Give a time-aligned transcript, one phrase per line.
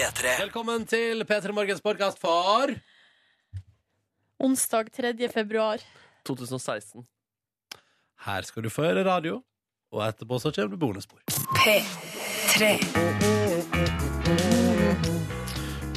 [0.00, 0.30] P3.
[0.40, 2.70] Velkommen til P3 Morgens podkast for
[4.40, 5.28] Onsdag 3.
[5.28, 5.82] februar.
[6.24, 7.04] 2016.
[8.24, 9.42] Her skal du få høre radio,
[9.92, 11.20] og etterpå så kommer det bonusspor.
[11.52, 12.70] P3.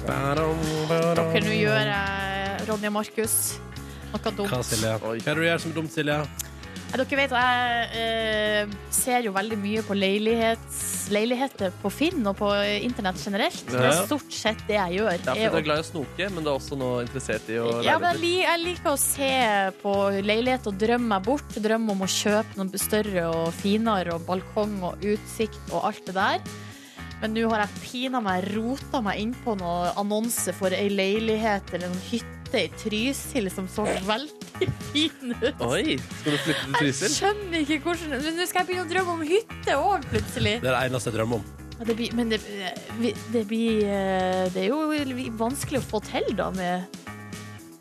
[0.03, 0.47] Dere,
[1.47, 3.37] nå gjør jeg Ronja Markus
[4.11, 4.49] noe dumt.
[4.51, 4.97] Hva, Silje?
[4.99, 6.19] Hva er det du gjør som er dumt, Silje?
[6.93, 10.81] Dere vet, jeg eh, ser jo veldig mye på leilighets,
[11.13, 12.51] leiligheter på Finn og på
[12.85, 13.63] internett generelt.
[13.65, 15.15] Det er stort sett det jeg gjør.
[15.33, 17.79] Er du er glad i å snoke, men du er også nå interessert i å
[17.85, 19.31] Ja, men jeg, li- jeg liker å se
[19.81, 21.57] på leilighet og drømme meg bort.
[21.65, 26.15] Drømme om å kjøpe noe større og finere og balkong og utsikt og alt det
[26.19, 26.45] der.
[27.23, 31.73] Men nå har jeg pina meg rota meg inn på noen annonse for ei leilighet
[31.73, 34.42] eller en hytte i Trysil som så veldig
[34.93, 35.61] fin ut.
[35.67, 37.13] Oi, skal du flytte til Jeg Trysil?
[37.17, 40.55] skjønner ikke hvordan Men nå skal jeg begynne å drømme om hytte òg, plutselig.
[40.63, 41.45] Det er det eneste jeg drømmer om.
[41.79, 42.39] Ja, det blir, men det,
[43.01, 46.85] vi- det blir eh, Det er jo vanskelig å få til, da, med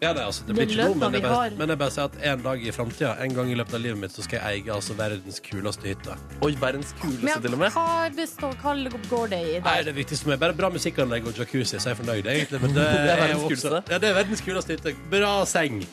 [0.02, 1.50] Ja, det, er altså, det Den blir ikke noe, men jeg vi bare, har.
[1.60, 4.00] men jeg bare sier at en dag i framtida, en gang i løpet av livet
[4.02, 6.16] mitt, så skal jeg eie altså verdens kuleste hytte.
[6.42, 7.70] Oi, verdens kuleste Men til og med.
[7.76, 8.74] hva, består, hva
[9.12, 9.84] går det i Nei, der?
[9.92, 12.62] det viktigste for meg Bare bra musikkanlegg og jacuzzi, så er jeg fornøyd, egentlig.
[12.64, 13.92] Men det, Det er verdens jo også- kuleste.
[13.94, 14.96] Ja, det er verdens kuleste hytte.
[15.12, 15.84] Bra seng.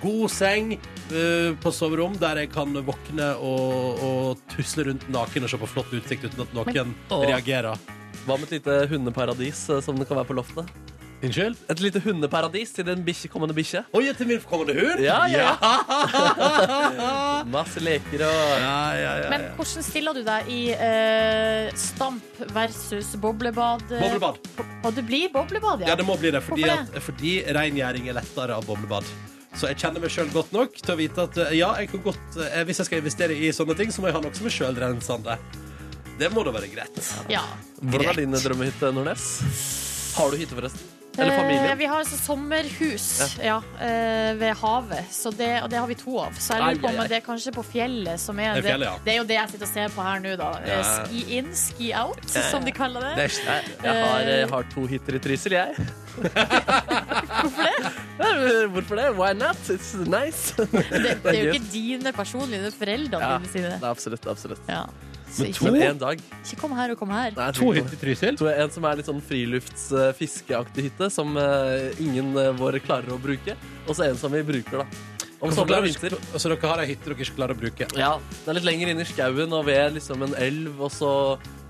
[0.00, 0.74] God seng
[1.12, 5.68] uh, på soverom der jeg kan våkne og, og tusle rundt naken og se på
[5.68, 6.94] flott utsikt uten at noen Men,
[7.28, 7.76] reagerer.
[8.26, 10.68] Hva med et lite hundeparadis eh, som det kan være på loftet?
[11.20, 11.56] Unnskyld?
[11.68, 13.82] Et lite hundeparadis til den bikkje, kommende bikkje.
[13.96, 15.02] Oi, til min kommende hund?
[15.04, 15.50] Ja, ja,
[17.54, 23.12] Masse leker og ja, ja, ja, Men hvordan stiller du deg i uh, stamp versus
[23.20, 23.84] boblebad?
[23.92, 24.40] Boblebad.
[24.80, 25.98] Og det blir boblebad, Ja, ja?
[26.00, 29.04] det må bli det, fordi, at, fordi rengjøring er lettere av boblebad.
[29.56, 32.04] Så jeg kjenner meg sjøl godt nok til å vite at eh, ja, jeg kan
[32.04, 34.46] godt, eh, hvis jeg skal investere i sånne ting, så må jeg ha noe som
[34.46, 35.36] er sjølrensende.
[36.20, 37.02] Det må da være greit.
[37.32, 37.42] ja.
[37.80, 39.26] Hvordan er din drømmehytte, Nordnes?
[40.18, 40.99] Har du hytte, forresten?
[41.20, 41.70] Eller?
[41.70, 43.06] Eh, vi har altså sommerhus
[43.44, 43.58] ja.
[43.80, 46.32] eh, ved havet, så det, og det har vi to av.
[46.40, 48.94] Så jeg lurer på om det er kanskje på fjellet som er Det fjellet, ja.
[49.04, 50.50] det er jo det jeg sitter og ser på her nå, da.
[50.64, 50.82] Eh, Ja.
[51.04, 53.14] Ski in, ski out, som de kaller det.
[53.16, 55.74] Det er Jeg, har, har to hytter i Trysil, jeg.
[56.20, 57.76] Hvorfor det?
[58.74, 59.06] Hvorfor det?
[59.18, 59.56] Why not?
[59.72, 60.54] It's nice.
[60.56, 63.38] Det, er jo ikke dine personlige, det er foreldrene Ja.
[63.38, 63.78] dine sine.
[63.90, 64.68] Absolutt, absolutt.
[65.30, 67.30] Så Men ikke, Men en dag ikke kom her og kom her.
[67.36, 68.40] Nei, to ikke hytter i Trysil.
[68.40, 73.20] To, En som er litt sånn frilufts-fiskeaktig hytte, som uh, ingen uh, våre klarer å
[73.22, 73.54] bruke.
[73.86, 75.20] Og så en som vi bruker, da.
[75.40, 76.14] Om sommer og vinter.
[76.36, 77.86] Så dere har ei hytte dere ikke klarer å bruke?
[77.96, 78.10] Ja,
[78.42, 81.12] Det er litt lenger inn i skauen og ved liksom en elv, og så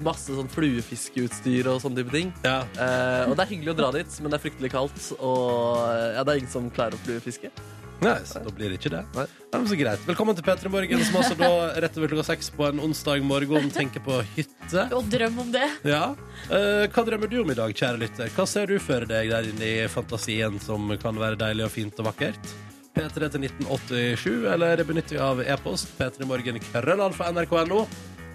[0.03, 2.33] masse sånn fluefiskeutstyr og sånne type ting.
[2.43, 2.63] Ja.
[2.75, 5.85] Uh, og det er hyggelig å dra dit, men det er fryktelig kaldt, og
[6.17, 7.53] ja, det er ingen som klarer å fluefiske.
[8.01, 9.03] Så da blir det ikke det.
[9.13, 9.27] Nei.
[9.51, 10.05] Nei, men så greit.
[10.09, 11.51] Velkommen til P3 Morgen, som altså da
[11.85, 14.87] rett over klokka seks på en onsdag morgen tenker på hytte.
[14.97, 15.67] Og drøm om det.
[15.85, 16.15] Ja.
[16.49, 18.33] Eh, hva drømmer du om i dag, kjære lytter?
[18.37, 22.01] Hva ser du for deg der inne i fantasien som kan være deilig og fint
[22.01, 22.55] og vakkert?
[22.97, 27.85] P3 til 1987, eller benytter vi av e-post p3morgen krøllalfa nrk.no.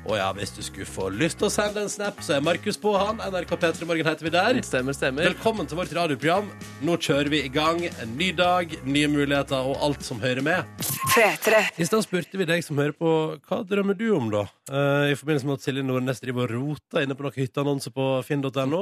[0.06, 2.78] Og ja, hvis du skulle få lyst til å sende en snap, så er Markus
[2.78, 3.18] på han.
[3.26, 4.60] NRK P3 Morgen heter vi der.
[4.66, 5.26] Stemmer, stemmer.
[5.32, 6.52] Velkommen til vårt radioprogram.
[6.86, 7.82] Nå kjører vi i gang.
[8.04, 10.86] En ny dag, nye muligheter og alt som hører med.
[11.16, 11.64] P3.
[11.82, 13.16] I stad spurte vi deg som hører på,
[13.50, 14.46] hva drømmer du om, da?
[14.66, 18.06] Eh, I forbindelse med at Silje Nordnes driver og roter inne på noen hytteannonser på
[18.26, 18.80] finn.no.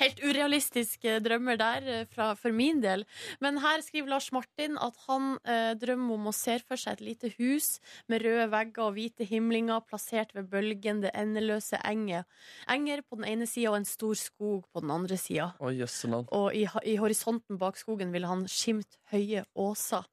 [0.00, 3.04] Helt urealistiske drømmer der eh, fra, for min del.
[3.44, 7.04] Men her skriver Lars Martin at han uh, drømmer om å se for seg et
[7.06, 7.76] lite hus
[8.10, 12.26] med røde vegger og hvite himlinger plassert ved bølgende, endeløse enger.
[12.70, 15.52] Enger på den ene sida og en stor skog på den andre sida.
[15.62, 16.00] Oh, yes.
[16.34, 20.08] Og i, i horisonten bak skogen vil han skimte høye åser.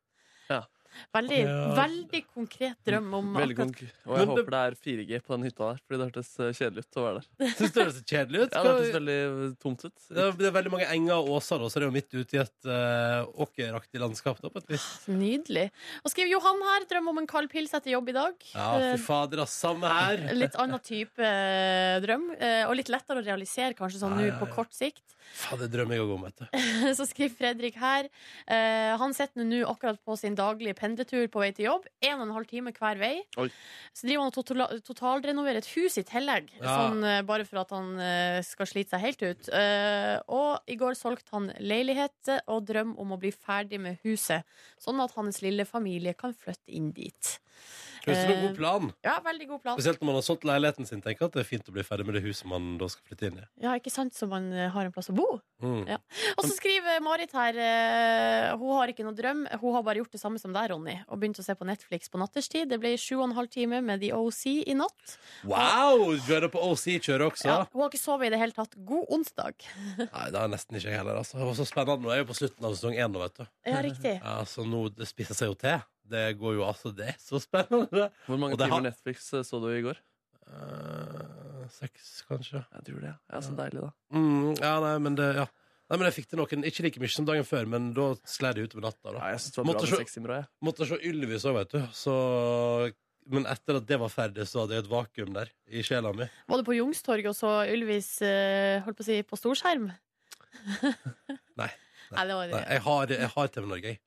[1.13, 1.57] Veldig, Ja.
[1.77, 5.43] veldig konkret drøm om Veldig konk Og jeg Men håper det er 4G på den
[5.47, 7.51] hytta der, fordi det hørtes eh, kjedelig ut å være der.
[7.59, 8.51] Syns du det hørtes kjedelig ut?
[8.57, 9.93] Ja, det hørtes veldig eh, tomt ut.
[10.09, 11.97] det er- det er veldig mange enger og åser, og så er det er jo
[11.99, 14.41] midt ute i et uh, åkeraktig landskap.
[14.41, 14.87] Da, på et vis.
[15.07, 15.67] Nydelig.
[16.03, 18.33] Og skriver Johan her, drøm om en kald pils etter jobb i dag.
[18.55, 19.45] Ja, fy fader.
[19.49, 20.17] Samme her.
[20.35, 21.29] Litt annen type
[22.03, 22.29] drøm,
[22.67, 25.15] og litt lettere å realisere kanskje sånn Ja, nå ja, på kort sikt.
[25.33, 26.45] Faen, det drømmer jeg òg om, vet du.
[26.97, 28.07] Så skriver Fredrik her
[28.49, 31.85] eh, Han sitter nå akkurat på sin daglige pendletur på vei til jobb.
[32.01, 33.11] En og en halv time hver vei.
[33.39, 33.47] Oi.
[33.93, 36.75] Så driver han og total- totalrenoverer et hus i tillegg, Ja.
[36.81, 39.49] sånn, eh, bare for at han eh, skal slite seg helt ut.
[39.53, 44.43] Eh, og i går solgte han leilighet og drøm om å bli ferdig med huset,
[44.81, 47.35] sånn at hans lille familie kan flytte inn dit.
[48.05, 48.89] Høres ut som en Eh, god plan.
[49.03, 49.77] Ja, veldig god plan.
[49.77, 51.01] Spesielt når man har solgt leiligheten sin.
[51.03, 53.29] Tenker at det er fint å bli ferdig med det huset man da skal flytte
[53.29, 53.45] inn i.
[53.65, 55.27] Ja, ikke sant, så man eh, har en plass å bo.
[55.59, 55.83] Mm.
[55.89, 55.97] Ja.
[56.37, 60.13] Og så skriver Marit her eh, Hun har ikke noe drøm, hun har bare gjort
[60.15, 60.95] det samme som deg, Ronny.
[61.09, 62.69] Og begynt å se på Netflix på natterstid.
[62.71, 65.17] Det ble sju og en halv time med The OC i natt.
[65.43, 66.15] Wow!
[66.25, 67.49] Du er det på OC-kjøret også?
[67.49, 68.77] Ja, hun har ikke sovet i det hele tatt.
[68.87, 69.67] God onsdag.
[69.99, 71.19] Nei, det har nesten ikke jeg heller.
[71.21, 71.39] Altså.
[71.39, 72.03] Det var så spennende.
[72.05, 73.45] Nå er jeg jo på slutten av sesong én nå, vet du.
[73.67, 74.15] Ja, riktig.
[74.23, 75.79] Ja, så nå det spiser seg jo til.
[76.09, 78.09] Det går jo altså Det er så spennende.
[78.25, 79.97] Hvor mange timer har- Netflix eh, så du i går?
[80.49, 82.63] Uh, seks, kanskje.
[82.73, 83.11] Jeg tror det.
[83.29, 83.91] Ja, Så deilig, da.
[84.17, 85.45] Mm, ja, nei, men det Ja.
[85.89, 88.51] Nei, men jeg fikk til noen, ikke like mye som dagen før, men da sklei
[88.53, 89.09] det utover natta.
[89.15, 90.45] Ja, jeg synes det var Måtte bra med seks timer jeg.
[90.67, 91.79] Måtte se Ylvis òg, vet du.
[91.97, 92.93] Så
[93.29, 96.25] Men etter at det var ferdig, så hadde jeg et vakuum der i sjela mi.
[96.49, 99.89] Var du på Youngstorget og så Ylvis eh, holdt på å si, på storskjerm?
[101.61, 101.69] Nei.
[102.09, 103.99] Nei, det var Nei, jeg har, jeg har TV Norge, jeg.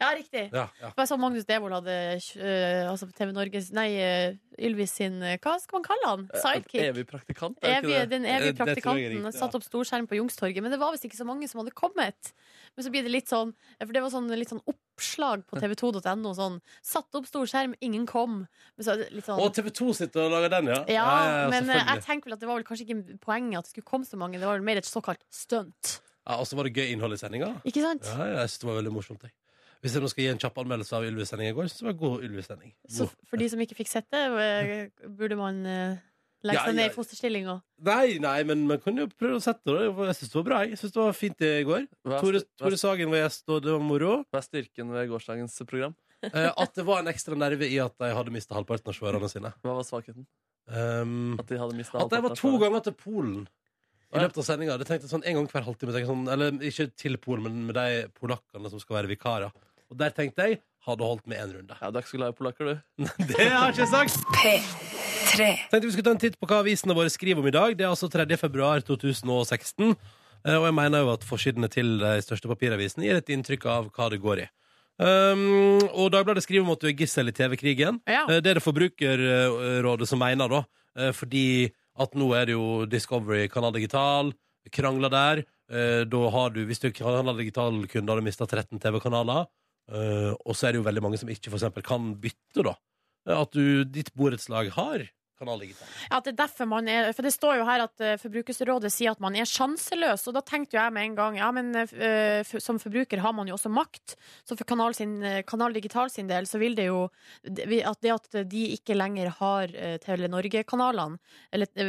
[0.00, 0.44] Ja, riktig.
[0.52, 0.90] Ja, ja.
[0.96, 4.36] Jeg så Magnus Devold hadde uh, altså TV Norges Nei, uh,
[4.68, 6.24] Ylvis sin uh, Hva skal man kalle han?
[6.34, 6.82] Sidekick?
[6.84, 9.34] Evig praktikant, Evig, den evige praktikanten riktig, ja.
[9.36, 10.62] satt opp storskjerm på Youngstorget.
[10.64, 12.32] Men det var visst ikke så mange som hadde kommet.
[12.76, 16.34] Men så blir det litt sånn For det var sånn, litt sånn oppslag på tv2.no.
[16.38, 18.42] Sånn satt opp storskjerm, ingen kom.
[18.78, 20.82] Men så litt sånn Og TV 2 sitter og lager den, ja?
[20.98, 21.08] ja,
[21.52, 24.08] men jeg tenker vel at det var vel kanskje ikke poenget at det skulle komme
[24.08, 24.40] så mange.
[24.40, 25.98] Det var vel mer et såkalt stunt.
[26.28, 27.54] Ja, Og så var det gøy innhold i sendinga.
[27.68, 28.04] Ikke sant?
[28.04, 29.24] Ja, ja, jeg synes det var veldig morsomt.
[29.24, 29.32] Jeg.
[29.82, 32.00] Hvis jeg nå skal gi en kjapp anmeldelse av Ylvis-sending i går, så var det
[32.00, 32.72] god Ylvis-sending.
[32.90, 33.16] Så God.
[33.30, 36.00] for de som ikke fikk sett det, eh, burde man eh,
[36.42, 36.90] legge Ja, seg ned ja.
[36.90, 39.86] i fosterstilling og Nei, nei, men man kunne jo prøve å sette det.
[39.86, 40.58] Jeg syns det var bra.
[40.66, 41.86] Jeg synes det var fint i går.
[42.02, 44.12] Hva er, Tore, hva, Tore Sagen var gjest, og det var moro.
[44.26, 45.94] hva er styrken ved gårsdagens program?
[46.26, 49.30] Eh, at det var en ekstra nerve i at de hadde mista halvparten av seerne
[49.30, 49.54] sine.
[49.62, 50.26] Hva var svakheten?
[50.68, 53.46] Um, At de hadde mistet at de var av to ganger til Polen
[54.12, 54.74] i løpet av sendinga.
[54.80, 55.94] Det tenkte jeg sånn en gang hver halvtime.
[55.94, 59.54] tenkte jeg Sånn, eller ikke til Polen, men med de polakkene som skal være vikarer.
[59.90, 60.58] Og der tenkte jeg
[60.88, 61.76] hadde holdt med én runde.
[61.80, 63.08] Ja, Du er ikke så glad i polakker, du?
[63.28, 64.20] Det har jeg ikke sagt!
[64.38, 65.48] P3.
[65.70, 67.74] Tenkte vi skulle ta en titt på hva avisene våre skriver om i dag.
[67.76, 68.24] Det er altså 3.
[68.40, 69.90] februar 2016.
[70.46, 73.90] Eh, Og jeg mener jo at forsidene til de største papiravisene gir et inntrykk av
[73.96, 74.48] hva det går i.
[74.98, 78.00] Um, og Dagbladet skriver om at du er gissel i TV-krigen.
[78.08, 78.24] Ja.
[78.28, 80.64] Eh, Det er det Forbrukerrådet som mener, da.
[80.98, 84.32] Eh, Fordi at nå er det jo Discovery, Kanal Digital,
[84.70, 85.44] krangler der.
[85.68, 89.46] Da har du, hvis du er Kanal Digital-kunde, har du mista 13 TV-kanaler.
[89.88, 92.74] Eh, Og så er det jo veldig mange som ikke for eksempel kan bytte, da.
[93.28, 95.04] At du, ditt borettslag har
[95.38, 95.88] Kanal Digital.
[96.10, 99.14] Ja, det er derfor man er For det står jo her at uh, Forbrukerrådet sier
[99.14, 102.58] at man er sjanseløs, og da tenkte jo jeg med en gang ja, men uh,
[102.62, 104.16] som forbruker har man jo også makt.
[104.46, 107.06] Så for Kanal, sin, eh, kanal Digital sin del så vil det jo
[107.48, 111.18] at det at de ikke lenger har uh, Tele Norge-kanalene,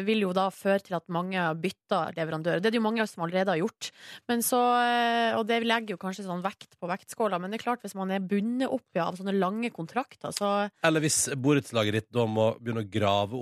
[0.06, 2.60] vil jo da føre til at mange bytta leverandør.
[2.60, 3.90] Det er det jo mange som allerede har gjort.
[4.30, 7.66] Men så, eh, og det legger jo kanskje sånn vekt på vektskåla, men det er
[7.66, 11.98] klart hvis man er bundet opp ja, av sånne lange kontrakter, så Eller hvis borettslaget
[12.00, 13.39] ditt da må begynne å grave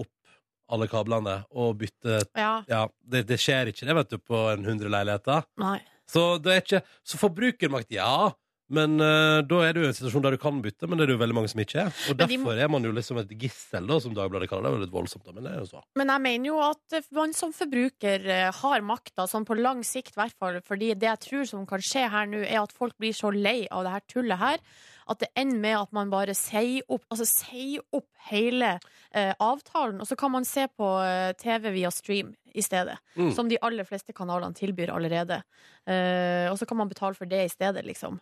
[0.73, 2.87] alle kablene og bytte ja.
[3.01, 5.47] Det, det skjer ikke det, vet du, på en 100 leiligheter.
[5.63, 5.79] Nei.
[6.07, 8.33] Så det er ikke Så forbrukermakt, ja.
[8.67, 11.11] Men eh, da er du i en situasjon der du kan bytte, men det er
[11.11, 11.93] det jo veldig mange som ikke er.
[12.11, 14.71] Og Men de derfor er man jo liksom et gissel, da, som Dagbladet kaller det.
[14.73, 15.83] Det er jo litt voldsomt, da, men det er jo så.
[15.99, 20.17] Men jeg mener jo at man som forbruker eh, har makta, sånn på lang sikt
[20.17, 20.59] i hvert fall.
[20.67, 23.61] Fordi det jeg tror som kan skje her nå, er at folk blir så lei
[23.71, 24.61] av det her tullet her,
[25.09, 28.73] at det ender med at man bare sier opp, altså sier opp hele
[29.11, 29.99] eh, avtalen.
[30.03, 32.97] Og så kan man se på eh, TV via stream i stedet.
[33.15, 33.31] Mm.
[33.35, 35.41] Som de aller fleste kanalene tilbyr allerede.
[35.87, 38.19] Eh, og så kan man betale for det i stedet, liksom.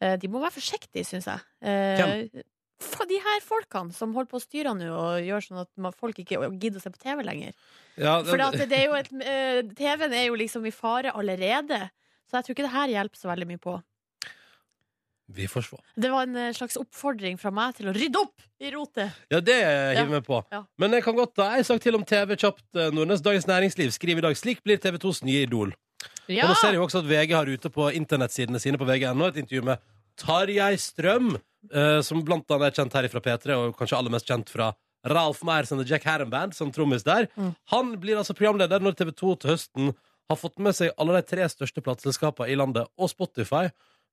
[0.00, 1.46] Eh, de må være forsiktige, syns jeg.
[1.62, 2.42] Eh,
[2.84, 5.94] for de her folkene som holder på å styre nå og gjør sånn at man-
[5.94, 7.52] folk ikke gidder å se på TV lenger.
[7.96, 11.90] Ja, For det er jo et, eh, TV-en er jo liksom i fare allerede.
[12.28, 13.82] Så jeg tror ikke det her hjelper så veldig mye på.
[15.26, 15.76] Vi får se.
[15.94, 19.14] Det var en eh, slags oppfordring fra meg til å rydde opp i rotet.
[19.32, 20.24] Ja, det hiver vi ja.
[20.26, 20.40] på.
[20.52, 20.60] Ja.
[20.80, 22.66] Men jeg kan godt ta en sak til om TV kjapt.
[22.76, 25.72] eh, Nordnes Dagens Næringsliv skriver i dag slik blir TV 2s nye idol.
[26.28, 26.44] Ja!
[26.44, 29.30] Og nå ser jeg jo også at VG har ute på internettsidene sine på VG.no
[29.30, 29.82] et intervju med
[30.20, 31.34] Tarjei Strøm,
[31.74, 34.70] uh, som blant annet er kjent her fra P3, og kanskje aller mest kjent fra
[35.10, 37.28] Ralf Meyers og The Jack Harren Band som trommis der.
[37.36, 37.52] Mm.
[37.72, 39.90] Han blir altså programleder når TV 2 til høsten
[40.30, 43.66] har fått med seg alle de tre største plateselskapene i landet og Spotify,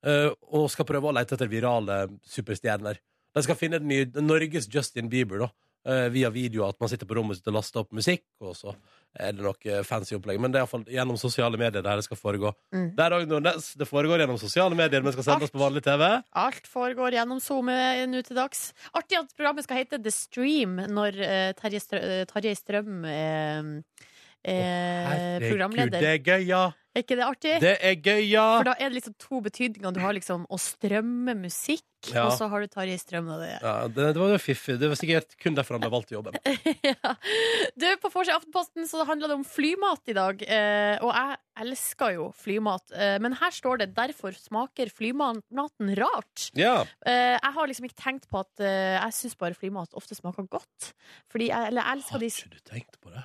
[0.04, 2.98] og skal prøve å lete etter virale superstjerner.
[3.32, 5.50] De skal finne den nye Norges Justin Bieber, da.
[5.88, 8.74] eh, Via video, at man sitter på rommet sitt og laster opp musikk, og så
[9.16, 10.40] er det noe fancy opplegg.
[10.40, 12.52] Men det er iallfall gjennom sosiale medier det skal foregå.
[12.76, 12.90] Mm.
[12.98, 13.72] Det, Nordnes.
[13.80, 16.06] Det foregår gjennom sosiale medier, men skal sendes på vanlig TV.
[16.44, 17.78] Alt foregår gjennom SoMe
[18.12, 18.72] nå til dags.
[18.94, 23.74] Artig at programmet skal hete The Stream når uh, Terje, eh, Strøm er,
[24.44, 24.62] er
[25.08, 26.00] Herregud, programleder.
[26.00, 26.66] det er gøy, ja!
[26.92, 27.52] Er ikke det artig?
[27.64, 28.44] Det er gøy, ja!
[28.60, 29.94] For da er det liksom to betydninger.
[29.96, 32.26] Du har liksom å strømme musikk, Ja.
[32.26, 33.30] og så har du Tarjei Strøm.
[33.32, 33.52] Og det.
[33.62, 34.76] ja det, det var jo fiffig.
[34.82, 36.36] Det var sikkert kun derfor han ble valgt til jobben.
[36.92, 37.14] ja.
[37.80, 40.44] Du, På forsida av Aftenposten så handla det om flymat i dag.
[40.44, 42.92] Eh, og jeg elsker jo flymat.
[42.92, 46.50] Eh, men her står det 'derfor smaker flymaten rart'.
[46.60, 46.82] Ja.
[47.06, 50.44] Eh, jeg har liksom ikke tenkt på at eh, jeg syns bare flymat ofte smaker
[50.50, 50.92] godt.
[51.32, 53.24] Fordi jeg, eller jeg elsker Har de ikke du tenkt på det?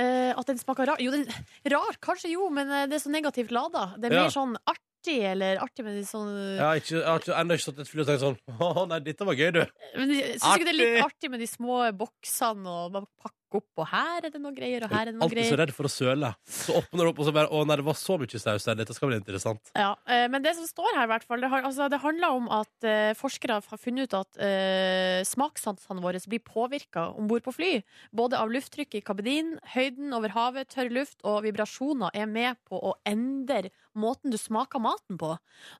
[0.00, 1.00] Eh, at den smaker rar.
[1.02, 1.26] Jo, den,
[1.74, 3.90] rar, kanskje jo, men eh, det er så negativt lada.
[3.98, 4.22] Det er Ja.
[4.28, 6.30] mer sånn artig, eller artig med de sånn
[6.60, 8.38] har, ikke, jeg har ennå ikke satt et fly og tenkt sånn
[8.80, 9.60] Å nei, dette var gøy, du.
[9.96, 11.30] Men syns ikke det er litt Artig.
[11.32, 13.06] med de små boksene og bare
[13.50, 15.58] pakke opp, og her er det noe greier, og her er det noe Alltid så
[15.58, 16.30] redd for å søle.
[16.46, 18.78] Så åpner du opp, og så bare Å nei, det var så mye saus der,
[18.78, 19.72] Dette skal bli interessant.
[19.74, 22.36] Ja, eh, men det som står her, i hvert fall, det, har, altså, det handler
[22.38, 27.44] om at eh, forskere har funnet ut at eh, smakssansene våre blir påvirka om bord
[27.46, 27.72] på fly.
[28.16, 32.78] Både av lufttrykket i kabinen, høyden over havet, tørr luft og vibrasjoner er med på
[32.78, 35.32] å endre måten du smaker maten på.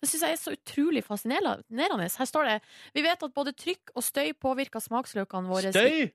[0.03, 2.09] Det syns jeg er så utrolig fascinerende.
[2.11, 2.57] Her står det
[2.97, 5.71] Vi vet at både trykk og støy påvirker smaksløkene våre.
[5.75, 6.11] Støy!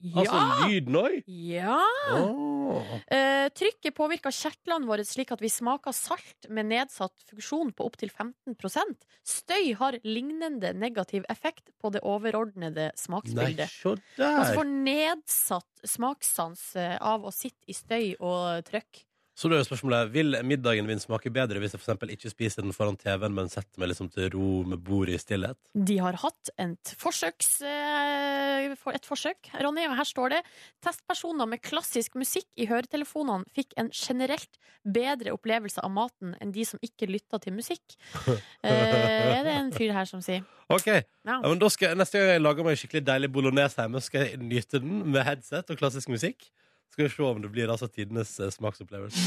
[0.00, 0.22] Ja!
[0.22, 1.16] Altså lyden òg?
[1.28, 1.80] ja!
[2.16, 2.86] Oh.
[3.10, 8.12] Eh, trykket påvirker kjertlene våre slik at vi smaker salt med nedsatt funksjon på opptil
[8.14, 13.70] 15% Støy har lignende negativ effekt på det overordnede Nei, smaksbildet.
[13.70, 19.04] se Man altså får nedsatt smakssans eh, av å sitte i støy og trøkk.
[19.40, 22.64] Så da er jo spørsmålet Vil middagen min smake bedre hvis jeg for ikke spiser
[22.64, 25.56] den foran TV-en, men setter meg liksom til ro med bordet i stillhet?
[25.72, 30.40] De har hatt et, forsøks, eh, et forsøk, Ronny, og her står det
[30.84, 36.66] Testpersoner med klassisk musikk i høretelefonene fikk en generelt bedre opplevelse av maten enn de
[36.68, 37.96] som ikke lytta til musikk.
[38.60, 40.42] Eh, er det en fyr her som sier.
[40.72, 40.86] OK.
[40.90, 41.38] Ja.
[41.40, 44.40] Men da skal, Neste gang jeg lager meg en skikkelig deilig bolognese hjemme, skal jeg
[44.42, 46.50] nyte den med headset og klassisk musikk.
[46.90, 49.20] Skal vi se om det blir altså tidenes eh, smaksopplevelse.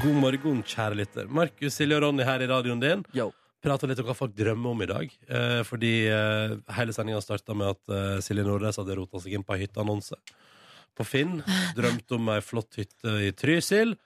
[0.00, 1.28] God morgen, kjære lytter.
[1.28, 3.02] Markus, Silje og Ronny her i radioen din.
[3.16, 3.28] Yo.
[3.64, 5.12] Prater litt om hva folk drømmer om i dag.
[5.28, 9.44] Eh, fordi eh, hele sendinga starta med at eh, Silje Nordnes hadde rota seg inn
[9.44, 10.16] på ei hytteannonse
[10.96, 11.40] på Finn.
[11.76, 13.96] Drømte om ei flott hytte i Trysil.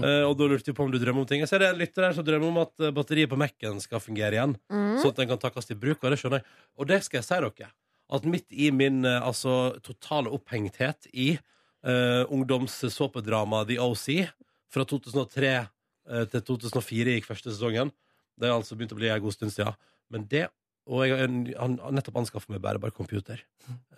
[0.00, 1.42] Eh, og da lurte vi på om du drømmer om ting.
[1.44, 3.78] Jeg ser det er en lytter her som drømmer om at eh, batteriet på Mac-en
[3.84, 4.56] skal fungere igjen.
[4.72, 4.96] Mm.
[5.02, 6.02] Sånn at den kan takkes i bruk.
[6.02, 6.58] Og det skjønner jeg.
[6.80, 7.70] Og det skal jeg si dere.
[8.10, 11.32] At midt i min eh, altså, totale opphengthet i
[11.86, 14.06] uh, ungdomssåpedrama The OC
[14.70, 17.92] fra 2003 eh, til 2004 gikk første sesongen.
[18.40, 19.76] Det er altså begynt å bli en god stund siden.
[20.10, 20.48] Men det
[20.90, 23.38] Og jeg har en- han har nettopp anskaffet meg bærbar computer.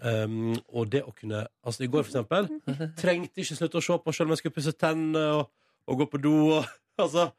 [0.02, 2.48] Um, og det å kunne Altså, i går, for eksempel,
[3.00, 5.48] trengte ikke slutte å se på selv om jeg skulle pusse tennene og,
[5.88, 6.66] og gå på do og
[6.98, 7.30] Altså.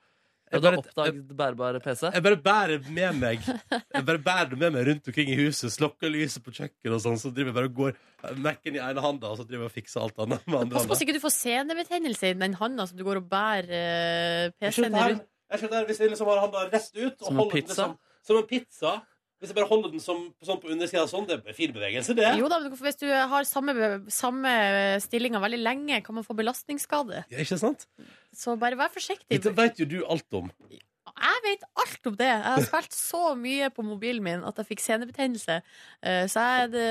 [0.53, 2.03] Ja, Jeg du har bare, oppdaget bærbar PC?
[2.13, 5.73] jeg bare bærer med meg Jeg bare bærer det med meg rundt omkring i huset.
[5.73, 7.17] Slokker lyset på kjøkkenet og sånn.
[7.17, 9.75] Så driver jeg bare og går Mac-en i ene handa, og så driver jeg og
[9.79, 12.85] fikser alt annet med andre Pass på så ikke du får senebetennelse i den handa
[12.87, 15.25] som du går og bærer eh, Jeg PC-en skjønner rundt.
[15.51, 17.73] jeg skjønner Hvis jeg liksom har handa rett ut og Som en holder den pizza?
[17.89, 17.97] liksom,
[18.29, 18.93] Som en pizza.
[19.43, 22.29] Hvis jeg bare holder den som, sånn på undersida sånn, det er fin bevegelse, det.
[22.39, 23.73] Jo da, men hvis du har samme,
[24.07, 24.53] samme
[25.03, 27.25] stillinga veldig lenge, kan man få belastningsskade.
[27.27, 27.83] Ja, ikke sant?
[28.31, 29.27] Så bare vær forsiktig.
[29.27, 30.47] Dette vet jo du alt om.
[31.13, 32.25] Jeg vet alt om det.
[32.27, 35.59] Jeg har spilt så mye på mobilen min at jeg fikk senebetennelse.
[36.03, 36.87] Eh, Så jeg, det,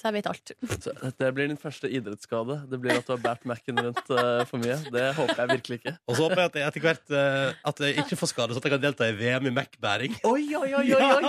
[0.00, 0.52] så jeg vet alt.
[0.84, 2.56] Så Det blir din første idrettsskade.
[2.68, 4.76] Det blir at du har båret Mac-en rundt eh, for mye.
[4.90, 5.94] Det håper jeg virkelig ikke.
[6.10, 8.60] Og så håper jeg at jeg etter hvert eh, At jeg ikke får skade, så
[8.62, 10.18] at jeg kan delta i VM i Mac-bæring.
[10.26, 11.22] Oi, oi, oi, oi, oi.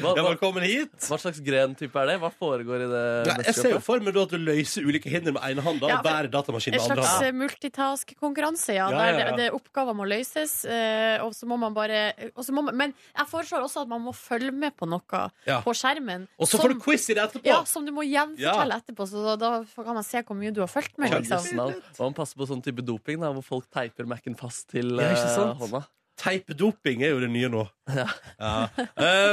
[0.00, 0.94] Hva, Ja, hva, velkommen hit.
[1.04, 2.16] hva slags gren-type er det?
[2.24, 5.36] Hva foregår i det Nei, jeg ser jo for meg at du løser ulike hinder
[5.36, 7.28] med ene hånda Ja, og bærer datamaskinen med andre slags hånda.
[7.28, 8.88] eh, multitask-konkurranse, ja.
[8.90, 10.64] Ja, ja, Der det, det oppgaver må løses.
[10.64, 12.00] eh, Og så må man bare
[12.34, 15.22] og så må man, Men jeg foreslår også at man må følge med på noe
[15.46, 15.60] Ja.
[15.64, 16.26] på skjermen.
[16.38, 17.46] Og så får du quiz i det etterpå!
[17.50, 20.60] Ja, som du må gjenfortelle etterpå, så da, da kan man se hvor mye du
[20.62, 21.12] har fulgt med.
[21.20, 21.58] Liksom.
[21.66, 25.10] Og man passer på sånn type doping da, hvor folk teiper Mac-en fast til Ja,
[25.14, 25.84] eh, hånda.
[26.20, 27.64] Teipedoping er jo det nye nå.
[28.00, 28.06] Ja.
[28.38, 28.68] Ja.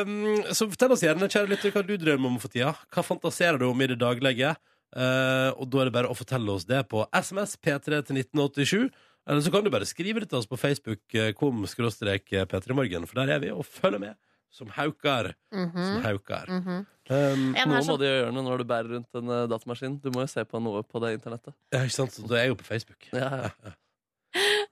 [0.01, 2.73] Um, så fortell oss gjerne, kjære lytter, hva du drømmer om for tida.
[2.93, 4.55] Hva fantaserer du om i det daglige?
[4.95, 8.87] Uh, og da er det bare å fortelle oss det på SMS P3 til 1987.
[9.27, 13.05] Eller så kan du bare skrive det til oss på Facebook, eh, kom skråstrek P3morgen,
[13.09, 14.15] for der er vi og følger med.
[14.49, 15.33] Som haukar.
[15.51, 16.45] Som Mhm, haukar.
[16.47, 16.85] -hmm.
[17.09, 19.97] Um, Noe må som, du gjøre noe når du bærer rundt en uh, datamaskin.
[19.99, 21.53] Du må jo se på noe på det internettet.
[21.73, 22.11] ja, ikke sant?
[22.13, 23.07] Så du er jo på Facebook.
[23.13, 23.49] Ja, ja.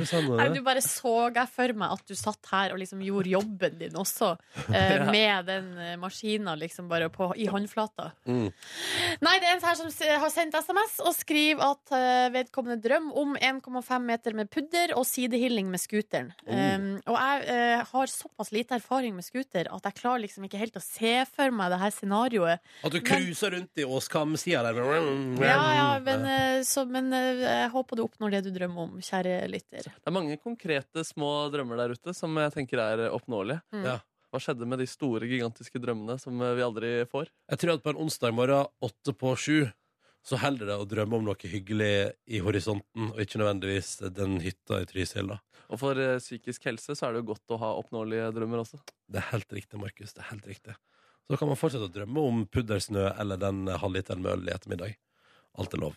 [0.00, 0.62] Hva sa du nå?
[0.66, 4.32] Bare så jeg for meg at du satt her og liksom gjorde jobben din også,
[4.74, 5.10] eh, Ja.
[5.10, 8.10] med den eh, maskina liksom bare på, i håndflata.
[8.26, 8.48] Mm.
[9.24, 9.90] Nei, det er en her som
[10.22, 15.06] har sendt SMS og skriver at eh, vedkommende drøm om 1,5 meter med pudder og
[15.08, 16.32] sidehilling med scooteren.
[16.46, 20.60] Um, og jeg eh, har såpass lite erfaring med scooter at jeg klarer liksom ikke
[20.60, 22.62] helt å se for meg det her scenarioet.
[22.86, 24.80] At du cruiser rundt i Åskamsida der.
[25.42, 28.98] Ja, ja, men, eh, så, men eh, jeg håper du oppnår det du drømmer om,
[29.02, 29.85] kjære lytter.
[29.94, 33.62] Det er mange konkrete små drømmer der ute som jeg tenker er oppnåelige.
[33.74, 33.86] Mm.
[33.86, 33.96] Ja.
[34.34, 37.30] Hva skjedde med de store, gigantiske drømmene som vi aldri får?
[37.52, 39.58] Jeg tror at på en onsdag morgen åtte på sju
[40.26, 44.80] så holder det å drømme om noe hyggelig i horisonten, og ikke nødvendigvis den hytta
[44.82, 45.30] i Trysil.
[45.30, 45.38] da.
[45.70, 48.80] Og for eh, psykisk helse så er det jo godt å ha oppnåelige drømmer også.
[49.06, 50.16] Det er helt riktig, Markus.
[50.16, 50.74] det er helt riktig.
[51.26, 54.98] Så kan man fortsette å drømme om puddersnø eller den halvliteren med øl i ettermiddag.
[55.62, 55.96] Alt er lov.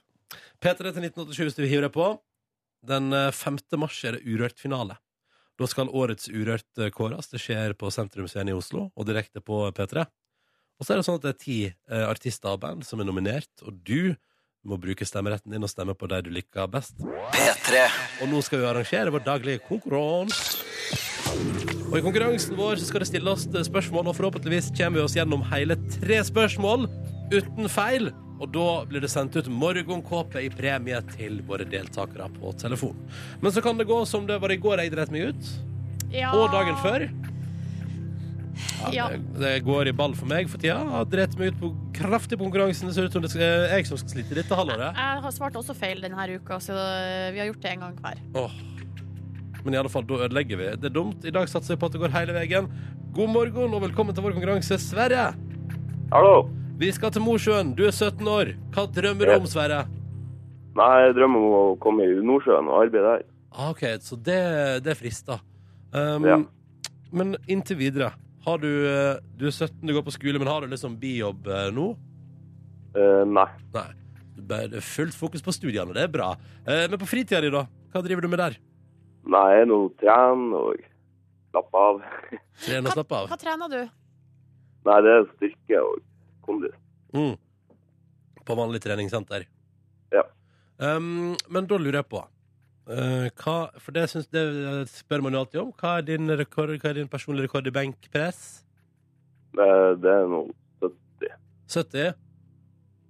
[0.61, 2.07] P3 til 1987 hvis du vil hive deg på.
[2.85, 3.59] Den eh, 5.
[3.79, 4.97] mars er det Urørt-finale.
[5.59, 7.31] Da skal årets Urørt eh, kåres.
[7.31, 10.05] Det skjer på Sentrumsscenen i Oslo og direkte på P3.
[10.79, 13.09] Og så er det sånn at det er ti eh, artister og band som er
[13.09, 14.15] nominert, og du
[14.67, 16.95] må bruke stemmeretten din og stemme på de du liker best.
[16.99, 20.65] Og nå skal vi arrangere vår daglige konkurranse.
[21.89, 25.43] Og i konkurransen vår så skal det stilles spørsmål, og forhåpentligvis kommer vi oss gjennom
[25.51, 26.87] hele tre spørsmål
[27.33, 28.11] uten feil.
[28.39, 32.95] Og da blir det sendt ut morgenkåpe i premie til våre deltakere på telefon.
[33.41, 35.49] Men så kan det gå som det var i går jeg dreit meg ut,
[36.13, 36.31] Ja.
[36.33, 37.09] og dagen før.
[38.79, 39.07] Ja, Ja.
[39.09, 40.79] Det, det går i ball for meg for tida.
[40.79, 42.87] Jeg har drept meg ut på kraftig på konkurransen.
[42.87, 44.95] Det ser ut som det er jeg som skal slite dette halvåret.
[44.95, 46.75] Jeg har svart også feil denne uka, så
[47.33, 48.19] vi har gjort det en gang hver.
[48.35, 48.51] Åh.
[49.63, 50.69] Men i alle fall, da ødelegger vi.
[50.79, 51.25] Det er dumt.
[51.27, 52.69] I dag satser jeg på at det går hele veien.
[53.15, 55.33] God morgen og velkommen til vår konkurranse, Sverre.
[56.13, 56.47] Hallo.
[56.79, 57.73] Vi skal til Mosjøen.
[57.75, 58.53] Du er 17 år.
[58.71, 59.81] Hva drømmer du om, Sverre?
[60.79, 63.25] Nei, jeg drømmer om å komme i Nordsjøen og arbeide der.
[63.51, 64.39] Ah, OK, så det,
[64.85, 65.41] det frister.
[65.91, 66.39] Um, Ja.
[67.11, 68.11] Men inntil videre.
[68.45, 71.47] Har du, eh, du er 17, du går på skole, men har du liksom bijobb
[71.49, 71.87] eh, nå?
[72.95, 73.47] Uh, nei.
[73.73, 73.87] Nei.
[74.49, 75.91] Bare- fullt fokus på studiene.
[75.97, 76.29] Det er bra.
[76.63, 77.65] Uh, men på fritida di, da?
[77.91, 78.59] Hva driver du med der?
[79.29, 80.85] Nei, nå trener og
[81.49, 81.99] slappe av.
[82.63, 83.27] Trener og slappe av?
[83.33, 83.81] Hva trener du?
[84.87, 85.97] Nei, det er styrke og
[86.49, 86.75] kondis.
[87.15, 87.37] Mm.
[88.45, 89.45] På vanlig treningssenter?
[90.13, 90.25] Ja.
[90.81, 94.43] Um, men da lurer jeg på uh, hva, For det, synes, det
[94.93, 95.73] spør man jo alltid om.
[95.77, 98.43] Hva er din, rekord, hva er din personlige rekord i benkpress?
[99.57, 99.69] Det,
[100.01, 100.53] det er noen
[101.69, 102.13] 70?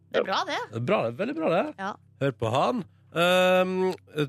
[0.09, 0.61] Det er bra, det.
[0.71, 1.65] Det er Bra, det er veldig bra, det.
[1.79, 1.91] Ja.
[2.23, 2.81] Hør på han.
[3.09, 3.75] Um,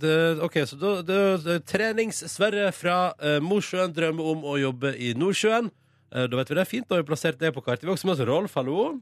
[0.01, 5.71] det, OK, så da Trenings-Sverre fra uh, Mosjøen drømmer om å jobbe i Nordsjøen.
[6.11, 6.89] Eh, da vet vi det er fint.
[6.89, 7.87] Da har vi plassert det på kartet.
[7.87, 8.59] Vi har også med oss Rolf.
[8.59, 8.99] Hallo.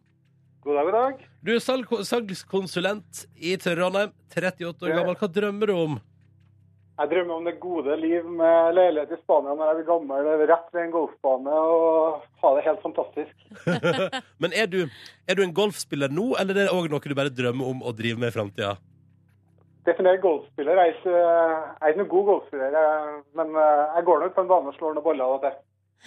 [0.60, 1.26] God dag, god dag.
[1.40, 4.12] Du er salg salgskonsulent i Trondheim.
[4.34, 5.16] 38 år gammel.
[5.16, 5.98] Hva drømmer du om?
[6.98, 10.72] Jeg drømmer om det gode liv med leilighet i Spania når jeg blir gammel, rett
[10.74, 13.44] ved en golfbane og ha det helt fantastisk.
[14.42, 14.80] Men er du,
[15.30, 17.94] er du en golfspiller nå, eller er det òg noe du bare drømmer om å
[17.94, 18.74] drive med i framtida?
[19.86, 20.74] Definert golfspiller.
[20.74, 22.82] Jeg er ikke, jeg er ikke noen god golfspiller,
[23.38, 25.56] men eh, jeg går nok på en bane og slår noen baller av og til.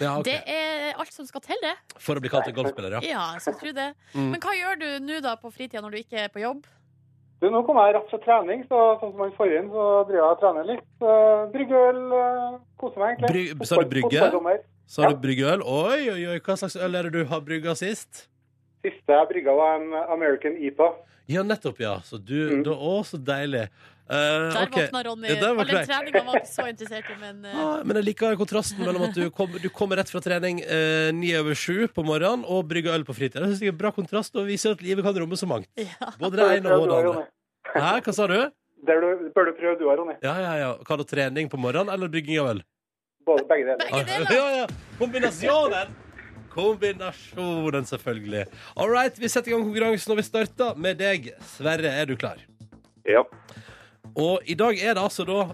[0.00, 0.32] Ja, okay.
[0.32, 1.74] Det er alt som skal til, det.
[2.00, 3.00] For å bli kalt en golfspiller, ja.
[3.12, 3.90] Ja, så tro det.
[4.14, 4.30] Mm.
[4.32, 6.64] Men hva gjør du nå da på fritida når du ikke er på jobb?
[7.42, 10.30] Du, nå kommer jeg rett fra trening, så sånn som han inn, så driver jeg
[10.30, 10.84] og trener litt.
[11.02, 11.14] Så
[11.52, 13.32] Brygger øl, eh, koser meg egentlig.
[13.58, 14.58] Bry- har du brygge?
[14.86, 15.14] Så har Ja.
[15.16, 15.62] du bryggeøl.
[15.66, 18.28] Oi, oi, oi, hva slags øl er det du har brygga sist?
[18.82, 20.92] Siste jeg brygga var en American IPA.
[21.28, 21.96] Ja, nettopp, ja.
[22.00, 22.62] Så du Mm.
[22.64, 23.68] da, Å, så deilig.
[24.12, 24.86] Eh, Der okay.
[24.86, 25.28] våkna Ronny.
[25.30, 27.60] Ja, All den treninga var ikke så interessert i, men uh...
[27.62, 30.60] Ah, men jeg liker kontrasten mellom at du, kom, du kommer rett fra trening
[31.16, 33.40] ni uh, over sju på morgenen og brygger øl på fritida.
[33.46, 35.70] Det synes jeg er bra kontrast og viser at livet kan romme så mangt.
[35.80, 36.12] ja.
[36.20, 37.24] Både det ene og det andre.
[37.72, 38.38] Hæ, hva sa du?
[38.82, 40.14] Det du- bør du prøve du òg, Ronny.
[40.22, 40.70] Ja, ja, ja.
[40.84, 42.62] Hva da, trening på morgenen eller brygging av øl?
[43.24, 43.78] Både, begge deler.
[43.86, 44.32] Begge deler.
[44.34, 44.66] Ja, ja.
[44.98, 45.92] Kombinasjonen!
[46.52, 48.46] Kombinasjonen, selvfølgelig.
[48.76, 51.30] All right, vi setter i gang konkurransen, og vi starter med deg.
[51.54, 52.42] Sverre, er du klar?
[53.08, 53.22] Ja.
[54.18, 55.46] Og i dag er det altså da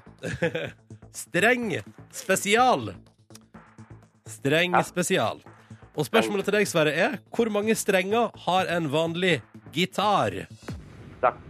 [1.25, 1.71] streng
[2.15, 2.91] spesial.
[4.29, 5.41] Streng spesial.
[5.99, 9.41] Og spørsmålet til deg, Sverre, er hvor mange strenger har en vanlig
[9.75, 10.45] gitar?
[11.23, 11.41] Takk.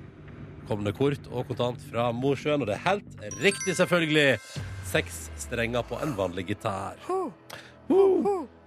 [0.69, 4.39] Kom det kort og kontant fra Mosjøen, og det er helt riktig, selvfølgelig.
[4.89, 6.97] Seks strenger på en vanlig gitar.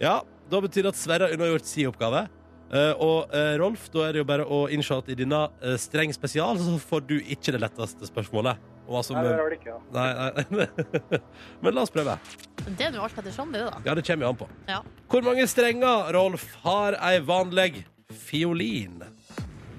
[0.02, 2.28] Ja, da betyr det at Sverre har unnagjort sin oppgave.
[2.72, 5.74] Eh, og uh, Rolf, da er det jo bare å innse at i denne uh,
[5.82, 8.62] streng spesial så får du ikke det letteste spørsmålet.
[8.88, 9.80] Og hva Nei, det gjør det ikke Ja.
[9.96, 11.20] nei, nei.
[11.64, 12.16] Men la oss prøve.
[12.64, 13.84] Det er nå alt etter sånn, det, da.
[13.86, 14.50] Ja, det kommer jo an på.
[14.72, 14.80] Ja.
[15.12, 17.84] Hvor mange strenger, Rolf, har ei vanlig
[18.24, 19.02] fiolin?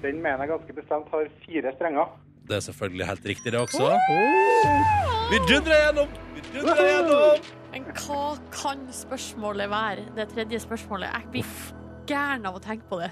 [0.05, 2.15] Den mener jeg ganske bestemt har fire strenger.
[2.45, 3.93] Det er selvfølgelig helt riktig, det også.
[5.31, 6.17] Vi dundrer gjennom!
[6.35, 7.53] Vi dundrer gjennom!
[7.73, 10.11] Men hva kan spørsmålet være?
[10.17, 11.09] Det tredje spørsmålet.
[11.15, 11.55] Jeg blir
[12.07, 13.11] gæren av å tenke på det.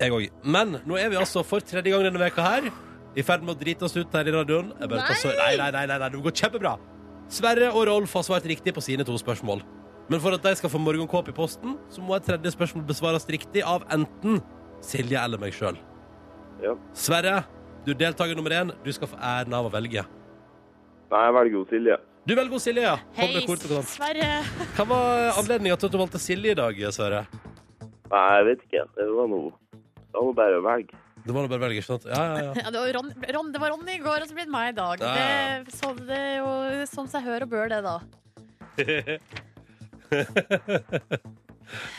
[0.00, 0.28] Jeg òg.
[0.44, 2.70] Men nå er vi altså for tredje gang denne veka her
[3.16, 4.72] i ferd med å drite oss ut her i radioen.
[4.78, 5.18] Jeg bare nei.
[5.20, 6.78] så- nei, nei, nei, nei, nei, det går kjempebra.
[7.28, 9.62] Sverre og Rolf har svart riktig på sine to spørsmål.
[10.08, 13.26] Men for at de skal få morgenkåpe i posten, så må et tredje spørsmål besvares
[13.28, 14.42] riktig av enten
[14.80, 15.76] Silje eller meg sjøl.
[16.62, 16.74] Ja.
[16.94, 17.44] Sverre,
[17.84, 18.72] du er deltaker nummer én.
[18.82, 20.04] Du skal få æren av å velge.
[21.10, 21.96] Nei, jeg velger jo Silje.
[22.26, 22.96] Du velger Silje, ja.
[23.14, 23.44] Hei.
[23.84, 24.42] Sverre.
[24.76, 27.26] Hva var anledninga til at du valgte Silje i dag, Sverre?
[28.10, 28.82] Nei, jeg vet ikke.
[28.96, 30.94] Det var noe Det var noe bare å velge.
[31.20, 32.04] Det må noe bare velge, ikke sant?
[32.08, 32.52] Ja, ja, ja.
[32.56, 34.66] Ja, det, var Ron, Ron, det var Ronny i går, og så blir det meg
[34.72, 34.96] i dag.
[35.04, 35.24] Ja, ja.
[35.66, 36.50] Det, så, det er jo
[36.90, 37.96] sånn seg jeg hører og bør det, da.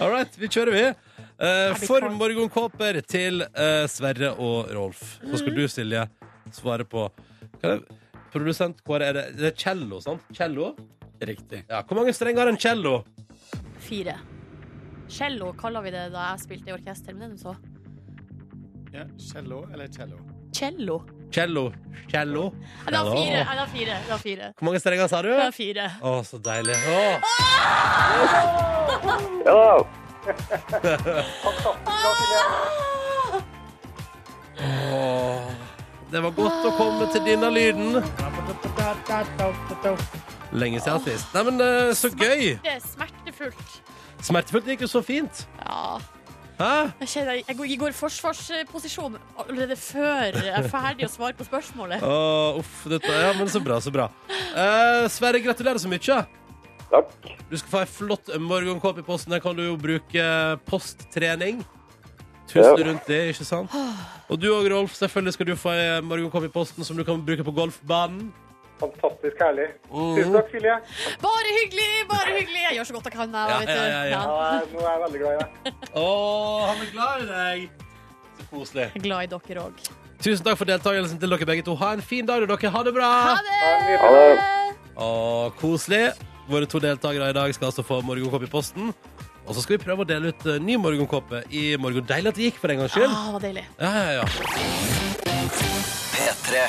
[0.01, 0.85] All right, vi kjører, vi.
[1.41, 5.01] Eh, for morgenkåper til eh, Sverre og Rolf.
[5.21, 6.03] Så skal du, Silje,
[6.53, 7.01] svare på
[7.61, 7.79] er?
[8.31, 10.23] Produsent Kåre, er det, det er cello, sant?
[10.35, 10.65] Cello?
[11.21, 11.65] Riktig.
[11.69, 12.93] Ja, Hvor mange strenger har en cello?
[13.83, 14.15] Fire.
[15.11, 17.55] Cello kaller vi det da jeg spilte i orkester, men det er så.
[18.91, 20.17] Ja, cello eller cello?
[20.55, 20.97] Cello.
[21.31, 21.71] Cello.
[22.11, 22.43] Cello.
[22.85, 23.39] Det var fire.
[23.39, 23.97] Det var fire.
[24.05, 24.51] Det var fire.
[24.57, 25.29] Hvor mange strenger sa du?
[25.31, 25.89] Det var fire.
[26.03, 26.75] Å, så deilig.
[29.45, 29.87] Ja,
[34.61, 35.51] Åh,
[36.11, 37.95] Det var godt å komme til denne lyden.
[40.51, 41.31] Lenge siden sist.
[41.33, 42.57] Nei, men eh, så gøy.
[42.65, 43.79] Det er smertefullt.
[44.21, 45.45] Smertefullt gikk jo så fint.
[45.59, 45.99] Ja.
[46.61, 46.91] Hæ?
[47.01, 51.33] Jeg, kjenner, jeg går- jeg går i forsvarsposisjon allerede før jeg er ferdig å svare
[51.33, 52.03] på spørsmålet.
[52.05, 54.09] Åh, uff, dette, ja, men så bra, så bra.
[54.29, 56.27] Eh, Sverre, gratulerer så mye.
[56.91, 57.11] takk.
[57.49, 59.31] Du skal få ei flott morgenkåpe i posten.
[59.31, 61.63] Der kan du jo bruke posttrening.
[62.47, 62.85] Tusen Ja.
[62.85, 63.71] rundt det, ikke sant?
[64.29, 67.21] Og du og Rolf, selvfølgelig skal du få ei morgenkåpe i posten som du kan
[67.25, 68.31] bruke på golfbanen.
[68.81, 69.67] Fantastisk herlig.
[69.91, 70.15] Mhm.
[70.17, 70.75] Tusen takk, Silje.
[71.21, 71.89] Bare hyggelig!
[72.09, 73.35] bare hyggelig Jeg gjør så godt jeg kan.
[73.37, 73.79] Jeg, Ja, vet ja, du.
[73.79, 74.09] ja, ja.
[74.09, 74.21] Ja,
[74.73, 75.49] nå er jeg veldig glad i deg.
[76.01, 76.05] Å,
[76.67, 77.87] han er glad i deg!
[78.39, 78.87] Så koselig.
[79.05, 79.85] Glad i dere òg.
[80.21, 81.73] Tusen takk for deltakelsen til dere begge to.
[81.81, 82.69] Ha en fin dag, dere.
[82.75, 83.11] Ha det bra!
[83.29, 83.97] Ha det!
[84.01, 84.35] Ha det.
[85.01, 85.09] Å,
[85.61, 86.03] koselig.
[86.51, 88.91] Våre to deltakere i dag skal altså få morgenkopp i posten.
[89.47, 92.05] Og så skal vi prøve å dele ut eh, ny morgenkåpe i morgen.
[92.05, 93.09] Deilig at det gikk, for en gangs skyld.
[93.09, 93.65] Ah, det var deilig.
[93.81, 94.25] Ja, ja, ja.
[96.11, 96.65] P3.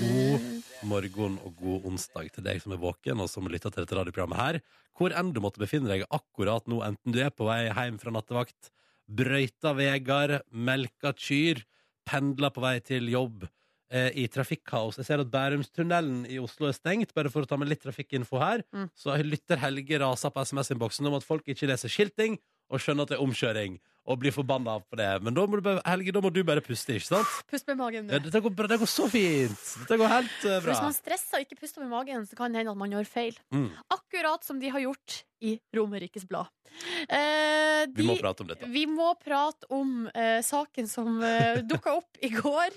[0.00, 0.49] God
[0.86, 4.40] morgen og god onsdag til deg som er våken og som lytter til dette radioprogrammet
[4.40, 4.58] her.
[4.96, 8.12] Hvor enn du måtte befinne deg akkurat nå, enten du er på vei hjem fra
[8.14, 8.70] nattevakt,
[9.10, 11.62] brøyta veier, melka kyr,
[12.08, 13.46] pendler på vei til jobb
[13.90, 15.00] eh, i trafikkaos.
[15.00, 18.40] Jeg ser at Bærumstunnelen i Oslo er stengt, bare for å ta med litt trafikkinfo
[18.42, 18.64] her.
[18.74, 18.88] Mm.
[18.96, 22.38] Så lytter Helge rasa på SMS-innboksen om at folk ikke leser skilting
[22.70, 23.80] og skjønner at det er omkjøring,
[24.10, 25.08] og blir forbanna på det.
[25.22, 27.38] Men da må du bare, Helge, da må du bare puste, ikke sant?
[27.50, 28.10] Pust med magen.
[28.10, 29.64] Ja, dette går, det går så fint.
[29.84, 30.58] Dette går helt bra.
[30.58, 30.70] For.
[30.72, 33.08] Hvis man stresser og ikke puster med magen, så kan det hende at man gjør
[33.08, 33.38] feil.
[33.54, 33.68] Mm.
[33.94, 36.48] Akkurat som de har gjort i Romerikes Blad.
[37.08, 38.66] Eh, Vi må prate om dette.
[38.70, 42.76] Vi må prate om eh, saken som eh, dukka opp i går,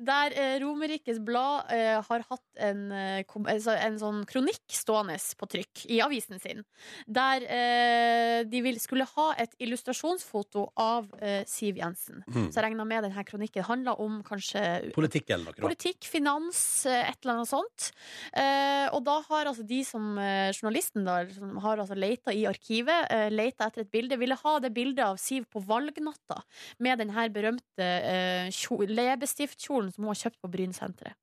[0.00, 5.48] der eh, Romerikes Blad eh, har hatt en, eh, altså, en sånn kronikk stående på
[5.52, 6.62] trykk i avisen sin,
[7.06, 11.10] der eh, de vil, skulle ha et illustrasjonsfoto av
[11.50, 12.22] Siv Jensen.
[12.28, 12.48] Mm.
[12.48, 14.62] Så jeg regner med denne kronikken handla om kanskje
[14.96, 15.56] Politikk eller noe.
[15.58, 15.66] da.
[15.66, 17.90] Politikk, finans, et eller annet sånt.
[18.32, 23.08] Eh, og da har altså de som journalisten da, som har altså leita i arkivet,
[23.10, 26.42] uh, leita etter et bilde, ville ha det bildet av Siv på valgnatta
[26.84, 31.16] med den her berømte uh, kjo- leppestiftkjolen som hun har kjøpt på Brynsenteret.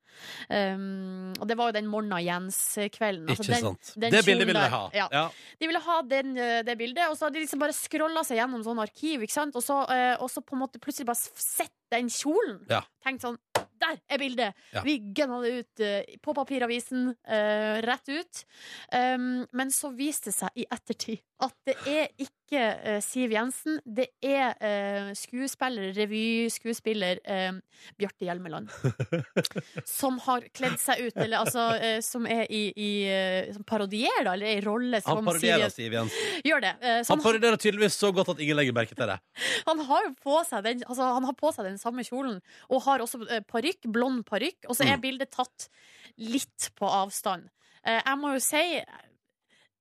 [0.52, 3.30] Um, og det var jo den Morna Jens-kvelden.
[3.32, 3.94] Altså Ikke den- sant.
[3.96, 4.82] den det bildet ville de ha.
[4.94, 5.08] Ja.
[5.12, 5.24] Ja.
[5.60, 8.38] De ville ha den, eh, det bildet, og så hadde de liksom bare scrolla seg
[8.42, 9.24] gjennom sånn arkiv?
[9.24, 12.60] Og så, uh, og så på en måte plutselig bare sett den kjolen.
[12.70, 12.82] Ja.
[13.06, 13.38] Tenkt sånn
[13.82, 14.62] Der er bildet!
[14.76, 14.84] Ja.
[14.86, 18.44] Vi gønna det ut eh, på papiravisen, uh, rett ut.
[18.94, 23.78] Um, men så viste det seg i ettertid at det er ikke uh, Siv Jensen.
[23.86, 27.60] Det er uh, skuespiller, revyskuespiller uh,
[28.00, 28.70] Bjarte Hjelmeland.
[29.88, 32.90] som har kledd seg ut, eller altså uh, som er i, i
[33.56, 36.36] som parodierer, da, eller er i rolle som Han parodierer Siv Jensen.
[36.48, 36.74] Gjør det.
[36.82, 39.18] Eh, Han parodierer tydeligvis så godt at ingen legger merke til det.
[39.70, 42.38] han har jo på seg den, altså, han har på seg den samme kjolen,
[42.70, 45.02] og har også uh, parykk, blond parykk, og så er Mm.
[45.08, 45.70] bildet tatt
[46.22, 47.48] litt på avstand.
[47.88, 48.60] Jeg må jo si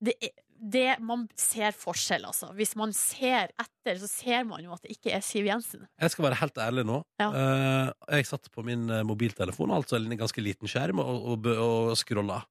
[0.01, 2.51] det, er- det Man ser forskjell, altså.
[2.57, 5.87] Hvis man ser etter, så ser man jo at det ikke er Siv Jensen.
[6.01, 7.01] Jeg skal være helt ærlig nå.
[7.23, 7.29] Ja.
[7.33, 11.95] Uh, jeg satt på min eh, mobiltelefon, altså en ganske liten skjerm, og, og, og
[11.99, 12.43] scrolla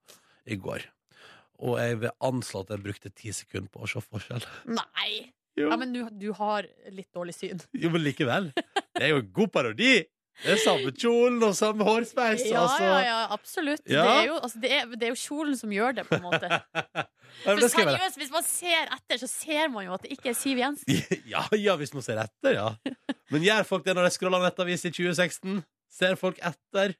[0.49, 0.87] i går.
[1.59, 4.47] Og jeg vil anslå at jeg brukte ti sekunder på å se forskjell.
[4.73, 5.11] Nei!
[5.59, 7.59] Ja, men du, du har litt dårlig syn.
[7.75, 8.53] jo men likevel.
[8.55, 9.93] Det er jo en god parodi!
[10.39, 12.45] Det er samme kjolen og samme hårsveis.
[12.47, 12.83] Ja, altså.
[12.85, 13.83] ja, ja, absolutt.
[13.83, 14.03] Ja.
[14.05, 16.23] Det, er jo, altså, det, er, det er jo kjolen som gjør det, på en
[16.27, 16.61] måte.
[17.43, 20.61] For seriøst, hvis man ser etter, så ser man jo at det ikke er Siv
[20.61, 21.03] Jensen.
[21.33, 22.71] Ja, ja, hvis man ser etter, ja.
[23.33, 25.61] Men gjør folk det når de scroller nettavis i 2016?
[25.99, 26.95] Ser folk etter?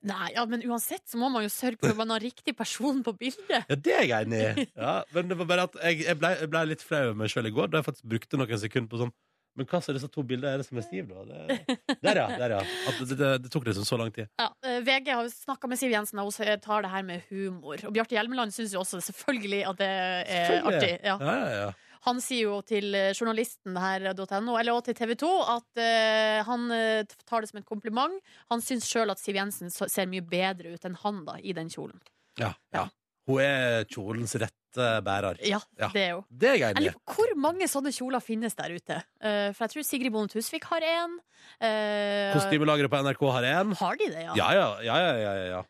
[0.00, 3.02] Nei, ja, men uansett så må man jo sørge for at man har riktig person
[3.04, 3.66] på bildet.
[3.68, 4.64] Ja, det er jeg enig i.
[4.72, 7.32] Ja, men det var bare at jeg, jeg, ble, jeg ble litt flau over meg
[7.32, 9.12] sjøl i går, da jeg faktisk brukte noen sekunder på sånn
[9.58, 11.24] Men hva så er disse to bildene er det som er Siv, da?
[11.26, 12.26] Det, der, ja.
[12.38, 12.60] Der, ja.
[12.88, 14.30] At det, det, det tok liksom så lang tid.
[14.40, 17.82] Ja, eh, VG har snakka med Siv Jensen, og hun tar det her med humor.
[17.88, 20.92] Og Bjarte Hjelmeland syns jo også selvfølgelig at det er artig.
[21.02, 21.16] Ja.
[21.18, 21.70] Ja, ja, ja.
[22.06, 26.70] Han sier jo til journalisten journalisten her.no, eller også til TV 2, at uh, han
[26.72, 28.16] eh, tar det som et kompliment.
[28.48, 31.68] Han syns sjøl at Siv Jensen ser mye bedre ut enn han da, i den
[31.72, 32.00] kjolen.
[32.40, 32.88] ja, ja.
[33.28, 35.40] Hun er kjolens rette bærer.
[35.42, 35.88] Ja, Ja.
[35.92, 36.24] det er jo.
[36.30, 37.14] Det er jeg Jeg enig i.
[37.14, 39.02] hvor mange sånne kjoler finnes der ute.
[39.22, 41.18] Uh, for jeg tror Sigrid Bonde Tusvik har en.
[41.62, 43.74] Uh, Kostymelageret på NRK har én.
[43.74, 44.34] har de det, ja?
[44.36, 45.62] Ja, ja, ja, ja, ja, ja.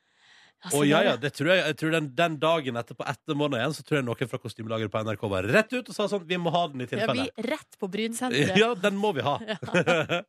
[0.62, 3.62] Altså, Og ja, ja, det tror jeg, jeg tror den, den dagen etterpå, etter måneden
[3.62, 6.26] igjen, så tror jeg noen fra kostymelageret på NRK var rett ut og sa sånn
[6.28, 7.30] Vi må ha den i Ja, tilfelle.
[7.32, 8.56] vi rett på Brynsenteret.
[8.60, 9.38] Ja, den må vi ha.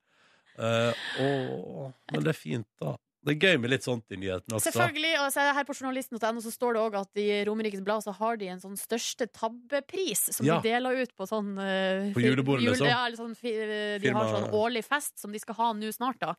[0.62, 2.92] Eh, åh, men det er fint, da.
[3.22, 4.72] Det er gøy med litt sånt i nyhetene også.
[4.72, 8.02] Selvfølgelig, og så er Her på journalisten.no så står det også at i Romerikes Blad
[8.02, 10.56] så har de en sånn største tabbepris som Ja.
[10.58, 12.90] de deler ut på sånn uh, På julebordet, jule, liksom?
[12.90, 16.34] Ja, sånn, de Firma- har sånn årlig fest som de skal ha nå snart, da.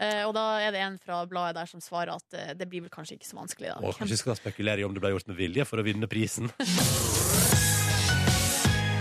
[0.00, 2.80] Uh, og da er det en fra bladet der som svarer at uh, det blir
[2.86, 3.78] vel kanskje ikke så vanskelig, da.
[3.84, 6.48] Og kanskje skal spekulere i om det ble gjort med vilje for å vinne prisen.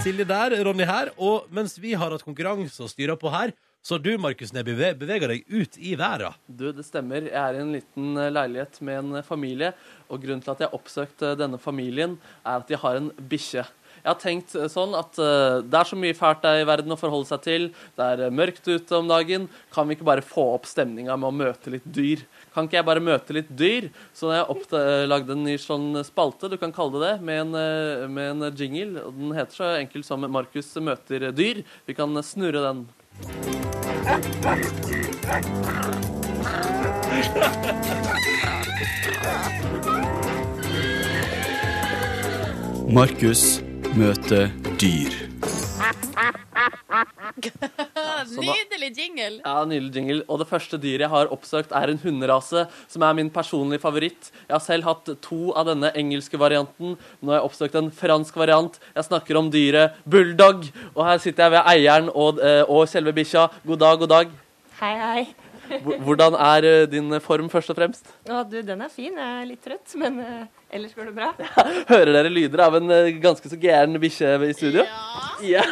[0.01, 1.11] Silje der, Ronny her.
[1.21, 5.31] Og mens vi har hatt konkurranse og styra på her, så du, Markus Neby, beveger
[5.31, 6.37] deg ut i verden.
[6.45, 7.25] Du, det stemmer.
[7.25, 9.71] Jeg er i en liten eh, leilighet med en eh, familie,
[10.05, 13.09] og grunnen til at jeg har oppsøkt eh, denne familien, er at de har en
[13.31, 13.65] bikkje.
[14.01, 16.97] Jeg har tenkt sånn at uh, det er så mye fælt der i verden å
[16.97, 17.67] forholde seg til.
[17.97, 19.43] Det er mørkt ute om dagen.
[19.75, 22.23] Kan vi ikke bare få opp stemninga med å møte litt dyr?
[22.55, 23.91] Kan ikke jeg bare møte litt dyr?
[24.17, 27.27] Så jeg har oppda- eh, lagd en ny sånn spalte, du kan kalle det det,
[27.29, 29.05] med en, med en jingle.
[29.19, 31.61] Den heter så enkelt som 'Markus møter dyr'.
[31.85, 32.87] Vi kan snurre den.
[42.91, 43.63] Markus
[43.95, 44.49] møter
[44.81, 45.30] dyr.
[48.31, 49.41] Nydelig jingle!
[49.43, 50.23] Ja, Nydelig jingle.
[50.27, 54.31] Og det første dyret jeg har oppsøkt, er en hunderase som er min personlige favoritt.
[54.47, 56.97] Jeg har selv hatt to av denne engelske varianten.
[57.21, 58.79] Nå har jeg oppsøkt en fransk variant.
[58.95, 60.59] Jeg snakker om dyret bulldog.
[60.95, 63.47] Og her sitter jeg ved eieren og, eh, og selve bikkja.
[63.67, 64.35] God dag, god dag.
[64.81, 65.50] Hei, hei.
[65.83, 68.09] Hvor- Hvordan er eh, din form, først og fremst?
[68.29, 69.15] Å, du, den er fin.
[69.15, 70.45] Jeg er litt trøtt, men eh,
[70.77, 71.29] ellers går det bra.
[71.89, 74.85] Hører dere lyder av en eh, ganske så gæren bikkje i studio?
[75.47, 75.63] Ja.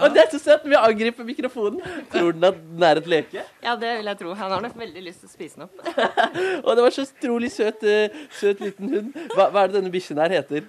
[0.00, 0.66] Og det er så søtt!
[0.70, 1.80] Vi angriper mikrofonen.
[2.12, 3.46] Tror den at den er et leke?
[3.64, 4.34] Ja, det vil jeg tro.
[4.38, 5.80] Han har nok veldig lyst til å spise den opp.
[6.66, 7.82] Og det var så utrolig søt,
[8.38, 9.16] søt liten hund.
[9.34, 10.68] Hva, hva er det denne bikkjen her heter?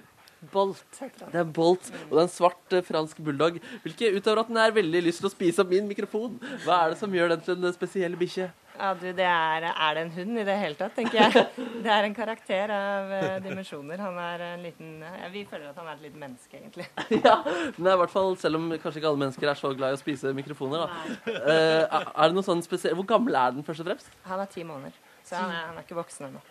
[0.50, 0.80] Bolt.
[0.98, 3.60] Det er Bolt, og det er en svart fransk bulldog.
[3.84, 6.32] Hvilke, utover at den er veldig lyst til å spise opp min mikrofon,
[6.64, 8.48] hva er det som gjør den til en spesiell bikkje?
[8.78, 11.42] Ja, du, det er, er det en hund i det hele tatt, tenker jeg.
[11.84, 14.00] Det er en karakter av uh, dimensjoner.
[14.00, 16.86] Han er en liten ja, Vi føler at han er et lite menneske, egentlig.
[17.26, 17.36] ja,
[17.76, 19.98] den er i hvert fall, Selv om kanskje ikke alle mennesker er så glad i
[19.98, 20.86] å spise mikrofoner.
[20.86, 21.28] da.
[21.28, 22.96] Uh, er det noe sånn spesielt?
[22.98, 24.10] Hvor gammel er den, først og fremst?
[24.30, 26.42] Han er ti måneder, så han er, han er ikke voksen ennå.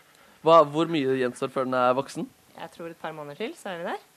[0.46, 2.30] Hvor mye gjenstår før den er voksen?
[2.62, 4.08] Jeg tror et par måneder til, så er vi der.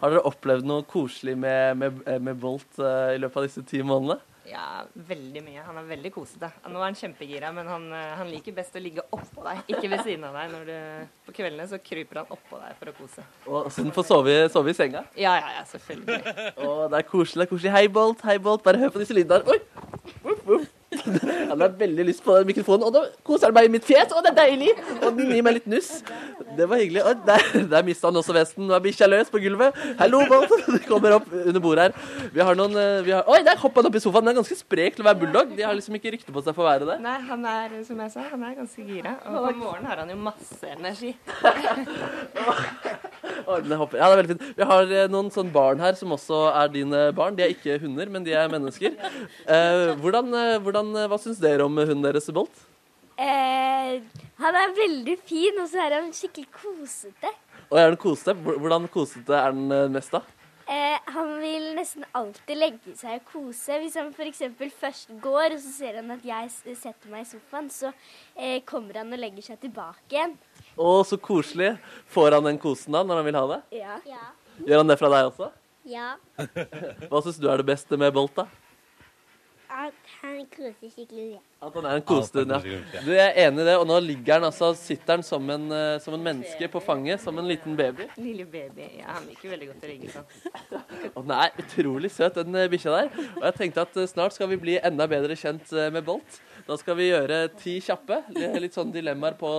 [0.00, 3.80] Har dere opplevd noe koselig med, med, med Bolt eh, i løpet av disse ti
[3.80, 4.20] månedene?
[4.46, 5.64] Ja, veldig mye.
[5.66, 6.50] Han er veldig kosete.
[6.70, 9.90] Nå er han kjempegira, men han, eh, han liker best å ligge oppå deg, ikke
[9.90, 10.52] ved siden av deg.
[10.54, 13.26] Når du, på kveldene så kryper han oppå deg for å kose.
[13.46, 15.04] Og så den får sove, sove i senga?
[15.18, 16.20] Ja, ja, ja, selvfølgelig.
[16.62, 17.42] Å, det er koselig.
[17.42, 17.74] det er koselig.
[17.76, 18.24] Hei, Bolt.
[18.28, 18.64] Hei, Bolt.
[18.66, 19.56] Bare hør på disse lydene her.
[19.56, 19.60] Oi!
[20.22, 20.75] Voff, voff.
[21.50, 22.86] Han har veldig lyst på den mikrofonen.
[22.88, 24.12] Og da koser han meg i mitt fjes.
[24.12, 24.72] og det er deilig!
[25.00, 25.90] Og den gir meg litt nuss.
[26.56, 27.02] Det var hyggelig.
[27.06, 28.66] Og der, der mista han også vesten.
[28.68, 29.76] Nå er bikkja løs på gulvet.
[30.00, 30.52] Hallo, Bolt.
[30.76, 31.92] Du kommer opp under bordet her.
[32.34, 33.24] Vi har noen eh, vi har...
[33.30, 34.26] Oi, der hoppa han opp i sofaen.
[34.26, 35.54] Den er ganske sprek til å være bulldog.
[35.56, 36.98] De har liksom ikke rykte på seg for å være det.
[37.04, 39.16] Nei, han er, som jeg sa, han er ganske gira.
[39.26, 41.14] Og på morgenen har han jo masse energi.
[43.46, 44.44] Ja, det er veldig fint.
[44.58, 47.36] Vi har eh, noen sånn barn her som også er dine barn.
[47.38, 48.96] De er ikke hunder, men de er mennesker.
[48.96, 50.32] Eh, hvordan,
[50.64, 52.62] hvordan, eh, hva syns dere om hunden deres, Bolt?
[53.16, 53.98] Eh,
[54.42, 57.32] han er veldig fin, og så er han skikkelig kosete.
[57.70, 58.34] Og er den kosete?
[58.36, 60.20] Hvordan kosete er den eh, mest, da?
[60.66, 63.76] Eh, han vil nesten alltid legge seg og kose.
[63.82, 64.42] Hvis han f.eks.
[64.80, 67.92] først går, og så ser han at jeg setter meg i sofaen, så
[68.34, 70.34] eh, kommer han og legger seg tilbake igjen.
[70.76, 71.76] Å, så koselig.
[72.12, 73.60] Får han den kosen da, når han vil ha det?
[73.78, 74.00] Ja.
[74.10, 74.26] Ja.
[74.66, 75.52] Gjør han det fra deg også?
[75.86, 76.16] ja.
[77.10, 78.48] Hva syns du er det beste med Bolt, da?
[79.76, 81.36] At han koser skikkelig.
[81.60, 83.00] At han er en kosehund, ja.
[83.04, 85.66] Du jeg er enig i det, og nå ligger han altså, sitter han som en,
[85.72, 88.06] eh, som en menneske på fanget, som en liten baby.
[88.16, 88.88] Lille baby.
[89.00, 90.80] Ja, han liker veldig godt å ligge sånn.
[91.12, 93.10] Og den er utrolig søt, den eh, bikkja der.
[93.36, 96.40] Og jeg tenkte at eh, snart skal vi bli enda bedre kjent eh, med Bolt.
[96.66, 99.50] Da skal vi gjøre ti kjappe, li- litt sånn dilemmaer på,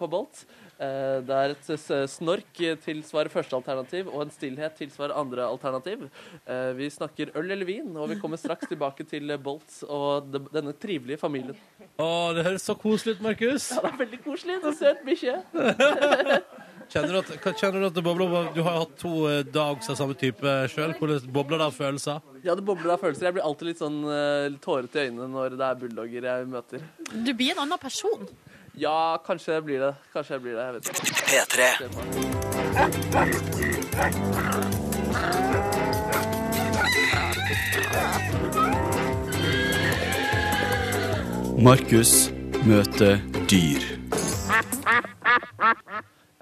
[0.00, 0.46] på Bolt.
[0.76, 1.68] Eh, er et
[2.12, 6.04] snork tilsvarer første alternativ, og en stillhet tilsvarer andre alternativ.
[6.44, 10.74] Eh, Vi snakker øl eller vin, og vi kommer straks tilbake til Bolts og denne
[10.76, 11.56] trivelige familien.
[11.96, 13.70] Å, det høres så koselig ut, Markus.
[13.72, 14.58] Ja, det er veldig koselig.
[14.60, 15.38] En søt bikkje.
[16.86, 18.50] Kjenner du at, kjenner du at det bobler?
[18.54, 19.12] Du har jo hatt to
[19.50, 20.92] dags av samme type sjøl.
[21.00, 22.20] Hvordan bobler det av følelser?
[22.44, 23.26] Ja, det bobler av følelser.
[23.26, 26.84] Jeg blir alltid litt sånn eh, tårete i øynene når det er bulldogger jeg møter.
[27.26, 28.28] Du blir en annen person.
[28.78, 29.94] Ja, kanskje det blir det.
[30.12, 30.62] Kanskje det blir det.
[30.64, 31.02] Jeg vet ikke.
[31.26, 31.60] P3.
[41.62, 42.30] Markus
[42.66, 43.80] møter dyr.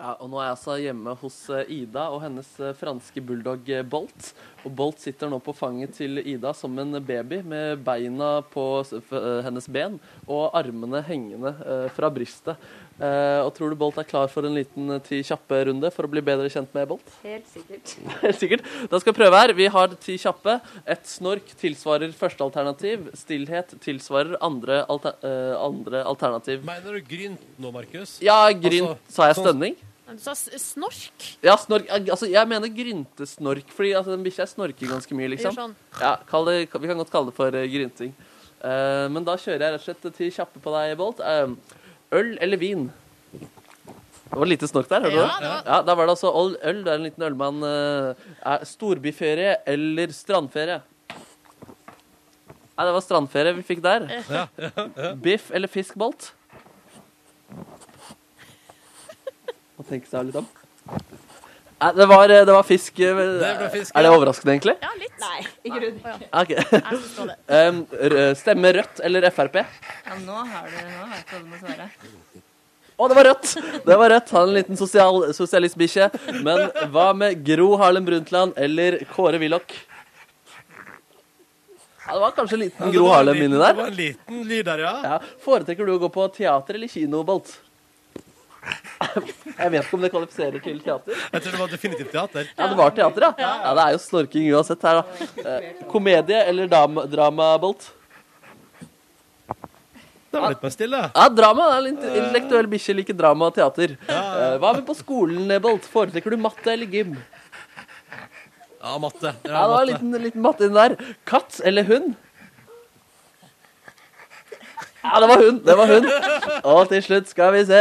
[0.04, 3.70] Ja, og nå er jeg altså hjemme hos eh, Ida og hennes eh, franske bulldog
[3.72, 4.34] eh, Bolt.
[4.66, 8.64] Og Bolt sitter nå på fanget til Ida som en baby med beina på
[9.44, 11.52] hennes ben og armene hengende
[11.96, 12.60] fra brystet.
[13.00, 16.12] Eh, og tror du Bolt er klar for en liten ti kjappe runde for å
[16.12, 17.16] bli bedre kjent med Bolt?
[17.24, 17.94] Helt sikkert.
[18.26, 18.68] Helt sikkert.
[18.92, 19.54] Da skal vi prøve her.
[19.56, 20.58] Vi har ti kjappe.
[20.84, 23.08] Et snork tilsvarer første alternativ.
[23.24, 25.16] Stillhet tilsvarer andre, alter,
[25.60, 26.60] andre alternativ.
[26.68, 28.18] Mener du grynt nå, Markus?
[28.24, 28.94] Ja, grynt.
[28.98, 29.82] Altså, Sa jeg sånn- stønning?
[30.14, 31.24] Du sa snork.
[31.42, 31.88] Ja, snork.
[31.90, 35.56] Altså, jeg mener gryntesnork, fordi altså, den bikkja snorker ganske mye, liksom.
[35.56, 35.74] Sånn.
[35.98, 38.12] Ja, kall det, Vi kan godt kalle det for uh, grynting.
[38.62, 41.22] Uh, men da kjører jeg rett og slett til kjappe på deg, Bolt.
[41.24, 41.80] Uh,
[42.14, 42.86] øl eller vin?
[43.34, 46.56] Det var lite snork der, hørte Ja, du det Ja, Da var det altså øl.
[46.62, 46.82] øl.
[46.84, 47.66] Du er en liten ølmann.
[48.70, 50.80] storbyferie eller strandferie?
[52.74, 54.08] Nei, det var strandferie vi fikk der.
[55.22, 55.98] Biff eller fisk,
[59.84, 60.46] Må tenke seg litt om.
[61.84, 62.96] Nei, det var, det var fisk.
[62.96, 64.74] det ble fisk, Er det overraskende, egentlig?
[64.80, 65.16] Ja, litt.
[65.20, 66.22] Nei, i grunnen.
[66.40, 66.52] Ok.
[66.54, 67.32] Jeg forstår.
[67.52, 67.82] Um,
[68.40, 69.58] stemme Rødt eller Frp?
[69.60, 71.88] Ja, nå har du nå vet du hva du må svare.
[72.94, 73.50] Å, det var Rødt!
[73.84, 74.32] Det var Rødt.
[74.38, 76.08] Han er en liten sosial, sosialistbikkje.
[76.46, 79.76] Men hva med Gro Harlem Brundtland eller Kåre Willoch?
[82.06, 83.76] Ja, det var kanskje en liten Ja, Gro Harlem inni der.
[83.76, 84.96] Det var en liten lyd der, ja.
[85.04, 85.20] Ja.
[85.44, 87.58] Foretrekker du å gå på teater eller kino, Bolt?
[88.64, 91.18] Jeg vet ikke om det kvalifiserer til teater.
[91.32, 92.48] Jeg tror det var definitivt teater.
[92.56, 93.32] Ja, det var teater, ja.
[93.64, 95.28] Ja, Det er jo snorking uansett her, da.
[95.44, 97.90] Eh, komedie eller dam drama, Bolt?
[100.34, 101.00] Det var litt mer stille.
[101.14, 101.68] Ja, drama.
[101.76, 103.94] Er litt intellektuell bikkje liker drama og teater.
[104.10, 105.86] Eh, hva med på skolen, Bolt?
[105.92, 107.14] Foretrekker du matte eller gym?
[108.84, 109.30] Ja, matte.
[109.46, 110.96] Ja, det var en liten, liten matte inni der.
[111.28, 112.16] Katt eller hund?
[115.04, 115.58] Ja, det var hun!
[115.64, 116.06] Det var hun.
[116.64, 117.80] Og til slutt skal vi se.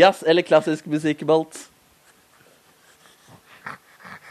[0.00, 1.58] Jazz eller klassisk musikk, Bolt?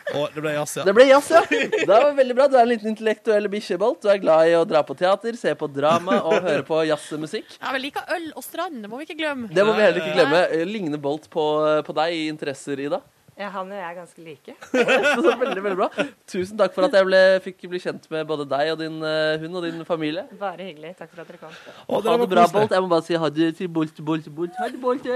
[0.10, 0.84] Og det ble jazz, ja.
[0.88, 1.42] Det ble jazz, ja.
[1.50, 2.48] Det var veldig bra.
[2.50, 4.02] Du er en liten intellektuell bikkje, Bolt.
[4.04, 7.46] Du er glad i å dra på teater, se på drama og høre på jazzmusikk.
[7.60, 9.52] Ja, Vi like øl og strand, det må vi ikke glemme.
[9.54, 10.42] Det må vi heller ikke glemme.
[10.70, 11.46] Ligner Bolt på,
[11.86, 13.00] på deg i interesser, Ida?
[13.39, 14.54] Ja, han og jeg er ganske like.
[15.15, 15.88] Så veldig, veldig bra.
[16.28, 19.39] Tusen takk for at jeg ble, fikk bli kjent med både deg og din uh,
[19.39, 20.25] hund og din familie.
[20.41, 20.91] Bare hyggelig.
[20.99, 21.54] Takk for at dere kom.
[21.88, 22.43] Og Ha det bra.
[22.52, 22.75] Bolt.
[22.75, 24.58] Jeg må bare si ha det til Bolt, Bolt, Bolt.
[24.60, 25.08] Ha det, Bolt.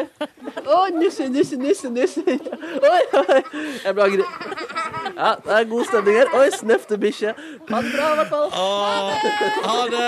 [0.63, 2.23] Å, nisse, nisse, nisse, nisse.
[2.23, 3.41] Oi, oi.
[3.83, 4.29] Jeg ble agri...
[5.13, 6.31] Ja, det er god stemning her.
[6.39, 7.33] Oi, snøfte bikkje.
[7.36, 8.47] Ha det bra, i hvert fall.
[9.67, 10.07] Ha det.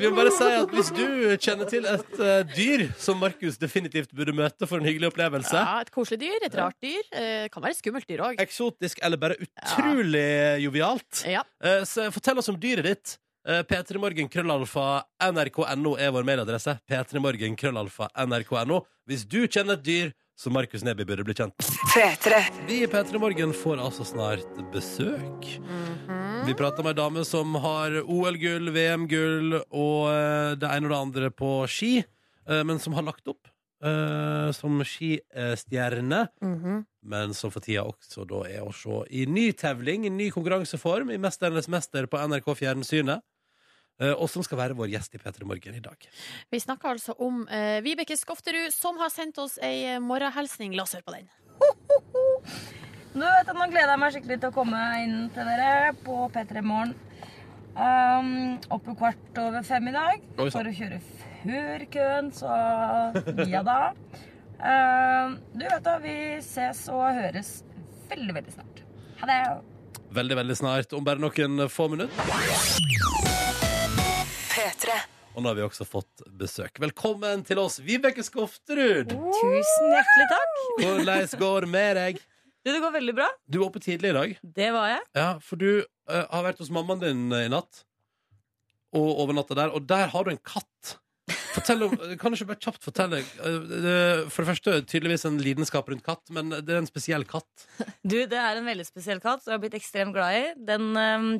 [0.00, 1.04] Vi må bare si at hvis du
[1.44, 5.80] kjenner til et uh, dyr som Markus definitivt burde møte for en hyggelig opplevelse, Ja,
[5.84, 7.04] et koselig dyr, et rart dyr.
[7.50, 8.38] Kan være skummelt dyr òg.
[8.40, 11.42] eksotisk eller bare utrolig jovialt, Ja.
[11.62, 13.18] eh, så fortell oss om dyret ditt.
[13.46, 16.78] Eh, P3morgen krøllalfa nrk.no er vår mailadresse.
[16.88, 18.82] P3morgen krøllalfa nrk.no.
[19.08, 21.66] Hvis du kjenner et dyr som Markus Neby burde bli kjent med.
[21.92, 22.38] P3.
[22.68, 25.58] Vi i P3 Morgen får altså snart besøk.
[25.60, 26.46] Mhm.
[26.46, 31.00] Vi prater med ei dame som har OL-gull, VM-gull og eh, det ene og det
[31.00, 31.98] andre på ski,
[32.48, 33.49] eh, men som har lagt opp
[33.82, 36.28] eh, som skistjerne.
[36.42, 36.84] Mhm.
[37.02, 41.10] Men som for tida også da er å se i ny tevling, i ny konkurranseform,
[41.14, 43.22] i Mesternes mester på NRK Fjernsynet.
[44.00, 45.96] eh, Og som skal være vår gjest i P3 Morgen i dag.
[46.50, 50.74] Vi snakker altså om uh, Vibeke Skofterud, som har sendt oss ei morgenhilsning.
[50.76, 51.28] La oss høre på den.
[53.12, 56.16] Du vet at Nå gleder jeg meg skikkelig til å komme inn til dere på
[56.32, 56.94] P3 Morgen.
[57.70, 60.96] Um, oppe kvart over fem i dag Oi, for å kjøre
[61.44, 62.54] før køen, så
[63.48, 63.80] ja da.
[64.60, 67.60] Uh, du vet da, vi ses og høres
[68.10, 68.82] veldig, veldig snart.
[69.22, 69.40] Ha det.
[70.16, 72.18] Veldig, veldig snart, om bare noen få minutter.
[75.30, 76.80] Og nå har vi også fått besøk.
[76.82, 79.14] Velkommen til oss, Vibeke Skofterud!
[79.14, 80.58] Tusen hjertelig takk.
[80.80, 82.18] Hvordan går det med deg?
[82.60, 83.28] Du, det går veldig bra.
[83.48, 84.34] Du var oppe tidlig i dag.
[84.58, 85.04] Det var jeg.
[85.16, 87.86] Ja, For du uh, har vært hos mammaen din i natt.
[88.92, 89.72] Og overnatta der.
[89.72, 90.98] Og der har du en katt.
[91.54, 95.88] Fortell om, kan du ikke bare kjapt fortelle eh, For det første tydeligvis en lidenskap
[95.90, 97.68] rundt katt, men det er en spesiell katt.
[98.02, 100.44] Du, det er en veldig spesiell katt som jeg har blitt ekstremt glad i.
[100.70, 101.30] Den eh,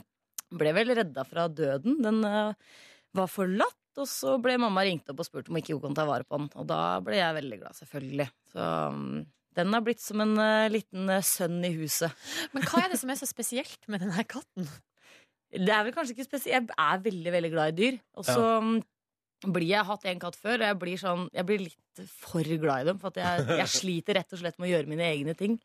[0.60, 2.00] ble vel redda fra døden.
[2.04, 2.78] Den eh,
[3.16, 6.06] var forlatt, og så ble mamma ringt opp og spurt om ikke hun kan ta
[6.08, 6.50] vare på den.
[6.58, 8.28] Og da ble jeg veldig glad, selvfølgelig.
[8.52, 9.16] Så mm,
[9.58, 10.36] den har blitt som en
[10.70, 12.30] liten sønn i huset.
[12.54, 14.70] Men hva er det som er så spesielt med denne katten?
[15.50, 16.70] Det er vel kanskje ikke spesielt.
[16.70, 17.96] Jeg er veldig, veldig glad i dyr.
[18.14, 18.76] Og så mm,
[19.48, 22.84] blir jeg hatt en katt før, og jeg blir, sånn, jeg blir litt for glad
[22.84, 22.98] i dem.
[23.00, 25.56] For jeg, jeg sliter rett og slett med å gjøre mine egne ting.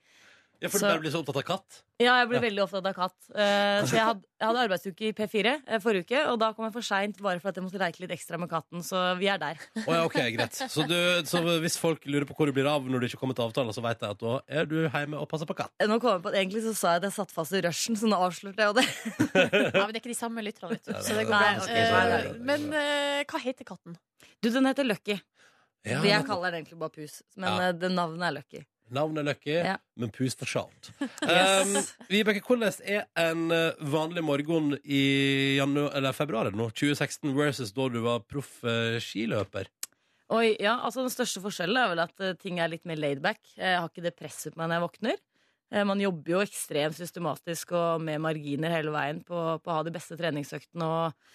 [0.62, 1.82] Ja, For Så- du bare blir så opptatt av katt?
[1.99, 2.49] Ja, jeg blir Ja.
[2.49, 3.16] veldig opptatt av katt.
[3.36, 6.66] Eh, så jeg hadde, jeg hadde arbeidsuke i P4 eh, forrige uke, og da kom
[6.66, 8.80] jeg for seint bare for at jeg måtte leke litt ekstra med katten.
[8.84, 9.56] Så vi er der.
[9.56, 10.51] Å ja, ok, greit.
[10.56, 10.95] Så, du,
[11.28, 13.72] så hvis folk lurer på hvor du blir av når du ikke kommer til avtale,
[13.76, 15.72] så vet jeg at da er du hjemme og passer på katt.
[15.84, 17.95] Nå kom jeg på at Egentlig så sa jeg at jeg satt fast i rushen,
[17.95, 18.88] så nå avslørte jeg jo det.
[19.76, 20.93] Ja, men det er ikke de samme lytterne, vet du.
[20.93, 21.64] Så det går Nei, bra.
[21.64, 23.95] ok, så Eh, Men eh, hva heter katten?
[24.41, 25.20] Du, den heter Lucky.
[25.86, 27.68] Ja, jeg kaller den egentlig bare Pus, men Ja.
[27.70, 28.66] eh, det navnet er Lucky.
[28.94, 29.78] Navnet er Lucky, Ja.
[29.98, 30.92] men pus for sjalt.
[31.26, 31.66] Yes.
[31.66, 35.58] Um, Vibeke, hvordan er en eh, vanlig morgen i
[36.14, 39.72] februar nå, 2016 versus da du var proff eh, skiløper?
[40.34, 43.42] Oi, ja, altså Den største forskjellen er vel at eh, ting er litt mer laidback.
[43.58, 45.18] Jeg har ikke det presset på meg når jeg våkner.
[45.90, 49.92] Man jobber jo ekstremt systematisk og med marginer hele veien på, på å ha de
[49.92, 50.86] beste treningsøktene.
[50.86, 51.32] Og,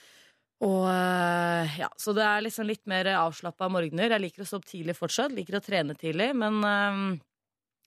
[0.70, 0.86] og
[1.76, 4.14] ja, Så det er liksom litt mer avslappa morgener.
[4.14, 7.02] Jeg liker å stå opp tidlig fortsatt, liker å trene tidlig, men eh,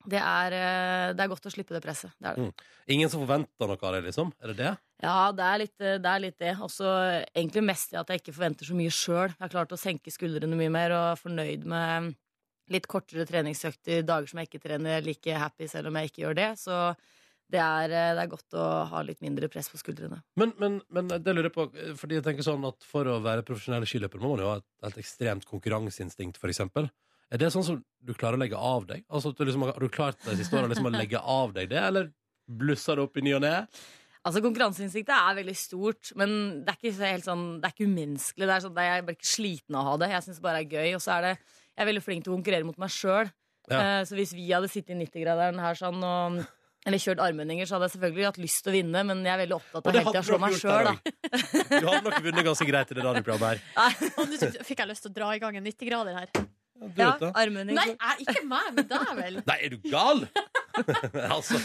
[0.09, 2.11] det, er, eh, det er godt å slippe det presset.
[2.19, 2.47] Det det.
[2.49, 2.65] Mm.
[2.95, 4.33] Ingen som forventer noe av deg, liksom?
[4.43, 4.73] Er det det?
[5.03, 5.95] Ja, det er litt det.
[5.99, 6.45] Er litt.
[6.67, 6.89] Også
[7.33, 9.31] egentlig mest i at jeg ikke forventer så mye sjøl.
[9.31, 12.13] Jeg har klart å senke skuldrene mye mer og er fornøyd med
[12.71, 16.11] litt kortere treningsøkter, dager som jeg ikke trener, jeg er like happy selv om jeg
[16.11, 16.49] ikke gjør det.
[16.61, 16.77] Så
[17.53, 20.21] det er, det er godt å ha litt mindre press på skuldrene.
[20.39, 23.19] Men, men, men det lurer jeg på, eh, fordi jeg tenker sånn at for å
[23.23, 26.89] være profesjonell skiløper må man jo ha et, et ekstremt konkurranseinstinkt, for eksempel.
[27.33, 29.03] Er det sånn som du klarer å legge av deg?
[29.09, 31.71] Altså, at du liksom, har du klart de siste årene liksom å legge av deg
[31.71, 32.11] det, eller
[32.45, 33.55] blusser det opp i ny og ne?
[34.23, 37.89] Altså Konkurranseinstinktet er veldig stort, men det er ikke så helt sånn, det er ikke
[37.89, 38.47] umenneskelig.
[38.47, 40.11] Det er sånn, det Jeg blir ikke sliten av å ha det.
[40.13, 40.91] Jeg syns det bare er gøy.
[40.95, 41.33] Og så er det,
[41.73, 43.33] jeg er veldig flink til å konkurrere mot meg sjøl.
[43.71, 44.03] Ja.
[44.03, 46.41] så hvis vi hadde sittet i 90-graderen her sånn og
[46.83, 49.39] eller kjørt armhendinger, så hadde jeg selvfølgelig hatt lyst til å vinne, men jeg er
[49.45, 50.95] veldig opptatt av det hele tida å slå meg sjøl, da.
[51.79, 54.09] Du hadde nok vunnet ganske greit i det radioprogrammet her.
[54.19, 56.43] Nå fikk jeg lyst til å dra i gang en 90-grader her.
[56.83, 57.31] Du vet det.
[57.39, 57.79] armhendinger.
[57.79, 59.41] Nei, jeg, ikke meg, men deg vel.
[59.49, 60.23] Nei, er du gal?
[61.37, 61.59] altså,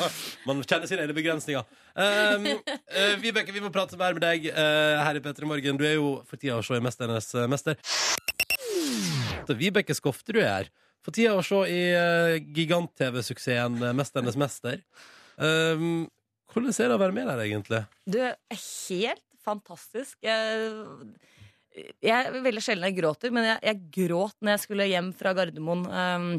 [0.47, 1.79] man kjenner sine egne begrensninger.
[1.99, 5.81] Um, uh, Vibeke, vi må prate mer med deg uh, her i P3 Morgen.
[5.81, 7.81] Du er jo for tida å se i Mesternes uh, mester.
[9.59, 10.71] Vibeke Skofterud er her.
[11.09, 14.83] For tida å se i uh, gigant-TV-suksessen eh, Mesternes mester.
[15.41, 16.09] Um,
[16.53, 17.83] hvordan er det å være med der, egentlig?
[18.05, 20.19] Du er helt fantastisk.
[20.21, 20.75] Jeg,
[22.05, 25.33] jeg er veldig sjelden jeg gråter, men jeg, jeg gråt når jeg skulle hjem fra
[25.39, 25.85] Gardermoen.
[25.89, 26.31] Um,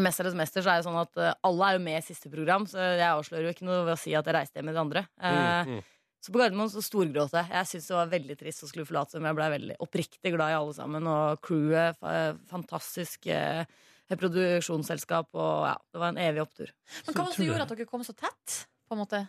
[0.00, 2.64] Mesternes mester så er det sånn at uh, alle er jo med i siste program,
[2.70, 4.84] så jeg avslører jo ikke noe ved å si at jeg reiste hjem med de
[4.86, 5.02] andre.
[5.20, 5.32] Uh,
[5.66, 5.88] Mm, mm.
[6.22, 7.48] Så på Gardermoen så storgråt jeg.
[7.50, 9.24] Jeg syntes det var veldig trist å skulle forlate dem.
[9.26, 13.26] Jeg ble veldig oppriktig glad i alle sammen, og crewet fa- fantastisk.
[13.26, 13.64] uh,
[14.12, 16.70] produksjonsselskap, og ja, det var en evig opptur.
[17.06, 18.56] Men hva var det som gjorde at dere kom så tett?
[18.88, 19.22] På en måte?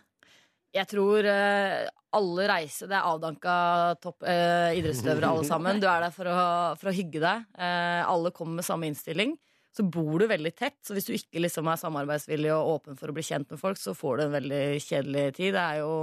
[0.74, 1.86] Jeg tror eh,
[2.18, 3.54] alle reiser Det er avdanka
[4.02, 5.80] topp eh, idrettsutøvere alle sammen.
[5.82, 6.38] Du er der for å,
[6.80, 7.44] for å hygge deg.
[7.58, 9.36] Eh, alle kommer med samme innstilling.
[9.74, 13.10] Så bor du veldig tett, så hvis du ikke liksom er samarbeidsvillig og åpen for
[13.10, 15.56] å bli kjent med folk, så får du en veldig kjedelig tid.
[15.56, 15.96] Det er jo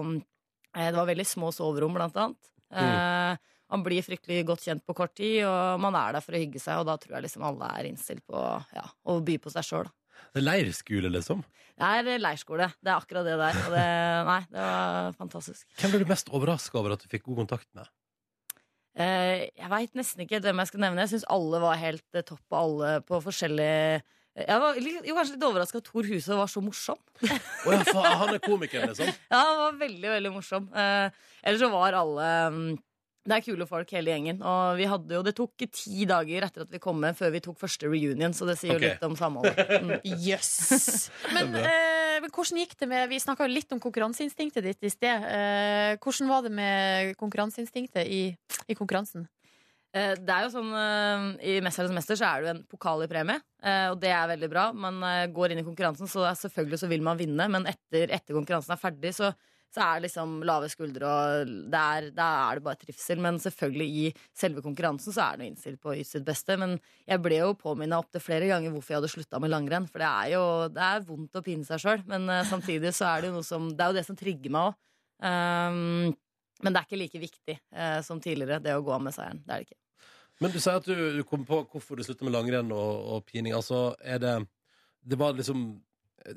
[0.75, 2.51] Det var veldig små soverom, blant annet.
[2.71, 3.37] Eh,
[3.71, 6.59] man blir fryktelig godt kjent på kort tid, og man er der for å hygge
[6.59, 8.39] seg, og da tror jeg liksom alle er innstilt på
[8.75, 9.91] ja, å by på seg sjøl.
[10.31, 11.41] Det er leirskole, liksom.
[11.81, 12.67] Det er leirskole.
[12.81, 13.57] Det er akkurat det der.
[13.65, 13.87] Og det,
[14.31, 15.65] nei, det var fantastisk.
[15.81, 17.89] Hvem ble du mest overraska over at du fikk god kontakt med?
[18.99, 21.05] Eh, jeg veit nesten ikke hvem jeg skal nevne.
[21.05, 24.01] Jeg syns alle var helt eh, topp, og alle på forskjellige
[24.31, 26.95] jeg var litt- jo, kanskje litt overraska at Tor Huse var så morsom.
[27.27, 29.09] oh, ja, han er komiker, liksom?
[29.33, 30.69] Ja, han var veldig, veldig morsom.
[30.71, 31.11] Eh,
[31.43, 32.69] ellers så var alle mm,
[33.21, 34.39] Det er kule folk, hele gjengen.
[34.41, 37.41] Og vi hadde jo, det tok ti dager etter at vi kom med, før vi
[37.45, 38.81] tok første reunion, så det sier Ok.
[38.81, 39.59] jo litt om samholdet.
[39.81, 39.91] Mm.
[40.31, 41.09] Yes.
[41.33, 45.27] Men, eh, men hvordan gikk det med Vi snakka litt om konkurranseinstinktet ditt i sted.
[45.29, 48.23] Eh, hvordan var det med konkurranseinstinktet i,
[48.67, 49.27] i konkurransen?
[49.93, 53.03] Eh, Det er jo sånn eh, I 'Mesternes mester' så er det jo en pokal
[53.05, 54.65] i premie, eh, og det er veldig bra.
[54.73, 58.09] Man eh, går inn i konkurransen, så er selvfølgelig så vil man vinne, men etter,
[58.09, 59.33] etter konkurransen er ferdig, så
[59.71, 63.21] så er det liksom lave skuldre, og der, er, er det bare trivsel.
[63.23, 64.05] Men selvfølgelig i
[64.35, 66.57] selve konkurransen så er det innstilt på å yte sitt beste.
[66.59, 66.75] Men
[67.07, 69.87] jeg ble jo påminna opptil flere ganger hvorfor jeg hadde slutta med langrenn.
[69.87, 70.43] For det er jo
[70.75, 73.47] det er vondt å pine seg sjøl, men uh, samtidig så er det jo noe
[73.47, 74.81] som Det er jo det som trigger meg òg.
[75.21, 76.11] Um,
[76.61, 79.39] men det er ikke like viktig uh, som tidligere, det å gå av med seieren.
[79.45, 79.79] Det er det ikke.
[80.41, 83.23] Men du sier at du, du kom på hvorfor du slutta med langrenn og, og
[83.29, 83.53] pining.
[83.55, 84.35] Altså, er det
[85.01, 85.81] Det var liksom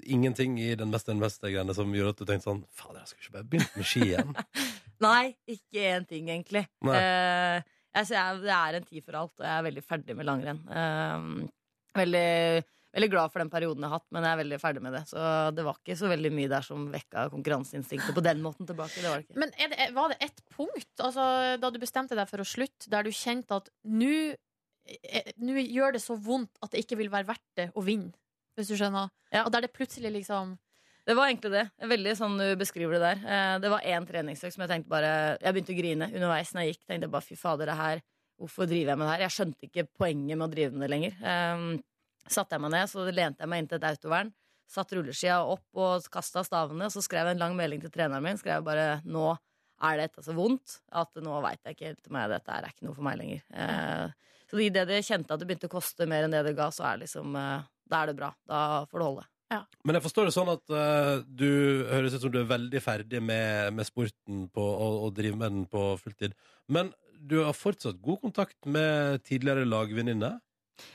[0.02, 3.24] ingenting i den mest den greiene som gjorde at du tenkte sånn Fader, jeg skulle
[3.24, 4.36] ikke bare begynt med ski igjen.
[5.04, 6.64] Nei, ikke én ting, egentlig.
[6.84, 7.58] Uh,
[7.96, 10.62] altså, jeg, det er en tid for alt, og jeg er veldig ferdig med langrenn.
[10.70, 11.50] Uh,
[11.98, 12.64] veldig,
[12.96, 15.04] veldig glad for den perioden jeg har hatt, men jeg er veldig ferdig med det.
[15.10, 15.26] Så
[15.56, 18.96] det var ikke så veldig mye der som vekka konkurranseinstinktet på den måten tilbake.
[19.00, 19.40] Det var det ikke.
[19.44, 21.28] Men er det, var det ett punkt altså,
[21.60, 25.96] da du bestemte deg for å slutte, der du kjente at nå eh, nå gjør
[25.96, 28.14] det så vondt at det ikke vil være verdt det å vinne?
[28.58, 29.10] Hvis du skjønner?
[29.34, 29.44] Ja.
[29.44, 30.56] Og der det plutselig liksom
[31.04, 31.64] Det var egentlig det.
[31.84, 33.24] Veldig sånn du beskriver det der.
[33.28, 36.62] Eh, Det var én treningsøkt som jeg tenkte bare Jeg begynte å grine underveis når
[36.62, 36.84] jeg gikk.
[36.86, 38.00] Tenkte bare fy fader, det her
[38.40, 39.24] Hvorfor driver jeg med det her?
[39.26, 41.18] Jeg skjønte ikke poenget med å drive med det lenger.
[41.22, 41.68] Um,
[42.26, 44.32] satte jeg meg ned, så lente jeg meg inn til et autovern.
[44.74, 46.88] Satt rulleskia opp og kasta stavene.
[46.90, 48.40] Så skrev jeg en lang melding til treneren min.
[48.40, 49.36] Skrev bare nå
[49.84, 52.88] er dette så vondt at nå veit jeg ikke helt om jeg dette er ikke
[52.88, 53.46] noe for meg lenger.
[53.54, 56.68] Uh, så idet det kjente at det begynte å koste mer enn det det ga,
[56.74, 58.32] så er det liksom eh, da er det bra.
[58.48, 58.60] Da
[58.90, 59.28] får det holde.
[59.86, 63.20] Men jeg forstår det sånn at uh, du høres ut som du er veldig ferdig
[63.22, 66.34] med, med sporten på, og, og driver med den på fulltid.
[66.72, 66.90] Men
[67.24, 70.34] du har fortsatt god kontakt med tidligere lagvenninne?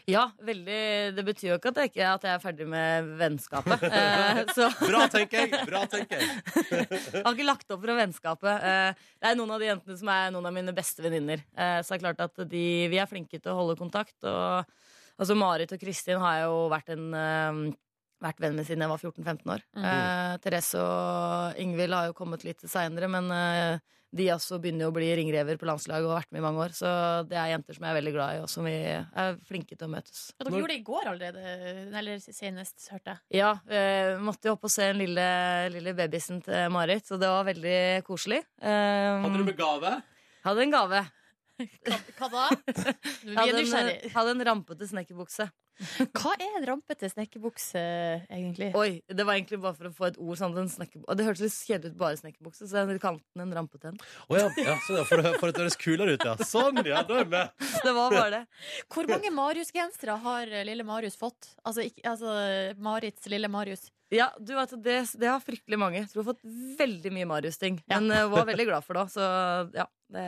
[0.10, 0.80] Ja, veldig.
[1.16, 3.86] Det betyr jo ikke at jeg, ikke, at jeg er ferdig med vennskapet.
[4.00, 5.64] Eh, så Bra, tenker jeg!
[5.68, 6.28] Bra, tenker jeg.
[6.60, 8.66] jeg har ikke lagt opp fra vennskapet.
[8.70, 11.44] Eh, det er noen av de jentene som er noen av mine beste venninner.
[11.56, 14.18] Eh, så det er klart at de, vi er flinke til å holde kontakt.
[14.28, 14.68] Og
[15.20, 17.70] altså Marit og Kristin har jo vært en uh,
[18.24, 19.64] vært venn med siden jeg var 14-15 år.
[19.78, 19.86] Mm.
[19.92, 23.80] Eh, Therese og Ingvild har jo kommet litt seinere, men eh,
[24.16, 26.64] de også begynner jo å bli ringrever på landslaget og har vært med i mange
[26.66, 26.76] år.
[26.76, 26.92] Så
[27.30, 29.88] det er jenter som jeg er veldig glad i, og som vi er flinke til
[29.88, 30.24] å møtes.
[30.36, 31.56] Ja, Dere gjorde det i går allerede,
[32.02, 33.24] eller senest, hørte jeg.
[33.40, 35.30] Ja, eh, måtte jo opp og se den lille,
[35.76, 38.42] lille babysen til Marit, så det var veldig koselig.
[38.60, 39.96] Eh, Hadde du med gave?
[40.44, 41.06] Hadde en gave.
[42.20, 42.44] Hva da?
[43.24, 45.50] Vi er Hadde en, hadde en rampete snekkerbukse.
[46.12, 47.80] Hva er en rampete snekkerbukse,
[48.28, 48.68] egentlig?
[48.76, 50.36] Oi, Det var egentlig bare for å få et ord.
[50.40, 53.56] Sånn, en og det hørtes litt kjedelig ut, bare snekkerbukse, så jeg kalte den en
[53.62, 54.02] rampete en.
[54.28, 56.36] Oh, ja, ja, ja for, å- for at det høres kulere ut, ja.
[56.44, 57.04] Sånn, ja.
[57.08, 57.54] Da er med.
[57.86, 58.42] Det var bare det.
[58.92, 61.54] Hvor mange Marius-gensere har eh, lille Marius fått?
[61.64, 62.36] Altså, ikke, altså
[62.84, 63.88] Marits lille Marius.
[64.10, 66.00] Ja, du vet, det, det har fryktelig mange.
[66.02, 67.76] Jeg tror jeg har fått veldig mye Marius-ting.
[67.92, 69.04] Men uh, var veldig glad for det.
[69.14, 69.26] Så
[69.76, 70.24] ja, det,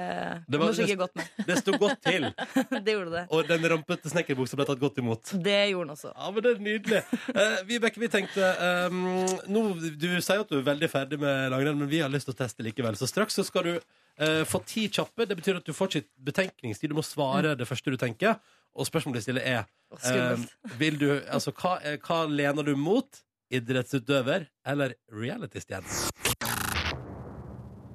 [0.48, 1.32] Det var- må godt med.
[1.48, 2.28] Det sto godt til.
[2.86, 3.24] det gjorde det.
[3.34, 5.34] Og den rampete snekkerbuksa ble tatt godt imot.
[5.34, 6.14] Det gjorde den også.
[6.14, 7.02] Ja, men det er nydelig.
[7.32, 8.52] Uh, Vibeke, vi tenkte
[8.92, 9.02] um,
[9.50, 9.66] nå,
[9.98, 12.42] Du sier at du er veldig ferdig med langrenn, men vi har lyst til å
[12.44, 13.00] teste likevel.
[13.02, 15.26] Så straks så skal du uh, få ti kjappe.
[15.26, 16.94] Det betyr at du får ikke betenkningstid.
[16.94, 18.38] Du må svare det første du tenker.
[18.78, 19.66] Og spørsmålet de stiller er
[20.08, 20.44] eh,
[20.80, 21.74] vil du, altså, hva,
[22.06, 23.20] hva lener du mot?
[23.52, 26.12] Idrettsutøver eller reality-stjerne?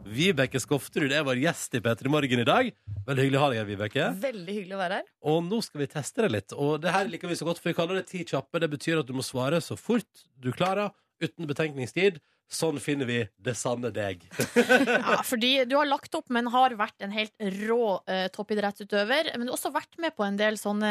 [0.06, 2.68] Vibeke Skofterud er vår gjest i P3 Morgen i dag.
[3.08, 4.04] Veldig hyggelig å ha deg her, Vibeke.
[4.22, 5.08] Veldig hyggelig å være her.
[5.32, 6.54] Og nå skal vi teste det litt.
[6.54, 8.62] Og det her liker vi så godt, for vi kaller det ti kjappe.
[8.62, 12.18] Det betyr at du må svare så fort du klarer, uten betenkningstid.
[12.46, 14.22] Sånn finner vi det sanne deg.
[15.06, 17.34] Ja, fordi du har lagt opp, men har vært en helt
[17.66, 19.32] rå eh, toppidrettsutøver.
[19.34, 20.90] Men du har også vært med på en del sånne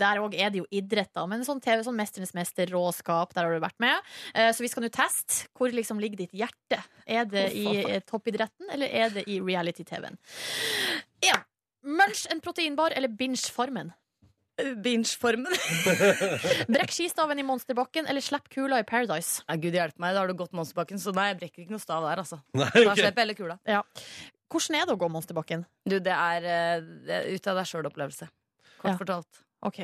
[0.00, 1.26] Der òg er det jo idrett, da.
[1.30, 4.14] Men sånn TV, sånn Mesternes mester, råskap, der har du vært med.
[4.32, 6.80] Eh, så vi skal nå teste hvor liksom ligger ditt hjerte.
[7.04, 10.16] Er det i eh, toppidretten, eller er det i reality-TV-en?
[11.24, 11.42] Ja.
[11.84, 13.92] Munch en proteinbar eller binge Farmen?
[14.56, 15.50] Binge-formen.
[16.74, 19.42] Brekk skistaven i monsterbakken eller slipp kula i Paradise?
[19.48, 21.82] Nei, Gud hjelpe meg, da har du gått monsterbakken, så nei, jeg brekker ikke noe
[21.82, 22.38] stav der, altså.
[22.54, 23.58] Nei, Da slipper jeg hele kula.
[23.66, 23.82] Ja.
[24.54, 25.64] Hvordan er det å gå monsterbakken?
[25.88, 28.30] Du, det er, eh, det er ut av deg sjøl-opplevelse.
[28.78, 28.98] Kort Ja.
[29.00, 29.42] fortalt.
[29.64, 29.78] OK.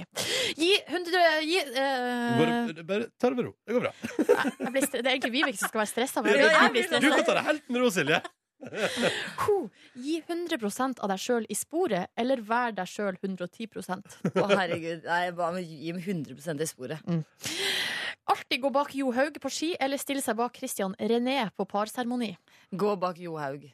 [0.61, 2.83] Gi 100 gi, uh...
[2.85, 3.55] Bare ta det med ro.
[3.65, 3.93] Det går bra.
[3.97, 6.21] jeg blir Det er egentlig Vibeke som skal være stressa.
[6.21, 8.21] Du kan ta det helt med ro, Silje.
[9.45, 9.57] Ho,
[9.97, 15.05] Gi 100% av deg sjøl i sporet, eller vær deg sjøl 110% Å, herregud.
[15.07, 17.01] Nei, bare med- gi meg 100% i sporet.
[18.31, 22.29] Alltid gå bak Jo Haug på ski, eller stille seg bak Christian René på parseremoni.
[22.79, 23.65] Gå bak Jo Haug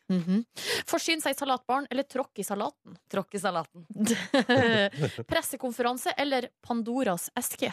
[0.89, 2.95] Forsyn seg i salatbaren, eller tråkk i salaten.
[3.13, 3.85] Tråkk i salaten.
[5.31, 7.73] Pressekonferanse eller Pandoras eske.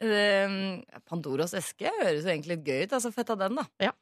[0.00, 2.94] Um, Pandoras eske høres jo egentlig litt gøy ut.
[2.98, 3.64] Altså, Fett av den, da.
[3.88, 3.92] Ja.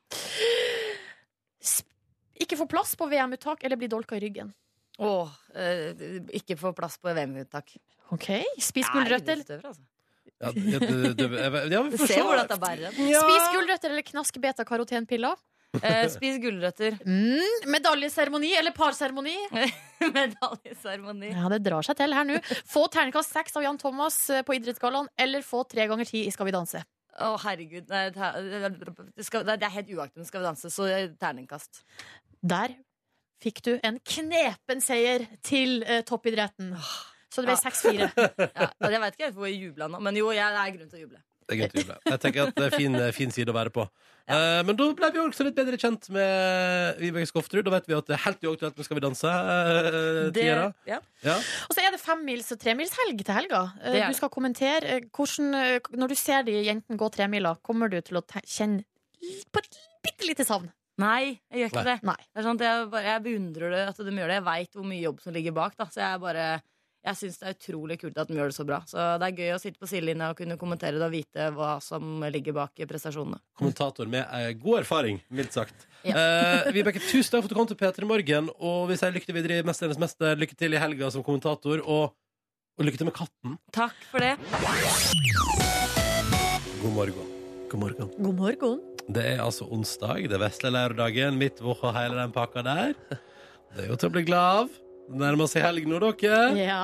[2.43, 4.53] Ikke få plass på VM-uttak eller bli dolka i ryggen.
[4.99, 5.93] Åh, eh,
[6.41, 7.77] ikke få plass på VM-uttak.
[8.15, 8.31] Ok,
[8.63, 9.83] Spis gulrøtter Altså.
[10.39, 11.27] Ja, det, det, det,
[11.73, 12.25] ja, vi Du får ser se.
[12.27, 13.13] hvor det bærer hen.
[13.15, 15.39] Spis gulrøtter eller knask beta-karotenpiller.
[15.83, 16.95] Eh, spis gulrøtter.
[17.05, 19.35] Mm, medaljeseremoni eller parseremoni?
[20.19, 21.33] Medaljeseremoni.
[21.35, 22.39] Ja, det drar seg til her nå.
[22.71, 26.33] Få terningkast seks av Jan Thomas eh, på Idrettsgallaen, eller få tre ganger ti i
[26.35, 26.81] Skal vi danse.
[27.19, 27.91] Å, herregud.
[27.91, 30.87] Nei, det, skal, det er helt uaktuelt Skal vi danse, så
[31.19, 31.83] terningkast.
[32.43, 32.75] Der
[33.43, 36.75] fikk du en knepen seier til eh, toppidretten.
[37.33, 37.71] Så det ble Ja.
[37.71, 38.51] 6-4.
[38.57, 40.91] Ja, jeg veit ikke helt hvor jeg jubla nå, men jo, jeg, det er grunn
[40.91, 41.23] til å juble.
[41.49, 41.99] Det er grunn til å juble.
[42.13, 43.85] Jeg tenker at det er fin, fin side å være på.
[44.29, 47.65] Eh, men da ble vi også litt bedre kjent med Vibeke Skofterud.
[47.65, 49.31] Da vet vi at det er helt uaktuelt med Skal vi danse.
[49.33, 50.99] Uh, Det- ja.
[51.25, 51.37] Ja.
[51.69, 53.63] Og så er det femmils- og tremilshelg til helga.
[53.81, 57.09] Eh, Det er Du skal kommentere eh, hvordan, eh, Når du ser de jentene gå
[57.17, 58.85] tremila, kommer du til å te kjenne
[59.23, 60.69] l- på et bitte lite savn?
[60.99, 61.95] Nei, jeg gjør ikke Nei.
[61.95, 62.17] det.
[62.27, 64.41] Det er sånn at jeg, bare, jeg beundrer det at de gjør det.
[64.41, 65.79] Jeg veit hvor mye jobb som ligger bak.
[65.79, 65.87] Da.
[65.95, 66.49] Så jeg bare
[67.09, 68.81] jeg syns det er utrolig kult at de gjør det så bra.
[68.89, 71.77] Så det er gøy å sitte på sidelinja og kunne kommentere det og vite hva
[71.85, 73.39] som ligger bak prestasjonene.
[73.59, 75.87] Kommentator med eh, god erfaring, mildt sagt.
[76.03, 78.53] Eh, Vibeke, tusen takk for at du kom til P3 Morgen.
[78.59, 80.37] Og vi sier lykke til videre i Mesternes mester.
[80.39, 81.83] Lykke til i helga som kommentator.
[81.87, 82.13] Og,
[82.79, 83.57] og lykke til med katten.
[83.75, 84.35] Takk for det.
[86.83, 87.35] God morgen.
[87.71, 88.17] God morgen.
[88.19, 88.98] God morgen.
[89.09, 92.93] Det er altså onsdag, det er vesle lørdagen, midtvåk og hele den pakka der.
[93.09, 94.75] Det er jo til å bli glad av.
[95.09, 96.41] Det nærmer seg helg nå, dere.
[96.61, 96.81] Ja.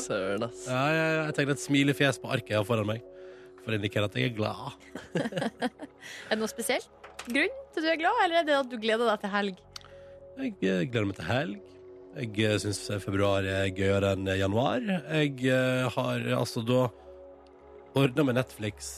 [0.00, 0.62] Søren, ass.
[0.64, 1.26] Ja, ja, ja.
[1.26, 3.04] Jeg tegner et smilefjes på arket jeg har foran meg.
[3.62, 4.72] For å indikere at jeg er glad.
[6.32, 6.88] Er det noe spesielt
[7.28, 9.60] grunn til at du er glad, eller er det at du gleder deg til helg?
[10.40, 11.68] Jeg eh, gleder meg til helg.
[12.16, 14.82] Jeg syns februar er gøyere enn januar.
[15.20, 16.86] Jeg eh, har altså da
[18.00, 18.94] ordna med Netflix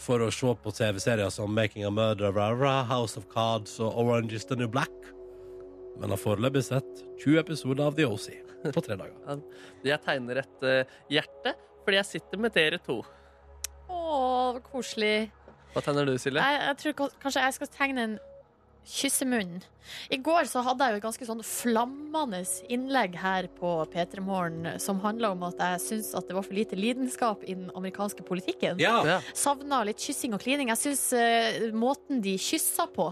[0.00, 4.46] for å se på TV-serier som Making a Murderer, House of Cards og Orange is
[4.48, 4.92] the New Black.
[6.00, 8.28] Men har foreløpig sett 20 episoder av The OC
[8.74, 9.42] på tre dager.
[9.90, 12.98] Jeg tegner et eh, hjerte fordi jeg sitter med dere to.
[13.90, 14.00] Å,
[14.66, 15.30] koselig.
[15.72, 16.42] Hva tegner du, Silje?
[16.44, 18.18] Jeg, jeg tror kanskje jeg skal tegne en
[18.86, 19.60] kyssemunn.
[20.10, 24.68] I går så hadde jeg jo et ganske sånn flammende innlegg her på P3 Morgen
[24.82, 28.24] som handla om at jeg syns at det var for lite lidenskap i den amerikanske
[28.26, 28.80] politikken.
[28.82, 29.00] Ja.
[29.06, 29.18] Ja.
[29.34, 30.70] Savna litt kyssing og klining.
[30.72, 33.10] Jeg syns uh, måten de kyssa på,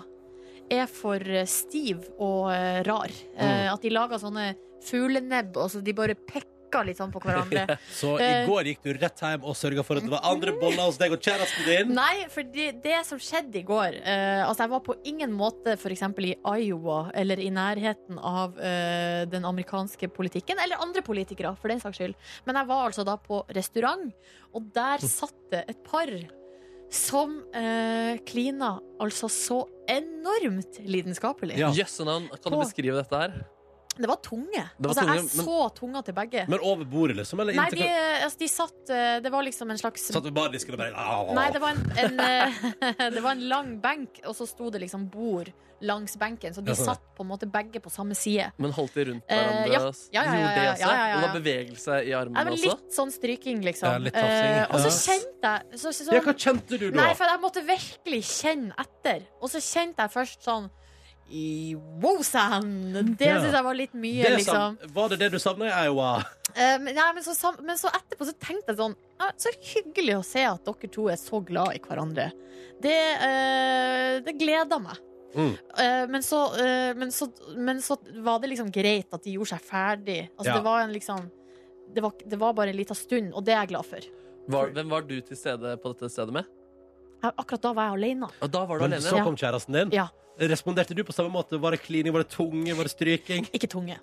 [0.69, 3.13] er for eh, stiv og uh, rar.
[3.41, 4.51] Eh, at de lager sånne
[4.85, 6.58] fuglenebb, og så de bare pekker
[6.89, 7.79] litt sånn på hverandre.
[8.01, 8.47] Så i Eh.
[8.49, 11.13] går gikk du rett hjem og sørga for at det var andre boller hos deg
[11.13, 11.93] og kjæresten din.
[11.97, 15.75] Nei, for det, det som skjedde i går eh, Altså, jeg var på ingen måte
[15.79, 16.03] f.eks.
[16.19, 16.35] i
[16.69, 21.99] Iowa eller i nærheten av eh, den amerikanske politikken, eller andre politikere, for den saks
[21.99, 22.15] skyld.
[22.47, 24.13] Men jeg var altså da på restaurant,
[24.53, 26.11] og der satt det et par
[26.91, 29.59] som eh, klina altså så
[29.89, 31.59] enormt lidenskapelig.
[31.61, 31.69] Ja.
[31.77, 32.29] Jøsse navn.
[32.43, 33.35] Kan du beskrive dette her?
[33.99, 34.63] Det var tunge.
[34.79, 36.45] Det var altså, tunge, jeg men- så tunga til begge.
[36.49, 37.41] Men over bordet, liksom?
[37.43, 37.89] Eller Nei, de,
[38.25, 41.49] altså, de satt eh, Det var liksom en slags Satt ved bardisken og bare Nei,
[41.51, 45.09] det var en, en, eh, det var en lang benk, og så sto det liksom
[45.11, 46.51] bord langs benken.
[46.55, 48.49] Så de satt på en måte begge på samme side.
[48.59, 49.73] Men holdt de rundt Eh, hverandre?
[49.73, 49.79] ja.
[49.79, 50.81] Ja, ja, det ja, også?
[50.81, 51.15] ja, ja, ja.
[51.15, 52.65] Og det var bevegelse i armene også?
[52.73, 53.87] litt sånn stryking, liksom.
[53.93, 54.57] Ja, litt tafsing.
[54.57, 56.97] Eh, og så kjente jeg så, så, så, Ja, hva kjente du da?
[56.99, 59.23] Nei, for jeg måtte virkelig kjenne etter.
[59.41, 60.67] Og så kjente jeg først sånn
[61.31, 62.71] i Wosan!
[63.19, 63.41] Det Ja.
[63.41, 64.79] syns jeg var litt mye, Det liksom.
[64.95, 66.23] Var det det du savna i Iowa?
[66.49, 70.15] Uh, men, nei, men, så, men så etterpå så tenkte jeg sånn ja, Så hyggelig
[70.17, 72.31] å se at dere to er så glad i hverandre.
[72.81, 75.05] Det, uh, det gleder meg.
[75.35, 75.53] Mm.
[75.79, 79.53] Eh, men, så, eh, men, så, men så var det liksom greit at de gjorde
[79.53, 80.21] seg ferdig.
[80.39, 80.57] Altså, Ja.
[80.57, 81.27] det, var en liksom,
[81.95, 84.09] det, var, det var bare en liten stund, og det er jeg glad for.
[84.49, 86.49] Var, hvem var du til stede på dette stedet med?
[87.23, 88.29] Akkurat da var jeg alene.
[88.43, 89.03] Og da var du alene?
[89.03, 89.97] så kom kjæresten din.
[89.97, 90.09] Ja.
[90.39, 91.59] Responderte du på samme måte?
[91.59, 93.49] Var det klining, var det tunge, var det stryking?
[93.53, 93.99] Ikke tunge.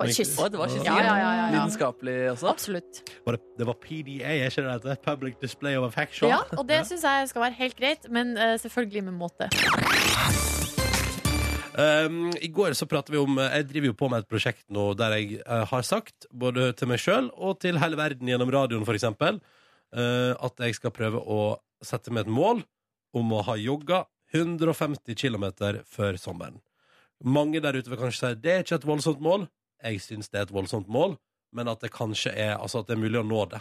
[0.00, 0.32] Bare kyss.
[0.40, 0.84] Oh, det var kyss.
[0.86, 1.48] Ja, ja, ja, ja, ja.
[1.52, 2.48] Lidenskapelig også?
[2.50, 3.02] Absolutt.
[3.26, 4.96] Var det, det var PDA, er ikke det det?
[5.04, 6.30] Public Display of Affection?
[6.32, 9.50] Ja, og det syns jeg skal være helt greit, men uh, selvfølgelig med måte.
[11.72, 14.90] Um, I går så pratet vi om Jeg driver jo på med et prosjekt nå
[14.92, 18.84] der jeg uh, har sagt, både til meg sjøl og til hele verden gjennom radioen
[18.84, 21.38] f.eks., uh, at jeg skal prøve å
[21.84, 22.62] sette meg et mål
[23.16, 25.46] om å ha jogga 150 km
[25.88, 26.60] før sommeren.
[27.22, 29.46] Mange der ute vil kanskje si det er ikke et voldsomt mål.
[29.82, 31.16] Jeg syns det er et voldsomt mål,
[31.52, 33.60] men at det kanskje er, altså at det er mulig å nå det.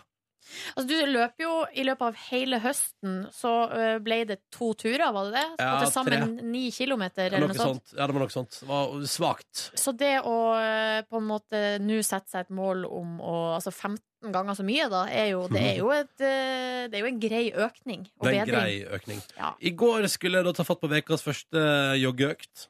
[0.75, 5.07] Altså, du løper jo i løpet av hele høsten, så øh, ble det to turer,
[5.13, 5.47] var det det?
[5.61, 7.81] Ja, til sammen ni kilometer, eller noe noe sånt.
[7.91, 7.97] sånt.
[7.97, 8.59] Ja, det var noe sånt.
[8.61, 9.63] Det var svakt.
[9.79, 13.71] Så det å øh, på en måte nå sette seg et mål om å Altså
[13.73, 17.09] 15 ganger så mye, da, er jo, det, er jo et, øh, det er jo
[17.09, 19.23] en grei økning og Det er en grei økning.
[19.37, 19.53] Ja.
[19.59, 21.65] I går skulle jeg da ta fatt på ukas første
[22.01, 22.67] joggeøkt.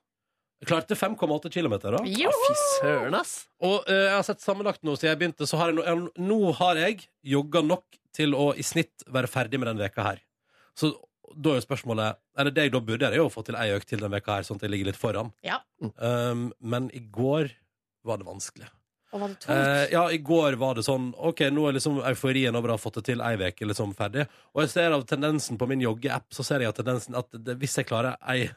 [0.61, 2.01] Jeg klarte 5,8 km, da.
[2.05, 2.31] Jo!
[2.43, 3.47] Fy søren, ass!
[3.65, 6.41] Og eh, jeg har sett sammenlagt nå siden jeg begynte, så har jeg nå, nå
[6.59, 10.21] har jeg jogga nok til å i snitt være ferdig med den veka her.
[10.77, 10.93] Så
[11.31, 13.71] da er jo spørsmålet Eller det jeg da burde, er jo å få til ei
[13.75, 15.31] økt til denne veka her, sånn at jeg ligger litt foran.
[15.45, 15.61] Ja.
[15.81, 17.49] Um, men i går
[18.07, 18.69] var det vanskelig.
[19.11, 19.55] Og var det tungt?
[19.55, 22.81] Eh, ja, i går var det sånn OK, nå er liksom euforien over å ha
[22.81, 24.27] fått det til ei uke liksom ferdig.
[24.55, 27.57] Og jeg ser av tendensen på min joggeapp, så ser jeg at tendensen at det,
[27.59, 28.51] hvis jeg klarer ei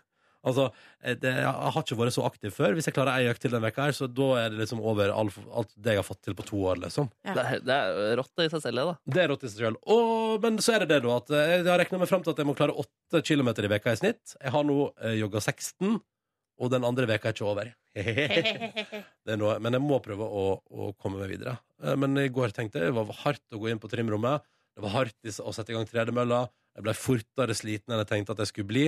[0.45, 0.67] Altså,
[1.03, 2.75] eh, det, jeg har ikke vært så aktiv før.
[2.77, 5.13] Hvis jeg klarer ei økt til denne veka her, så da er det liksom over
[5.15, 7.09] alt, alt det jeg har fått til på to år, liksom.
[7.25, 7.35] Ja.
[7.39, 9.15] Det, er, det er rått i seg selv, det, da.
[9.17, 9.81] Det er rått i seg selv.
[9.95, 12.35] Og, men så er det det, da, at eh, jeg har regna meg fram til
[12.35, 14.37] at jeg må klare åtte kilometer i veka i snitt.
[14.41, 15.97] Jeg har nå eh, jogga 16,
[16.65, 17.73] og den andre veka er ikke over.
[17.95, 21.57] det er noe, men jeg må prøve å, å komme meg videre.
[21.83, 24.45] Eh, Men i går tenkte jeg det var hardt å gå inn på trimrommet.
[24.75, 26.45] Det var hardt å sette i gang tredemølla.
[26.75, 28.87] Jeg ble fortere sliten enn jeg tenkte at jeg skulle bli.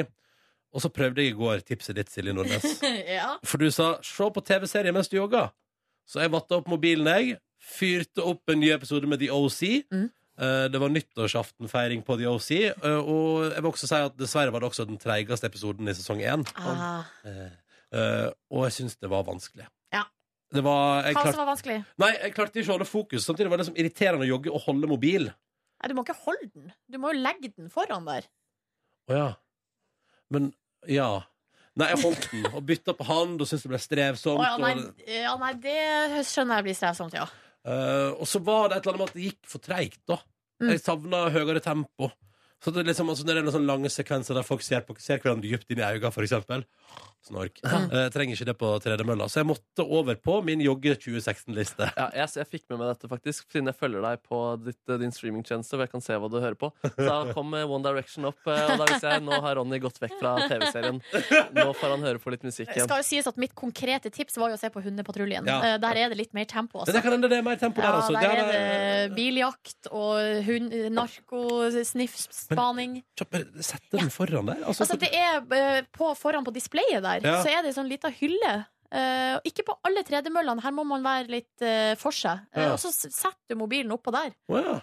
[0.74, 2.66] Og så prøvde jeg i går tipset ditt, Silje Nordnes.
[3.18, 3.36] ja.
[3.46, 5.52] For du sa 'se på TV-serie mens du jogger'.
[6.06, 7.38] Så jeg vatta opp mobilen, jeg.
[7.58, 9.62] Fyrte opp en ny episode med The OC.
[9.90, 10.10] Mm.
[10.36, 12.50] Uh, det var nyttårsaftenfeiring på The OC.
[12.84, 15.94] Uh, og jeg vil også si at dessverre var det også den treigeste episoden i
[15.96, 16.44] sesong én.
[16.60, 17.08] Ah.
[17.24, 17.48] Eh,
[17.96, 19.66] eh, og jeg syns det var vanskelig.
[19.94, 20.04] Ja.
[20.52, 21.80] Det var, Hva som var vanskelig?
[21.98, 23.24] nei, jeg klarte ikke å holde fokus.
[23.24, 25.26] Samtidig var det liksom irriterende å jogge og holde mobil.
[25.80, 26.70] Nei, du må ikke holde den.
[26.86, 28.28] Du må jo legge den foran der.
[29.10, 29.26] Å ja.
[30.34, 30.52] Men
[30.90, 31.10] ja.
[31.76, 34.40] Nei, jeg holdt den og bytta på hand og syntes det ble strevsomt.
[34.40, 37.26] Å, ja, nei, ja, nei, det skjønner jeg blir strevsomt, ja.
[37.66, 40.20] Eh, og så var det et eller annet med at det gikk for treigt, da.
[40.62, 40.70] Mm.
[40.72, 42.08] Jeg savna høyere tempo.
[42.64, 44.80] Så det er liksom, altså, når det er noen sånne lange sekvenser der folk ser,
[44.86, 46.64] på, ser hverandre dypt inn i øynene, eksempel.
[47.26, 47.58] Snork.
[47.66, 47.90] Mm.
[47.90, 49.26] Eh, Jeg trenger ikke det på tredemølla.
[49.28, 51.88] Så jeg måtte over på min jogge 2016-liste.
[51.98, 54.98] Ja, jeg, jeg fikk med meg dette, faktisk, siden jeg følger deg på ditt, eh,
[55.02, 56.70] din streamingtjeneste, hvor jeg kan se hva du hører på.
[56.86, 59.98] Så da kom eh, One Direction opp, og da visste jeg nå har Ronny gått
[60.02, 61.02] vekk fra TV-serien.
[61.58, 62.88] Nå får han høre på litt musikk Det igjen.
[62.88, 65.44] skal jo sies at Mitt konkrete tips var jo å se på Hundepatruljen.
[65.50, 65.76] Ja.
[65.82, 66.78] Der er det litt mer tempo.
[66.78, 66.94] Men Altså.
[66.96, 68.14] det kan hende det er mer tempo der, altså.
[68.14, 72.45] der er det biljakt og hund, narkosniffspaning.
[72.54, 74.62] Kjapp, Sett Sette den foran der.
[74.62, 77.42] Altså, Altså, det er eh, på, foran på displayet der, Ja.
[77.42, 78.54] så er det sånn lita hylle.
[78.86, 80.62] Uh, ikke på alle tredemøllene.
[80.62, 82.44] Her må man være litt uh, for seg.
[82.54, 82.68] Ja.
[82.72, 84.30] Og så setter du mobilen oppå der.
[84.46, 84.76] Å, ja.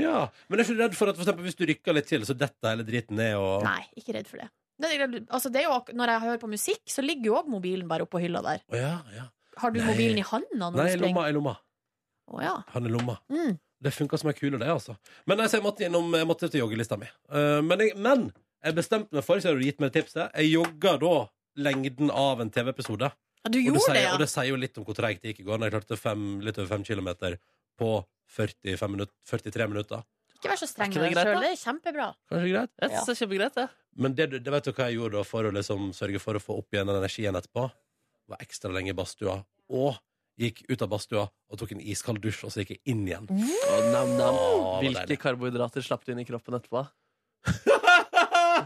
[0.00, 0.22] ja.
[0.48, 2.36] Men er ikke du redd for at for eksempel, hvis du rykker litt til, så
[2.38, 4.48] detter hele driten ned og Nei, ikke redd for det.
[4.80, 7.90] det, er, altså, det jo, når jeg hører på musikk, så ligger jo òg mobilen
[7.92, 8.64] bare oppå hylla der.
[8.72, 9.28] Oh, ja, ja.
[9.58, 9.88] Har du Nei.
[9.90, 11.28] mobilen i handa Nei, i lomma.
[11.28, 11.56] I lomma.
[12.32, 12.56] Oh, ja.
[12.72, 13.18] Han er lomma.
[13.32, 13.56] Mm.
[13.78, 14.96] Det funka som ei kule, det, altså.
[15.30, 17.06] Men altså, jeg måtte innom Jeg måtte til joggelista mi.
[17.30, 18.28] Uh, men, jeg, men
[18.64, 21.14] jeg bestemte meg for, så har du gitt meg tipset, jeg jogga da
[21.58, 23.10] lengden av en TV-episode.
[23.38, 24.12] Ja, du Og det, gjorde sier, det, ja.
[24.14, 25.60] og det sier jo litt om hvor treigt det gikk i går.
[25.60, 27.38] Når jeg klarte fem, litt over fem kilometer
[27.78, 27.90] på
[28.34, 30.02] 45 minutter, 43 minutter.
[30.38, 31.40] Ikke vær så streng med det deg sjøl.
[31.42, 32.08] Det er kjempebra.
[32.30, 32.72] Kanskje greit?
[32.78, 33.68] Jeg synes det er kjempegreit, det.
[33.98, 36.42] Men det, det vet du hva jeg gjorde da for å liksom sørge for å
[36.42, 37.64] få opp igjen den energien etterpå?
[38.30, 39.40] Var ekstra lenge i badstua.
[39.74, 39.98] Og
[40.38, 43.26] gikk ut av badstua og tok en iskald dusj, og så gikk jeg inn igjen.
[43.28, 44.38] Å, nam, nam.
[44.38, 45.20] Åh, Hvilke deilig.
[45.24, 46.84] karbohydrater slapp du inn i kroppen etterpå?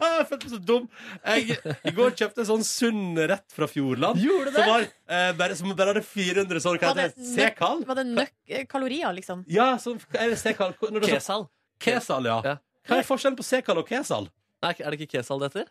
[0.02, 0.86] jeg følte meg så dum.
[1.24, 1.56] Jeg,
[1.88, 4.20] I går kjøpte jeg sånn sunn rett fra Fjordland.
[4.22, 4.68] Gjorde du Som, det?
[4.72, 7.30] var, eh, bare, som bare hadde 400 sånn, hva Var det heter det?
[7.34, 7.82] Sekal?
[7.88, 9.44] Var det nøk eh, kalorier, liksom?
[9.52, 10.74] Ja, sånn, er det sekal?
[10.80, 11.46] Det Kesal.
[11.82, 12.38] Kesal, ja.
[12.46, 12.56] Ja.
[12.88, 14.28] Hva er forskjellen på sekal og kesal?
[14.62, 15.70] Nei, er det ikke kesal det heter?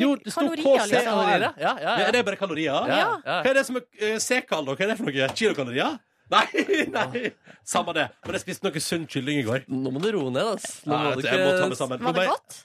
[0.00, 0.90] Jo, det sto kalorier, KC.
[0.90, 1.12] liksom.
[1.12, 1.52] Kalorier, ja.
[1.62, 2.88] Ja, ja, er det bare kalorier?
[2.90, 3.40] Ja, ja.
[3.42, 4.74] Hva er det som er C-kall, da?
[4.74, 5.28] Hva er det for noe?
[5.38, 5.98] Kilokalorier?
[6.34, 6.42] Nei,
[6.90, 7.30] nei.
[7.62, 8.08] Samme det.
[8.26, 9.62] Men jeg spiste noe sunn kylling i går.
[9.70, 10.80] Nå må du roe ned, ass.
[10.84, 12.00] Nå Ja, må du jeg må ta meg sammen.
[12.02, 12.56] Var det godt?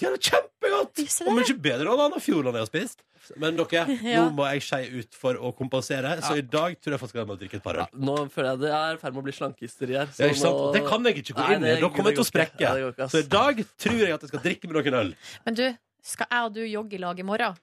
[0.00, 1.02] Ja, det kjempegodt!
[1.28, 3.02] Og mye bedre enn andre Fjordland jeg har spist.
[3.36, 3.82] Men dere,
[4.14, 4.22] Ja.
[4.24, 7.28] nå må jeg skeie ut for å kompensere, så i dag tror jeg faktisk jeg
[7.28, 7.84] må drikke et par øl.
[7.84, 10.08] ja, Nå føler jeg det er i ferd med å bli slankehysteri her.
[10.08, 10.56] så Ja, ikke sant?
[10.64, 11.76] nå- Det kan jeg ikke gå inn i.
[11.84, 12.32] Da kommer jeg til å ikke.
[12.32, 12.72] sprekke.
[12.88, 13.10] Ikke.
[13.12, 15.12] Så i dag tror jeg at jeg skal drikke med noen øl.
[15.44, 15.66] Men du,
[16.02, 17.56] skal jeg og du jogge i lag i morgen?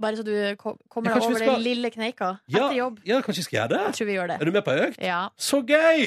[0.00, 2.66] Bare så du ko- kommer Ja, deg kanskje vi over skal- den lille kneika Ja,
[2.68, 3.00] etter jobb.
[3.04, 3.94] ja, kanskje vi skal gjøre Jeg det?
[3.98, 4.98] tror vi gjør Er du med på ei økt?
[5.02, 5.28] Ja.
[5.36, 6.06] Så gøy!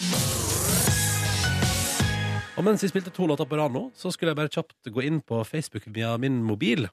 [2.57, 5.03] Og mens vi spilte to låter på rad nå, så skulle jeg bare kjapt gå
[5.03, 6.85] inn på Facebook via min mobil.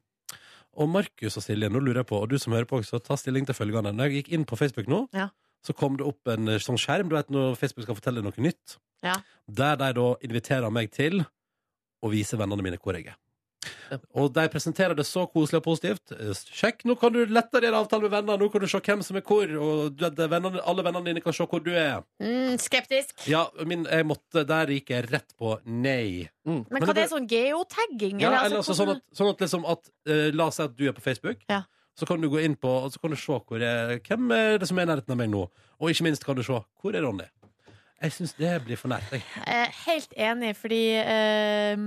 [0.80, 3.14] Og Markus og Silje, nå lurer jeg på, og du som hører på også, ta
[3.20, 3.92] stilling til følgende.
[3.92, 5.28] Når jeg gikk inn på Facebook nå, Ja.
[5.66, 8.32] så kom det opp en eh, sånn skjerm, du vet når Facebook skal fortelle noe
[8.38, 9.16] nytt, Ja.
[9.52, 11.26] der de da inviterer meg til
[12.02, 13.16] å vise vennene mine hvor jeg er.
[14.16, 16.12] Og de presenterer det så koselig og positivt.
[16.16, 18.38] Eh, Sjekk, nå kan du lettere gjøre avtale med venner.
[18.40, 21.20] Nå kan du se hvem som er hvor, og du, de vennene, alle vennene dine
[21.24, 22.00] kan se hvor du er.
[22.22, 23.26] Mm, skeptisk.
[23.28, 26.28] Ja, min, jeg måtte, Der gikk jeg rett på nei.
[26.44, 28.20] Men Men hva det- det er sånn geotagging?
[28.20, 30.76] Ja, eller, eller altså, sånn at, sånn at, liksom at uh, La oss si at
[30.76, 31.44] du er på Facebook.
[31.50, 31.62] Ja.
[31.98, 34.56] Så kan du gå inn på Og så kan du se hvor er, hvem er
[34.58, 35.44] det som er i nærheten av meg nå.
[35.80, 37.26] Og ikke minst kan du se hvor er Ronny.
[38.00, 39.10] Jeg syns det blir for nært.
[39.12, 39.24] Jeg.
[39.44, 41.82] Er helt enig, fordi eh,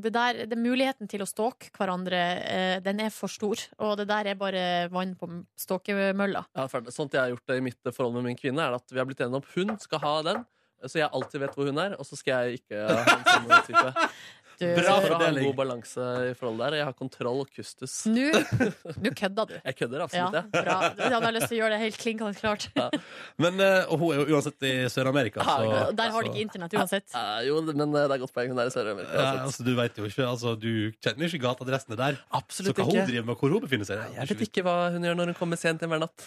[0.00, 3.60] det der, det muligheten til å stalke hverandre, eh, den er for stor.
[3.84, 4.64] Og det der er bare
[4.94, 5.28] vann på
[5.60, 6.46] stalkemølla.
[6.56, 9.02] Ja, sånt jeg har gjort det i mitt forhold med min kvinne, er at vi
[9.02, 10.40] har blitt enige om hun skal ha den.
[10.88, 13.68] Så jeg alltid vet hvor hun er, og så skal jeg ikke ha en sånn
[13.68, 14.08] type.
[14.60, 16.76] Du For å ha en god balanse i forholdet der.
[16.80, 17.94] Jeg har kontroll og kustus.
[18.10, 18.26] Nå
[19.04, 19.54] Nå kødda du.
[19.58, 20.42] Jeg kødder Ja, absolutt, ja.
[20.64, 20.76] bra.
[20.98, 22.66] Jeg hadde lyst til å gjøre det helt klinkende klart.
[23.40, 26.76] Men, eh, og hun er jo uansett i Sør-Amerika, så Der har de ikke internett
[26.78, 27.08] uansett.
[27.14, 28.52] Ja, jo, men eh, det er godt poeng.
[28.54, 29.14] Hun er i Sør-Amerika.
[29.14, 30.70] ja, altså, Du vet jo ikke, altså, du
[31.04, 32.20] kjenner ikke gateadressene der.
[32.34, 34.02] Absolutt så hva hun driver med, hvor hun befinner seg.
[34.18, 36.26] Jeg vet ikke hva hun gjør når hun kommer sent hjem hver natt.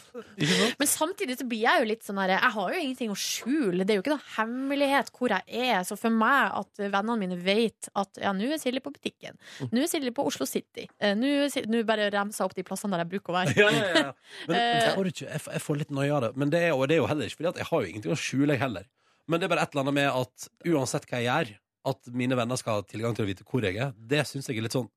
[0.82, 3.86] Men samtidig så blir jeg jo litt sånn her Jeg har jo ingenting å skjule.
[3.88, 5.84] Det er jo ikke noe hemmelighet hvor jeg er.
[5.88, 9.38] Så for meg at vennene mine vet at ja, nå er Silje på butikken.
[9.72, 10.88] Nå er Silje på Oslo City.
[11.00, 13.56] Eh, Nå bare remser jeg opp de plassene der jeg bruker å være.
[13.60, 14.12] Ja, ja, ja.
[14.50, 14.82] Men Eh.
[14.86, 16.32] jeg, får ikke, jeg, jeg får litt noia av det.
[16.42, 18.16] Men det er, og det er jo heller ikke fordi at jeg har jo ingenting
[18.16, 18.86] å skjule, jeg heller.
[19.28, 21.56] Men det er bare et eller annet med at uansett hva jeg gjør,
[21.88, 24.58] at mine venner skal ha tilgang til å vite hvor jeg er, det syns jeg
[24.60, 24.90] er litt sånn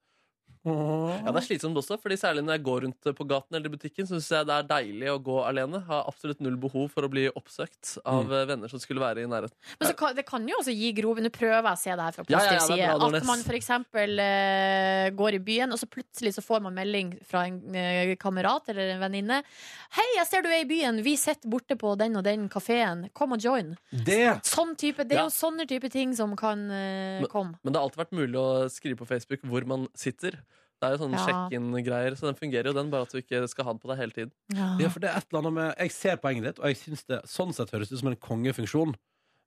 [0.64, 3.72] Ja, Det er slitsomt også, fordi særlig når jeg går rundt på gaten eller i
[3.72, 5.80] butikken, så syns jeg det er deilig å gå alene.
[5.86, 8.32] Har absolutt null behov for å bli oppsøkt av Mm.
[8.32, 9.56] eh, venner som skulle være i nærheten.
[9.80, 12.04] Men så kan, det kan jo også gi grove Nå prøver jeg å se det
[12.04, 12.98] her fra Ja, ja, ja, er side.
[12.98, 16.74] bra, At man for eksempel eh, går i byen, og så plutselig så får man
[16.74, 19.42] melding fra en uh, kamerat eller en venninne.
[19.90, 21.02] 'Hei, jeg ser du er i byen.
[21.02, 23.08] Vi sitter borte på den og den kafeen.
[23.14, 24.42] Kom og join.' Det!
[24.44, 25.24] Sånn type, det er Ja.
[25.24, 27.56] jo sånne type ting som kan eh, komme.
[27.64, 30.38] Men det har alltid vært mulig å skrive på Facebook hvor man sitter.
[30.80, 31.24] Det er jo sånne Ja.
[31.28, 33.98] sjekk-inn-greier, så den fungerer jo, den, bare at du ikke skal ha den på deg
[34.00, 34.32] hele tiden.
[34.80, 37.04] Ja, for det er et eller annet med Jeg ser poenget ditt, og jeg synes
[37.06, 38.94] det sånn sett høres ut som en kongefunksjon.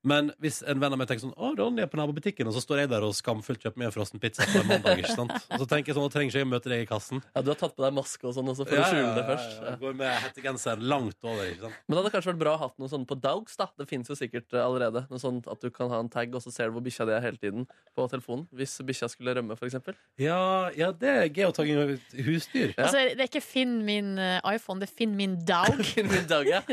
[0.03, 2.61] Men hvis en venn av meg tenker sånn Å, Ronny er på nabobutikken, og så
[2.63, 5.31] står jeg der og skamfullt kjøper meg en frossen pizza på en mandag, ikke sant?
[5.31, 7.21] Og så tenker jeg sånn, nå trenger ikke jeg møte deg i kassen.
[7.35, 9.53] Ja, Du har tatt på deg maske og sånn også for å skjule det først.
[9.55, 9.75] Ja, ja.
[9.83, 11.79] Går med hettegenser langt over, ikke sant?
[11.87, 13.55] Men det hadde kanskje vært bra å ha noe sånn på Daugs.
[13.59, 15.05] da Det finnes jo sikkert eh, allerede.
[15.11, 17.15] Noe sånt At du kan ha en tag, og så ser du hvor bikkja di
[17.15, 18.43] er hele tiden på telefonen.
[18.51, 19.79] Hvis bikkja skulle rømme, f.eks.
[20.19, 21.95] Ja, ja, det er geotagging av
[22.27, 22.75] husdyr.
[22.75, 25.79] Altså, det er ikke Finn min eh, iPhone, det er Finn min Dog.
[26.13, 26.61] Min dag, ja.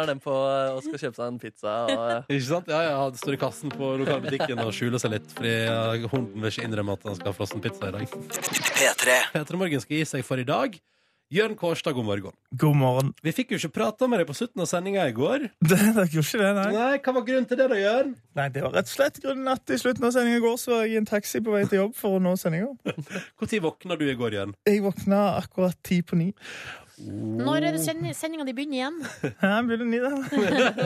[0.00, 1.72] Er den på eh, og skal kjøpe seg en pizza.
[1.90, 2.69] Og, Ikke sant?
[2.70, 5.54] Ja, ja, det står i kassen på lokalbutikken og skjuler seg litt, fordi
[6.12, 8.14] hunden vil ikke innrømme at han skal ha frossen pizza i dag.
[9.34, 10.78] P3 Morgen skal gi seg for i dag.
[11.30, 12.32] Jørn Kårstad, god morgen.
[12.58, 13.10] God morgen.
[13.22, 15.44] Vi fikk jo ikke prata med deg på slutten av sendinga i går.
[15.70, 16.70] Det, dere gjorde ikke det, nei.
[16.74, 18.10] Nei, Hva var grunnen til det, da, Jørn?
[18.38, 20.72] Nei, Det var rett og slett grunnen at i slutten av sendinga i går så
[20.74, 22.72] var jeg i en taxi på vei til jobb for å nå sendinga.
[23.38, 24.56] Når våkna du i går, Jørn?
[24.66, 26.32] Jeg våkna akkurat ti på ni.
[27.00, 28.96] Når er det send- sendinga di begynner igjen?
[29.42, 30.10] Ja, begynner ni, da.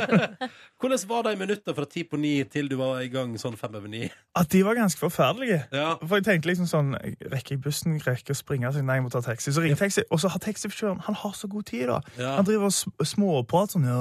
[0.80, 3.74] Hvordan var de minutter fra ti på ni til du var i gang sånn fem
[3.74, 4.04] over ni?
[4.38, 5.60] At de var ganske forferdelige.
[5.74, 5.94] Ja.
[6.04, 6.94] For jeg tenkte liksom sånn
[7.32, 7.96] Rekker jeg bussen?
[8.04, 8.70] Rekker jeg å springe?
[8.76, 9.50] Så, nei, jeg må ta taxi.
[9.54, 11.98] Så ringer taxi, og så har taxisjåføren Han har så god tid, da.
[12.20, 12.34] Ja.
[12.38, 14.00] Han driver og sm- småprater sånn ja,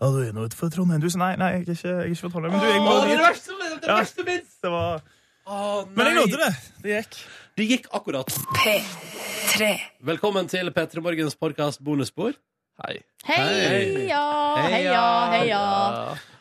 [0.00, 1.02] ja, du er nå utenfor Trondheim.
[1.04, 2.54] Du sa nei, nei, jeg er ikke, jeg er ikke fra Trondheim.
[2.56, 4.28] Men du, jeg må Å, det er det verste det er det Ja.
[4.32, 4.54] minst!
[4.64, 5.02] Det var
[5.50, 5.58] Å,
[5.94, 6.50] Men jeg nådde det.
[6.84, 7.20] Det gikk.
[7.60, 8.38] Det gikk akkurat.
[8.56, 9.19] P3.
[9.50, 12.36] Velkommen til P3 Morgens podkast bonusspor.
[12.84, 13.00] Hei.
[13.26, 14.20] Heia,
[14.62, 15.62] heia, heia.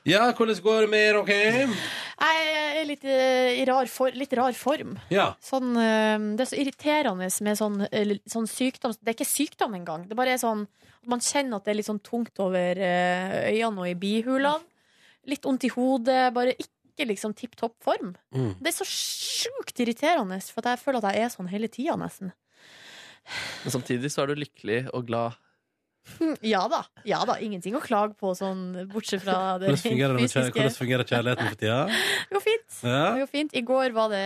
[0.05, 1.63] Ja, hvordan går det med dere?
[2.19, 2.51] Jeg
[2.83, 4.93] er litt eh, i rar, for, litt rar form.
[5.09, 5.31] Ja.
[5.41, 8.93] Sånn, eh, det er så irriterende med sånn, eh, sånn sykdom.
[8.99, 10.05] Det er ikke sykdom engang.
[10.05, 10.67] Det bare er sånn
[11.09, 14.59] man kjenner at det er litt sånn tungt over øynene og i bihulene.
[15.33, 16.27] Litt vondt i hodet.
[16.35, 18.13] Bare ikke liksom tipp topp form.
[18.35, 18.53] Mm.
[18.59, 22.35] Det er så sjukt irriterende, for jeg føler at jeg er sånn hele tida, nesten.
[23.65, 25.37] Men samtidig så er du lykkelig og glad.
[26.17, 26.79] Hm, Ja da.
[27.05, 30.53] ja da, Ingenting å klage på, sånn, bortsett fra det Hvordan fungerer, det fysiske.
[30.55, 31.79] hvordan fungerer kjærligheten for tida?
[31.91, 32.69] Det går fint.
[32.81, 33.03] Ja.
[33.13, 33.53] Det går fint.
[33.59, 34.23] I går var det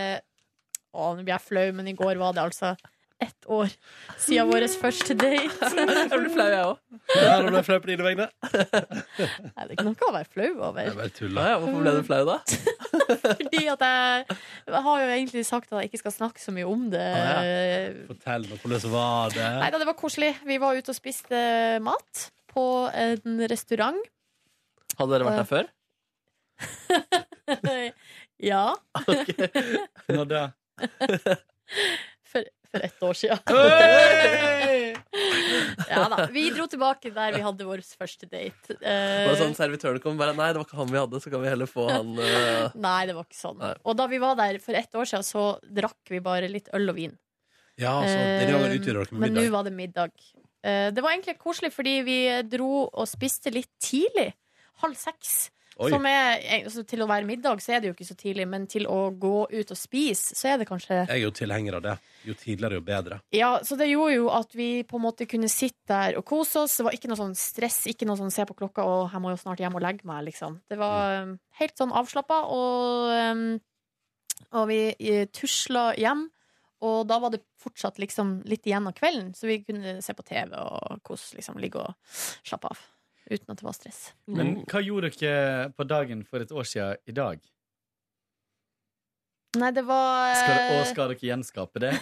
[0.94, 2.76] Å, nå blir jeg flau, men i går var det altså
[3.22, 3.70] ett år
[4.18, 5.68] siden vår første date.
[6.10, 6.78] Jeg blir flau, jeg òg.
[7.14, 8.26] Ja, nå ble jeg flau på dine vegne.
[8.44, 10.80] Nei, det er ikke noe å være flau over.
[10.82, 11.40] Jeg bare tuller.
[11.46, 12.36] Ja, ja, hvorfor ble du flau, da?
[13.24, 14.38] Fordi at jeg,
[14.70, 17.06] jeg har jo egentlig sagt at jeg ikke skal snakke så mye om det.
[18.10, 19.50] Fortell meg, hvordan var det?
[19.62, 20.32] Nei da, det var koselig.
[20.48, 21.44] Vi var ute og spiste
[21.84, 24.02] mat på en restaurant.
[24.98, 25.72] Hadde dere vært der før?
[28.50, 28.66] ja.
[30.08, 30.44] Når det?
[32.74, 33.38] For, ett år siden.
[35.88, 36.26] ja da.
[36.34, 38.76] Vi dro tilbake der vi hadde vår første date.
[38.80, 41.32] Uh, Var det sånn Servitøren kom bare Nei, det var ikke han vi hadde, så
[41.32, 42.74] kan vi heller få han uh...
[42.86, 43.58] Nei, det var ikke sånn.
[43.62, 43.72] Nei.
[43.84, 45.46] Og da vi var der for ett år siden, så
[45.80, 47.14] drakk vi bare litt øl og vin.
[47.80, 50.12] Ja, Eh, Men nå var det middag.
[50.62, 54.28] Eh, Det var egentlig koselig, fordi vi dro og spiste litt tidlig.
[54.84, 55.50] Halv seks.
[55.74, 55.88] Oi.
[55.90, 58.68] Som er, altså, til å være middag så er det jo ikke så tidlig, men
[58.70, 61.82] til å gå ut og spise, så er det kanskje Jeg er jo tilhenger av
[61.86, 61.94] det.
[62.28, 63.18] Jo tidligere, jo bedre.
[63.34, 66.62] Ja, så det gjorde jo at vi på en måte kunne sitte der og kose
[66.62, 66.76] oss.
[66.78, 69.34] Det var ikke noe sånn stress, ikke noe sånn se på klokka og jeg må
[69.34, 70.60] jo snart hjem og legge meg, liksom.
[70.70, 71.34] Det var mm.
[71.58, 73.44] helt sånn avslappa, og, um,
[74.54, 76.28] og vi eh, tusla hjem.
[76.84, 80.26] Og da var det fortsatt liksom litt igjen av kvelden, så vi kunne se på
[80.26, 81.58] TV og kose, liksom.
[81.62, 82.90] Ligge og slappe av.
[83.30, 84.00] Uten at det var stress.
[84.28, 87.40] Men hva gjorde dere på dagen for et år siden i dag?
[89.54, 91.92] Nei, det var Skal det, eh, og skal dere gjenskape det?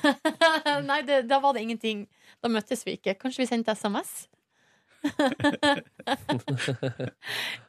[0.90, 2.06] Nei, det, da var det ingenting.
[2.40, 3.14] Da møttes vi ikke.
[3.20, 4.24] Kanskje vi sendte SMS?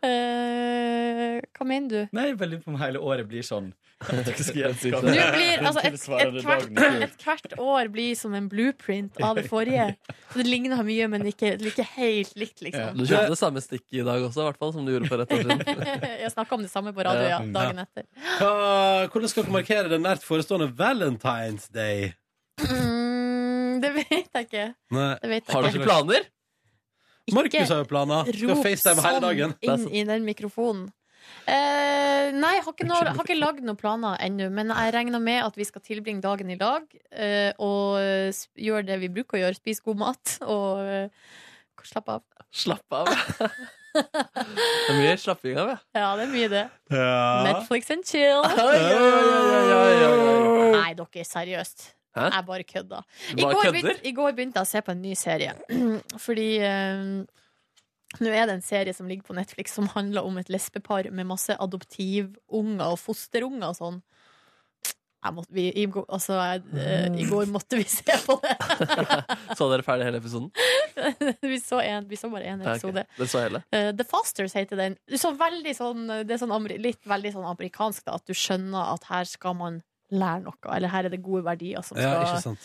[0.03, 1.99] Eh, hva mener du?
[2.15, 3.69] Nei, jeg lurer på om hele året blir sånn.
[4.03, 4.23] Dere
[5.37, 6.65] blir, altså, et, et, hvert,
[7.05, 9.93] et hvert år blir som en blueprint av det forrige.
[10.33, 12.97] Så det ligner mye, men ikke, ikke helt likt, liksom.
[12.99, 15.23] Du kjøpte det samme stikket i dag også, i hvert fall, som du gjorde for
[15.23, 15.63] et år siden.
[16.25, 18.09] Jeg snakka om det samme på radio ja, dagen etter.
[18.41, 18.51] Hva,
[19.13, 22.11] hvordan skal dere markere den nært forestående Valentine's Day?
[22.63, 24.69] Mm, det vet jeg ikke.
[24.93, 26.23] Vet jeg ikke.
[27.31, 28.27] Markus har jo planer.
[28.35, 29.55] Skal FaceTime hele dagen.
[29.63, 30.89] sånn inn i den mikrofonen.
[31.47, 35.21] Eh, nei, jeg har ikke, noe, har ikke lagd noen planer ennå, men jeg regner
[35.23, 39.39] med at vi skal tilbringe dagen i lag eh, og eh, gjøre det vi bruker
[39.39, 41.07] å gjøre, spise god mat og eh,
[41.87, 42.23] slappe av.
[42.53, 43.07] Slapp av.
[43.93, 44.03] Det
[44.89, 45.79] er mye slapping av, ja.
[46.03, 46.63] Ja, det er mye det.
[46.91, 47.43] Ja.
[47.47, 48.43] Netflix and chill.
[50.75, 51.91] Nei, dere, seriøst.
[52.13, 52.27] Hæ?
[52.29, 53.03] Jeg bare kødda.
[53.33, 53.71] I bare går, kødder?
[53.71, 55.55] begynte, I går begynte jeg å se på en ny serie.
[56.25, 57.05] Fordi eh,
[58.21, 61.29] nå er det en serie som ligger på Netflix som handler om et lesbepar med
[61.29, 64.03] masse adoptivunger og fosterunger og sånn.
[65.23, 68.57] Måtte, vi, i, altså, jeg, eh, I går måtte vi se på det.
[69.57, 70.49] Så dere ferdig hele episoden?
[71.53, 73.07] vi, så en, vi så bare én episode ok.
[73.07, 73.21] episode.
[73.21, 73.61] Den så?
[73.71, 74.97] Eh, The Fosters heter den.
[75.15, 79.07] Så veldig sånn, det er sånn litt veldig sånn amerikansk, da, at du skjønner at
[79.09, 79.79] her skal man
[80.11, 80.75] lære noe.
[80.75, 82.55] Eller her er det gode verdier som skal, ja,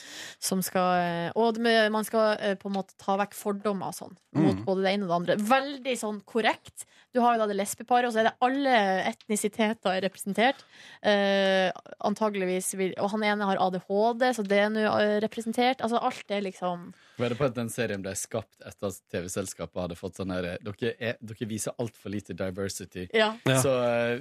[0.40, 1.58] som skal eh, Og
[1.94, 4.16] man skal eh, på en måte ta vekk fordommer og sånn.
[4.36, 4.64] Mot Mm.
[4.66, 5.36] både det ene og det andre.
[5.48, 6.84] Veldig sånn korrekt.
[7.14, 8.74] Du har jo da det lesbeparet, og så er det alle
[9.08, 10.60] etnisiteter er representert.
[11.02, 11.70] Eh,
[12.04, 15.80] antageligvis vil, Og han ene har ADHD, så det er nå eh, representert.
[15.80, 19.80] Altså alt er liksom Var det på at den serien ble skapt etter at TV-selskapet
[19.86, 23.08] hadde fått sånn her Dere, er, dere viser altfor lite diversity.
[23.14, 23.32] Ja.
[23.48, 23.60] Ja.
[23.62, 23.72] Så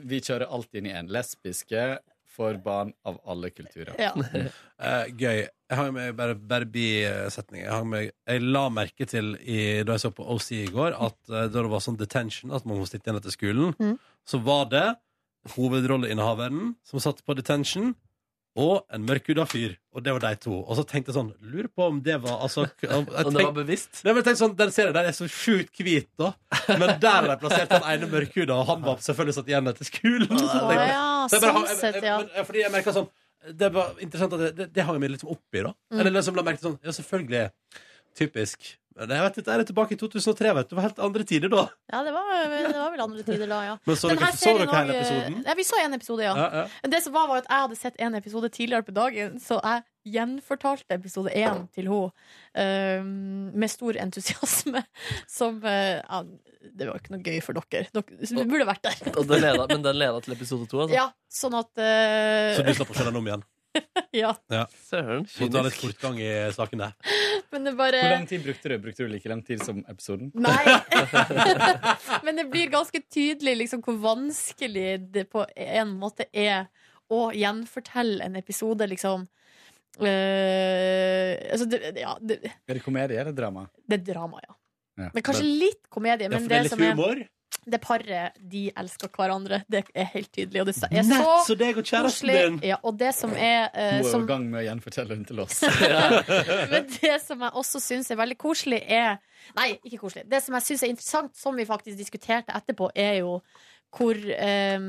[0.07, 1.07] vi kjører alt inn i en.
[1.11, 1.97] Lesbiske
[2.37, 3.95] for barn av alle kulturer.
[4.01, 4.13] Ja.
[4.77, 5.39] Eh, gøy.
[5.71, 7.63] Jeg har med bare, bare bisetning.
[7.63, 10.93] Jeg, har med, jeg la merke til i, da jeg så på OC i går,
[10.93, 13.95] at uh, da det var sånn detention, at man må sitte igjen etter skolen, Mm.
[14.29, 14.85] så var det
[15.55, 17.95] hovedrolleinnehaveren som satt på detention,
[18.57, 19.75] og en mørkhuda fyr.
[19.93, 20.55] Og det var de to.
[20.59, 23.53] Og så tenkte jeg sånn Lurer på om det var altså, jeg Om det var
[23.55, 24.01] bevisst?
[24.01, 26.31] Nei, men jeg tenkte sånn, Den serien der er så sjukt hvit, da.
[26.73, 29.89] Men der har de plassert den ene mørkhuda, og han var selvfølgelig satt igjen etter
[29.89, 30.33] skolen.
[30.41, 32.17] Så jeg ja, så jeg bare sånn sett, ja.
[32.23, 33.09] men, fordi jeg merket sånn
[33.61, 35.75] Det var interessant at det, det, det hang jeg meg liksom oppi, da.
[35.93, 36.01] Mm.
[36.01, 37.45] Eller liksom la merke til sånn Ja, selvfølgelig.
[38.17, 38.73] Typisk.
[38.97, 40.71] Jeg vet, dette er tilbake i 2003, vet du.
[40.71, 41.67] Det var helt andre tider da.
[41.93, 43.75] Ja, det var, det var vel andre tider da, ja.
[43.85, 45.43] Men så dere- så dere hele også, eh, episoden?
[45.45, 46.33] Ja, vi så en episode, ja.
[46.33, 46.89] Ja, ja.
[46.95, 49.83] Det som var, var at jeg hadde sett en episode tidligere på dagen, så jeg
[50.07, 54.81] gjenfortalte episode én til henne um, med stor entusiasme.
[55.37, 56.23] Som uh,
[56.63, 57.89] Det var ikke noe gøy for dere.
[57.93, 59.13] Dere burde vært der.
[59.13, 60.95] Og den leda, men den leda til episode to, altså?
[60.95, 63.45] Ja, sånn at uh, Så du slapp å se den om igjen?
[64.17, 64.31] Ja.
[64.49, 64.63] Ja.
[64.87, 65.25] Søren.
[65.27, 66.93] Må ta litt fortgang i saken der.
[67.53, 68.75] Men det bare Hvor lang tid brukte du?
[68.81, 70.31] Brukte du like lang tid som episoden?
[70.33, 70.57] Nei.
[72.25, 76.69] Men det blir ganske tydelig liksom, hvor vanskelig det på en måte er
[77.13, 79.27] å gjenfortelle en episode, liksom.
[79.97, 83.63] Uh, altså, det, ja, det, Er det komedie eller drama?
[83.87, 84.53] det er drama, ja.
[84.97, 85.09] Ja.
[85.13, 86.25] Men kanskje litt komedie.
[86.25, 87.21] Ja, Men for det er litt som er, humor.
[87.67, 89.61] Det paret, de elsker hverandre.
[89.71, 90.61] Det er helt tydelig.
[90.61, 92.59] Og det er Nett så så deg og kjæresten din.
[92.69, 95.25] Ja, og det som er uh, Hun er som, i gang med å gjenfortelle den
[95.27, 95.61] til oss.
[96.73, 99.17] Men det som jeg også syns er veldig koselig, er
[99.55, 100.25] Nei, ikke koselig.
[100.27, 103.37] Det som jeg syns er interessant, som vi faktisk diskuterte etterpå, er jo
[103.95, 104.79] hvor eh,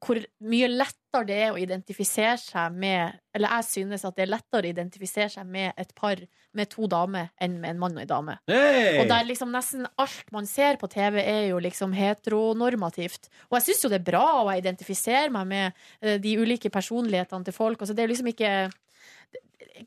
[0.00, 0.20] Hvor
[0.50, 4.68] mye lettere det er å identifisere seg med Eller jeg synes at det er lettere
[4.68, 6.20] å identifisere seg med et par
[6.56, 8.34] med to damer enn med en mann og en dame.
[8.50, 8.98] Hey!
[8.98, 13.28] Og der liksom nesten alt man ser på TV, er jo liksom heteronormativt.
[13.46, 16.72] Og jeg syns jo det er bra, og jeg identifiserer meg med eh, de ulike
[16.74, 17.78] personlighetene til folk.
[17.78, 18.54] Altså, det er liksom ikke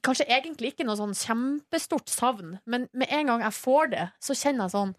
[0.02, 4.34] Kanskje egentlig ikke noe sånn kjempestort savn, men med en gang jeg får det, så
[4.38, 4.94] kjenner jeg sånn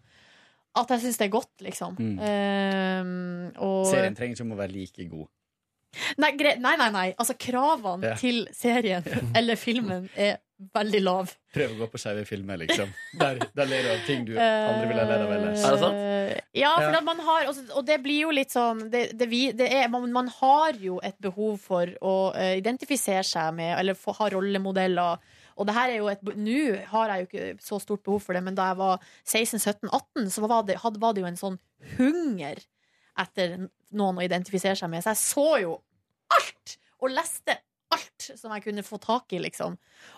[0.75, 1.95] at jeg syns det er godt, liksom.
[1.99, 2.17] Mm.
[2.19, 5.27] Uh, og Serien trenger ikke om å være like god.
[6.19, 7.05] Nei, gre nei, nei, nei.
[7.15, 8.15] Altså, kravene Ja.
[8.19, 9.05] til serien
[9.39, 10.41] eller filmen er
[10.75, 11.31] veldig lav.
[11.55, 12.91] Prøv å gå på skeive filmer, liksom.
[13.19, 15.63] Der, der ler du av ting du aldri ville ledd av ellers.
[15.63, 15.95] Er det sant?
[15.95, 16.97] Eh, Ja, for Ja.
[16.99, 19.87] at man har også, Og det blir jo litt sånn det, det, vi, det er,
[19.91, 24.29] man, man har jo et behov for å eh, identifisere seg med Eller få, ha
[24.35, 25.19] rollemodeller.
[25.55, 28.37] Og det her er jo et Nå har jeg jo ikke så stort behov for
[28.37, 31.59] det, men da jeg var 16-17-18, så var det, hadde, var det jo en sånn
[31.95, 32.59] hunger
[33.21, 33.55] etter
[33.95, 35.05] noen å identifisere seg med.
[35.05, 35.77] Så jeg så jo
[36.35, 36.75] alt!
[37.03, 37.57] Og leste
[37.95, 39.77] alt som jeg kunne få tak i, liksom.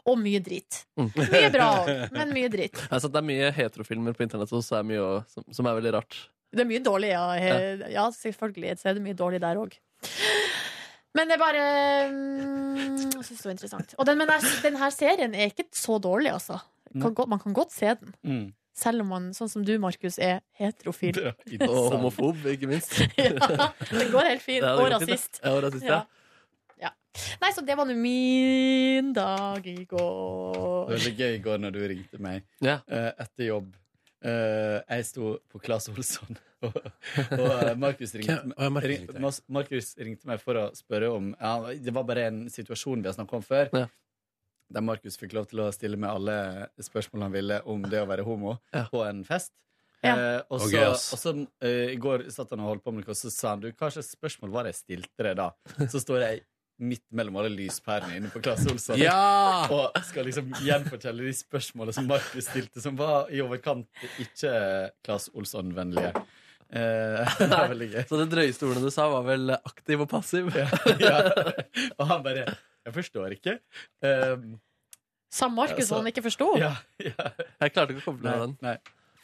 [0.10, 0.84] Og mye dritt.
[0.98, 1.12] Mm.
[1.20, 2.80] Mye bra òg, men mye dritt.
[2.88, 6.20] Altså, det er mye heterofilmer på internett også, er mye, som, som er veldig rart.
[6.54, 7.26] Det er mye dårlig, ja.
[7.92, 8.78] Ja, selvfølgelig.
[8.80, 9.76] Så er det mye dårlig der òg.
[11.18, 11.64] Men det er bare
[12.12, 13.96] mm, Jeg syns det var interessant.
[13.98, 16.60] Og den, men jeg den her serien er ikke så dårlig, altså.
[16.94, 18.14] Kan godt, man kan godt se den.
[18.24, 18.46] Mm.
[18.78, 21.18] Selv om man, sånn som du, Markus, er heterofil.
[21.72, 22.94] Og homofob, ikke minst.
[23.18, 24.62] ja, det går helt fint.
[24.68, 25.42] Ja, og rasist.
[25.42, 26.04] Ja, og rasist, ja.
[26.84, 26.92] Ja.
[27.42, 29.98] Nei, så det var nå min dag i går.
[29.98, 32.78] Det var veldig gøy i går når du ringte meg Ja.
[32.86, 33.72] eh, etter jobb.
[34.22, 36.78] Eh, jeg sto på Claes Olsson, og,
[37.38, 39.22] og eh, Markus ringte, ja, ringte
[40.02, 41.54] ringte meg for å spørre om ja,
[41.84, 43.70] Det var bare en situasjon vi har snakket om før.
[43.76, 43.86] Ja.
[44.74, 48.10] Der Markus fikk lov til å stille med alle spørsmål han ville om det å
[48.10, 48.58] være homo
[48.92, 49.54] på en fest.
[50.04, 50.12] Ja.
[50.14, 50.84] Eh, og Og så,
[51.16, 51.32] og så
[51.66, 53.72] eh, I går satt han og holdt på med noe, og så sa han du,
[53.72, 55.52] hva slags spørsmål var det jeg stilte deg da?
[55.94, 56.44] Så står jeg
[56.78, 59.66] midt mellom alle lyspærene inne på Klasse Olsson Ja!
[59.74, 63.88] og skal liksom gjenfortelle de spørsmålene som Markus stilte, som var i overkant
[64.22, 64.52] ikke
[65.06, 66.12] Klasse Olsson-vennlige.
[66.68, 67.40] Eh,
[67.80, 68.06] det.
[68.10, 70.50] Så det drøyeste ordene du sa, var vel aktiv og passiv?
[71.00, 71.20] ja.
[72.00, 72.44] Og han bare
[72.88, 73.58] Jeg forstår ikke.
[74.04, 74.58] Um,
[75.32, 76.54] Sa Markus hva han ikke forsto?
[76.60, 77.32] ja, ja.
[77.64, 78.56] Jeg klarte ikke å koble av den.
[78.64, 78.78] nei.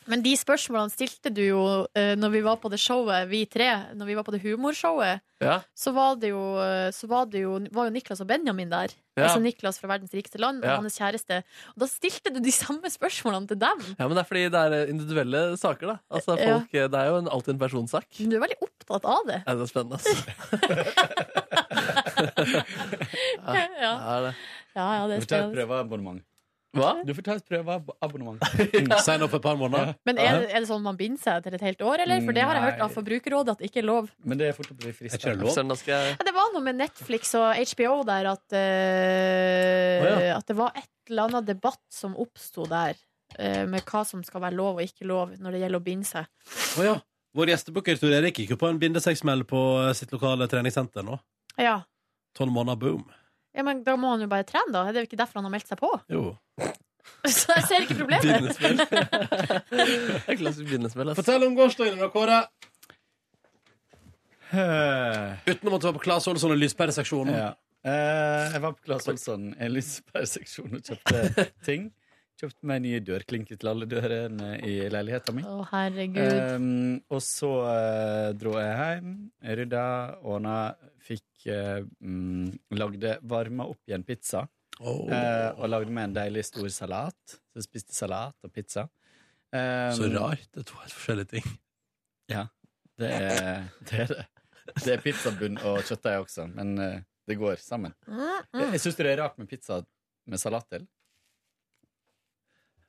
[0.07, 3.69] Men de spørsmålene stilte du jo uh, når vi var på det showet, vi tre.
[3.95, 5.59] Når vi var på det humorshowet, Ja.
[5.75, 8.93] så var det jo, eh, så var, det jo, var jo Niklas og Benjamin der.
[9.17, 9.25] Ja.
[9.27, 10.75] Altså Niklas fra Verdens rikeste land og Ja.
[10.79, 11.41] hans kjæreste.
[11.75, 13.81] Og da stilte du de samme spørsmålene til dem.
[13.99, 15.97] ja, men det er fordi det er individuelle saker, da.
[16.09, 16.59] Altså, Ja.
[16.59, 18.05] folk, Det er jo en, alltid en personsak.
[18.19, 19.43] Men Du er veldig opptatt av det.
[19.45, 20.15] Ja, det er spennende, altså.
[23.43, 24.35] Ja, ja, Ja, det er spennende.
[24.75, 25.55] ja, ja det Du er spennende.
[25.57, 26.21] prøveabonnement.
[26.73, 26.91] Hva?
[27.05, 28.39] Du får ta et prøveabonnement.
[29.05, 29.91] Sign opp et par måneder.
[30.09, 32.23] Men er, det- er det sånn man binder seg til et helt år, eller?
[32.25, 32.93] For det har jeg hørt av.
[32.95, 34.09] Forbrukerrådet at det ikke er lov.
[34.25, 35.35] Men det er fort å bli Er det frista.
[35.37, 35.53] lov?
[35.77, 40.37] Skal jeg Ja, det var noe med Netflix og HBO der at, uh, oh, ja.
[40.39, 42.97] at det var et eller annet debatt som oppsto der.
[43.39, 46.05] uh, med hva som skal være lov og ikke lov når det gjelder å binde
[46.09, 46.27] seg.
[46.77, 46.97] Oh, ja.
[47.33, 51.15] Vår gjestebooker Tor Erik gikk jo på en bindesexsmell på eh, sitt lokale treningssenter nå.
[51.57, 51.79] Ja.
[52.37, 53.07] Tolv måneder, boom.
[53.53, 54.85] Ja, men da må han jo bare trene, da.
[54.91, 55.91] Det er jo ikke derfor han har meldt seg på.
[56.13, 56.23] Jo.
[57.27, 58.25] Så jeg ser ikke problemet.
[58.25, 58.77] Bindesmell.
[60.27, 61.11] Det Klassisk bindesmell.
[61.11, 61.19] ass.
[61.19, 62.41] Fortell om gårsdagen da, Kåre.
[64.53, 67.33] Eh, Utenom at du var på Claes Olsson og lyspæreseksjonen.
[67.35, 67.49] Ja.
[67.83, 71.89] Eh, jeg var på Claes Olsson en lyspæreseksjonen og kjøpte ting.
[72.39, 75.45] Kjøpte meg nye dørklinker til alle dørene i leiligheten min.
[75.47, 76.39] Å, herregud.
[76.57, 79.11] Um, og så eh, dro jeg hjem,
[79.61, 79.83] rydda,
[80.25, 80.55] ordna,
[81.07, 84.45] fikk mm, Lagde varma opp igjen pizza.
[84.79, 85.05] Oh.
[85.11, 87.35] eh, og lagde med en deilig stor salat.
[87.51, 88.87] Så jeg spiste salat og pizza.
[89.53, 90.47] Um, Så rart.
[90.53, 91.49] Det er to helt forskjellige ting.
[92.31, 92.47] Ja,
[92.97, 93.99] det er det.
[93.99, 94.25] Er det.
[94.81, 96.97] det er pizzabunn og kjøttdeig også, men uh,
[97.29, 97.93] det går sammen.
[98.07, 98.23] Mm,
[98.57, 99.81] Jeg, jeg syns det er rart med pizza
[100.25, 100.87] med salat til.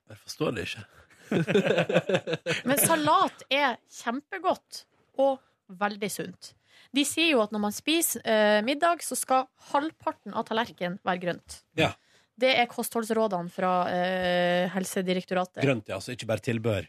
[0.09, 0.83] Jeg forstår det ikke.
[2.69, 4.83] Men salat er kjempegodt
[5.23, 5.39] og
[5.81, 6.51] veldig sunt.
[6.95, 11.23] De sier jo at når man spiser eh, middag, så skal halvparten av tallerkenen være
[11.25, 11.61] grønt.
[11.79, 11.91] Ja.
[12.39, 15.63] Det er kostholdsrådene fra eh, Helsedirektoratet.
[15.63, 15.99] Grønt, ja.
[16.03, 16.87] Så ikke bare tilbør.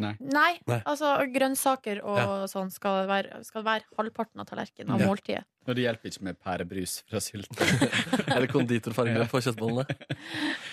[0.00, 0.14] Nei.
[0.32, 0.78] Nei, Nei.
[0.88, 2.46] altså grønnsaker og Ja.
[2.48, 5.06] sånn skal være, skal være halvparten av tallerkenen av Ja.
[5.10, 5.44] måltidet.
[5.68, 7.52] Og det hjelper ikke med pærebrus fra sylt.
[8.32, 9.84] Eller konditorfarge på kjøttbollene.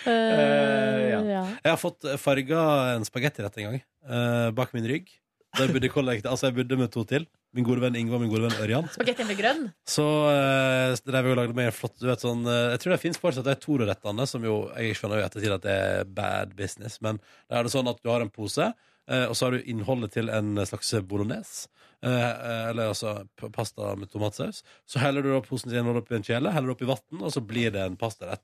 [0.07, 1.19] Uh, ja.
[1.27, 1.43] ja.
[1.63, 2.61] Jeg har fått farga
[2.95, 5.11] en spagettirett en gang, uh, bak min rygg.
[5.57, 7.27] Da jeg bodde i kollektiv, altså jeg bodde med to til.
[7.55, 8.89] Min gode venn Ingvar min gode venn Ørjan.
[8.91, 9.63] Spagettien med grønn.
[9.87, 12.99] Så uh, drev jeg og lagde meg flott du vet, sånn, uh, Jeg tror det
[13.01, 16.53] finnes fortsatt de Toro-rettene, som jo Jeg skjønner jo i ettertid at det er bad
[16.59, 19.55] business, men da er det sånn at du har en pose, uh, og så har
[19.55, 21.71] du innholdet til en slags bolognese.
[22.05, 23.25] eh, eller altså
[23.55, 24.59] pasta med tomatsaus.
[24.85, 27.31] Så heller du da posen sin opp oppi en kjele, heller det oppi vann, og
[27.33, 28.43] så blir det en pastarett.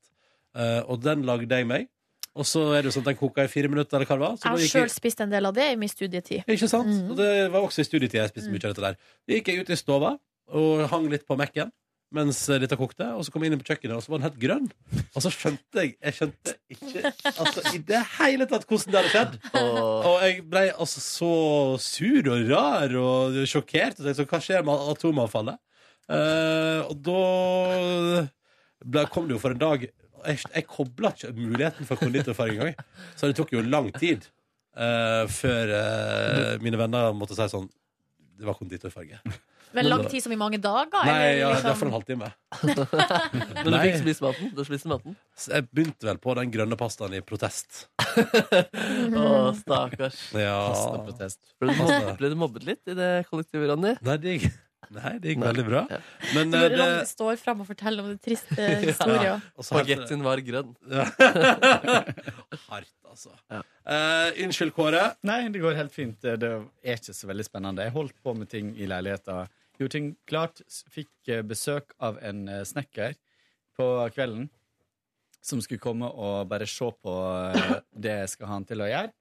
[0.90, 1.86] Og den lagde jeg meg.
[2.36, 4.26] Og så er det jo sånn at den koker i fire minutter, eller hva det
[4.26, 4.38] var.
[4.40, 6.44] Så Jeg har gikk sjøl spist en del av det i min studietid.
[6.50, 6.90] ikke sant?
[6.90, 7.12] Mhm.
[7.14, 8.98] Og det var også i studietid jeg spiste mye av dette der.
[9.28, 10.18] Da gikk jeg ut i stova
[10.54, 11.72] og hang litt på Mac-en
[12.14, 14.38] mens dette kokte, og så kom jeg inn på kjøkkenet, og så var den helt
[14.38, 14.68] grønn.
[15.16, 17.12] Og så skjønte jeg Jeg skjønte ikke
[17.42, 19.38] altså, i det hele tatt hvordan det hadde skjedd.
[20.06, 21.32] Og jeg ble altså så
[21.82, 23.98] sur og rar og sjokkert.
[23.98, 25.58] Og tenkte, så hva skjer med atomavfallet?
[26.14, 28.28] Eh, og da
[28.86, 29.88] ble, kom det jo for en dag
[30.28, 32.76] Jeg, jeg kobla ikke muligheten for konditorfarge engang.
[33.16, 34.28] Så det tok jo lang tid
[34.78, 37.68] eh, før eh, mine venner måtte si sånn
[38.40, 39.20] Det var konditorfarge.
[39.74, 41.02] Men lang tid som i mange dager?
[41.08, 41.88] Nei, ja, hvert fall liksom?
[41.88, 42.28] en halvtime.
[43.58, 43.80] Men du Nei.
[43.88, 44.52] fikk spist maten?
[44.54, 45.16] Du spiste maten?
[45.34, 47.88] Så jeg begynte vel på den grønne pastaen i protest.
[49.18, 49.26] Å,
[49.58, 50.20] stakkars.
[50.38, 50.60] Ja.
[50.70, 51.42] Pastaprotest.
[51.58, 53.96] Ble du, mobbet, ble du mobbet litt i det kollektivet, Ronny?
[54.06, 54.62] Nei, det gikk,
[54.92, 55.48] nei, det gikk Nei.
[55.52, 55.82] veldig bra.
[55.92, 56.00] Ja.
[56.36, 59.42] Men Når eh, Ronny det står fram og forteller om den triste historien.
[59.58, 60.74] og Spagettien var grønn.
[62.68, 63.34] Hardt, altså.
[63.52, 63.62] Ja.
[63.86, 65.04] Eh, unnskyld, Kåre.
[65.28, 66.18] Nei, det går helt fint.
[66.24, 66.52] Det det
[66.84, 67.86] er ikke så veldig spennende.
[67.88, 69.46] Jeg holdt på med ting i leiligheta.
[69.80, 70.62] gjorde ting klart.
[70.94, 73.16] Fikk eh, besøk av en eh, snekker
[73.78, 74.50] på kvelden
[75.44, 77.14] som skulle komme og bare se på
[78.00, 79.12] det jeg skal ha han til å gjøre.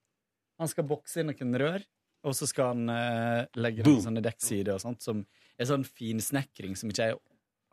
[0.63, 1.83] Han skal bokse inn noen rør,
[2.23, 5.25] og så skal han legge noen sånne dekksider og sånt, som
[5.59, 7.19] er sånn finsnekring som ikke jeg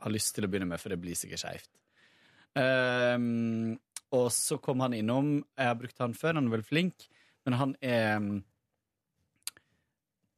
[0.04, 1.72] har lyst til å begynne med, for det blir sikkert skeivt.
[2.58, 3.78] Um,
[4.16, 5.40] og så kom han innom.
[5.58, 7.10] Jeg har brukt han før, han er veldig flink,
[7.46, 8.30] men han er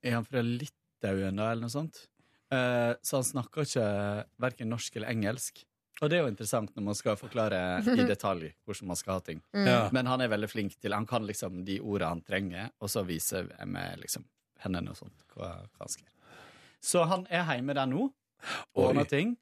[0.02, 2.08] Er han fra Litauen, da, eller noe sånt?
[2.52, 3.90] Uh, så han snakker ikke
[4.42, 5.62] verken norsk eller engelsk.
[6.02, 7.60] Og det er jo interessant når man skal forklare
[7.94, 9.44] i detalj hvordan man skal ha ting.
[9.54, 9.68] Mm.
[9.70, 9.82] Ja.
[9.94, 13.06] Men han er veldig flink til Han kan liksom de ordene han trenger, og så
[13.06, 14.26] viser jeg med liksom
[14.66, 16.21] hendene og sånt hva, hva han skal gjøre.
[16.82, 18.10] Så han er hjemme der nå,
[18.74, 19.36] ordner ting.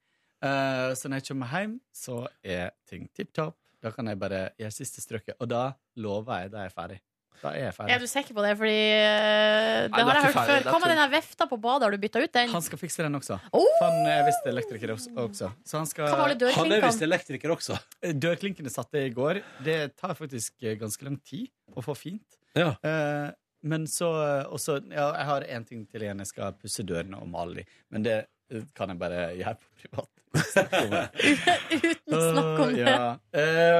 [0.44, 3.58] Uh, så når jeg kommer hjem, så er ting tipp topp.
[3.80, 5.38] Da kan jeg bare gjøre siste strøket.
[5.40, 6.98] Og da lover jeg da er jeg ferdig.
[7.40, 7.94] Da er jeg ferdig.
[7.96, 8.52] Er du sikker på det?
[8.60, 10.58] Fordi uh, det Nei, har er jeg hørt ferdig, før.
[10.60, 11.86] er Hva med den her vefta på badet?
[11.88, 12.52] Har du bytta ut den?
[12.52, 13.38] Han skal fikse den også.
[13.56, 13.68] Oh!
[13.80, 15.52] For Han er visst elektriker også.
[15.64, 16.12] Så han skal?
[16.58, 17.80] Han er visst elektriker også.
[18.28, 19.40] Dørklinkene satte jeg i går.
[19.64, 22.40] Det tar faktisk eh, ganske lang tid å få fint.
[22.60, 22.74] Ja.
[22.84, 23.30] Eh,
[23.62, 24.10] men så
[24.48, 26.22] også, ja, Jeg har én ting til igjen.
[26.24, 27.66] Jeg skal pusse dørene og male de.
[27.92, 28.18] Men det
[28.52, 30.12] eh, kan jeg bare gjøre på privat.
[30.30, 32.80] Uten snakk om det.
[32.90, 33.18] Ja.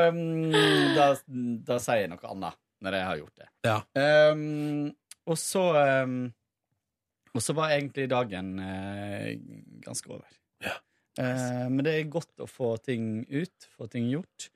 [0.10, 0.50] Um,
[0.96, 1.12] da,
[1.68, 3.48] da sier jeg noe annet når jeg har gjort det.
[3.68, 3.78] Ja.
[4.34, 4.90] Um,
[5.30, 5.64] og så
[6.06, 6.20] um,
[7.36, 9.32] Og så var egentlig dagen uh,
[9.86, 10.28] ganske over.
[11.20, 14.50] Eh, men det er godt å få ting ut, få ting gjort.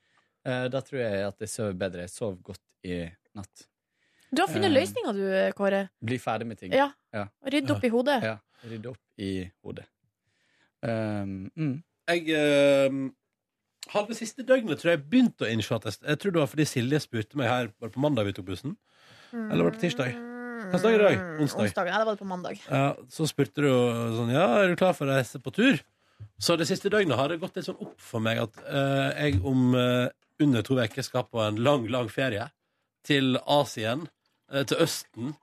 [0.44, 2.06] Uh, da tror jeg at jeg sover bedre.
[2.06, 3.02] Jeg sov godt i
[3.36, 3.66] natt.
[4.34, 5.24] Du har funnet Eh, løsninga, du,
[5.56, 5.88] Kåre.
[6.02, 6.74] Bli ferdig med ting.
[6.74, 6.90] Ja.
[7.46, 8.20] Rydde opp i hodet.
[8.24, 8.38] Ja.
[8.64, 9.32] Rydde opp i
[9.62, 9.86] hodet.
[10.84, 11.76] Um, mm.
[12.12, 12.40] Jeg
[12.90, 13.04] um
[13.92, 16.50] har det siste døgnet tror jeg begynt å innse at jeg, jeg tror det var
[16.50, 18.78] fordi Silje spurte meg her Var det på mandag vi tok bussen.
[19.34, 20.14] Eller var det på tirsdag?
[20.64, 21.42] Hvilken dag er det i dag?
[21.44, 21.66] Onsdag.
[21.66, 21.90] Onsdag.
[21.90, 22.60] Ja, det var det på mandag.
[22.64, 23.68] Ja, så spurte du
[24.16, 25.82] sånn Ja, er du klar for å reise på tur?
[26.40, 29.42] Så det siste døgnet har det gått litt sånn opp for meg at uh, jeg
[29.44, 30.08] om uh,
[30.40, 32.46] under to uker skal på en lang, lang ferie
[33.04, 34.06] til Asien,
[34.64, 35.34] til Østen.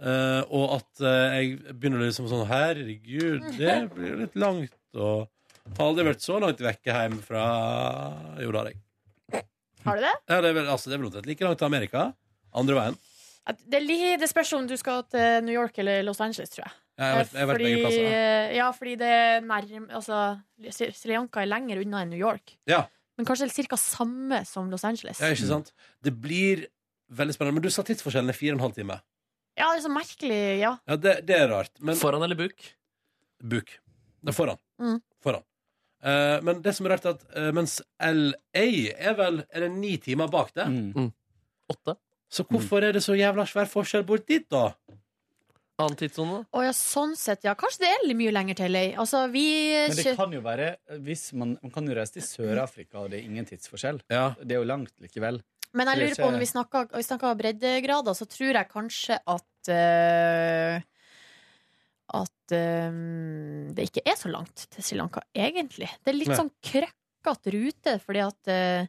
[0.00, 4.74] eh, og at eh, jeg begynner liksom sånn Herregud, det blir jo litt langt.
[4.94, 5.28] Og
[5.76, 7.44] har aldri vært så langt vekke hjemme fra
[8.40, 8.80] Jo, det har jeg.
[9.84, 10.14] Har du det?
[10.28, 12.08] Ja, det er vel altså, det er vel omtrent like langt til Amerika.
[12.52, 12.96] Andre veien.
[13.48, 16.50] At Det, er li- det spørs om du skal til New York eller Los Angeles,
[16.52, 16.74] tror jeg.
[17.00, 19.86] Ja, jeg har vært- jeg har vært begge plasser, eh, Ja, fordi det er nærm...
[19.96, 20.18] Altså,
[20.70, 22.56] Sri Sri Lanka er lenger unna enn New York.
[22.68, 22.82] Ja.
[23.16, 23.76] Men kanskje ca.
[23.80, 25.20] samme som Los Angeles.
[25.20, 25.72] Ja, ikke sant?
[26.04, 26.66] Det blir
[27.10, 27.58] veldig spennende.
[27.58, 28.98] Men du sa tidsforskjellen er fire og en halv time.
[29.58, 30.74] Ja, det er så merkelig, ja.
[30.88, 31.72] Ja, det, det er rart.
[31.84, 32.68] Men, Foran eller buk?
[33.42, 33.72] Buk.
[34.20, 34.60] Det er foran.
[34.80, 35.00] Mm.
[35.24, 35.44] Foran.
[36.04, 38.64] Eh, men det som er rart, er at eh, mens LA
[38.96, 40.64] er vel Er det ni timer bak det?
[41.70, 41.96] Åtte.
[42.30, 44.70] Så hvorfor er det så jævla svær forskjell bort dit, da?
[45.80, 46.42] Annen tidssone?
[46.52, 47.56] Å ja, sånn sett, ja.
[47.58, 48.84] Kanskje det er litt mye lenger til LA.
[49.02, 49.44] Altså, vi
[49.88, 50.68] Men det kan jo være
[51.06, 54.02] hvis man, man kan jo reise til Sør-Afrika, og det er ingen tidsforskjell.
[54.06, 55.40] Det er jo langt likevel.
[55.76, 59.18] Men jeg er lurer på, når vi snakker, vi snakker breddegrader, så tror jeg kanskje
[59.18, 60.86] at uh,
[62.20, 62.94] At eh,
[63.70, 65.86] det ikke er så langt til Sri Lanka, egentlig.
[66.02, 66.38] Det er litt Nei.
[66.40, 68.88] sånn krøkkete rute, fordi at uh,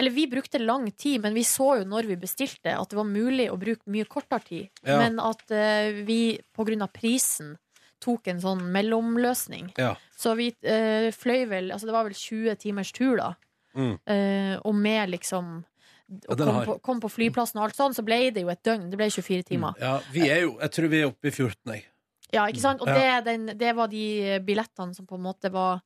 [0.00, 3.06] Eller vi brukte lang tid, men vi så jo når vi bestilte, at det var
[3.06, 4.82] mulig å bruke mye kortere tid.
[4.82, 4.98] Ja.
[5.04, 7.54] Men at uh, vi på grunn av prisen
[8.02, 9.70] tok en sånn mellomløsning.
[9.78, 9.94] Ja.
[10.18, 13.30] Så vi uh, fløy vel Altså, det var vel 20 timers tur, da.
[13.76, 13.94] Mm.
[14.08, 15.60] Uh, og med liksom
[16.06, 18.88] og kom, på, kom på flyplassen og alt sånn, så ble det jo et døgn.
[18.92, 19.78] Det ble 24 timer.
[19.82, 21.86] Ja, vi er jo Jeg tror vi er oppe i 14, jeg.
[22.34, 22.80] Ja, ikke sant?
[22.82, 23.20] Og Ja.
[23.20, 25.80] det, den, det var de billettene som på en måte var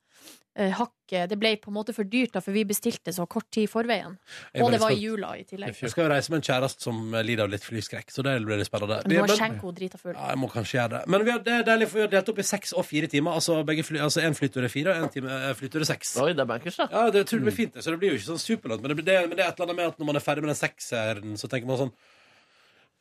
[0.59, 3.47] uh, hakket Det ble på en måte for dyrt, da, for vi bestilte så kort
[3.51, 4.17] tid i forveien.
[4.55, 5.75] Jeg Og det var i jula i tillegg.
[5.79, 8.57] Jeg skal jo reise med en kjæreste som lider av litt flyskrekk, så det blir
[8.61, 9.03] litt spennende.
[9.07, 10.13] Vi- Nå er Skjenko drita full.
[10.15, 11.03] Ja, jeg må kanskje gjøre det.
[11.09, 13.07] Men vi har, det er deilig, for vi har delt opp i seks og fire
[13.07, 13.33] timer.
[13.33, 16.17] Altså, én fly, altså en flytur er fire, og er flytur er seks.
[16.21, 16.89] Oi, det er bankers, da.
[16.91, 18.83] Ja, det tror jeg blir fint, det, så det blir jo ikke sånn superlangt.
[18.83, 20.43] Men det, det, men det er et eller annet med at når man er ferdig
[20.43, 21.93] med den sekseren, så tenker man sånn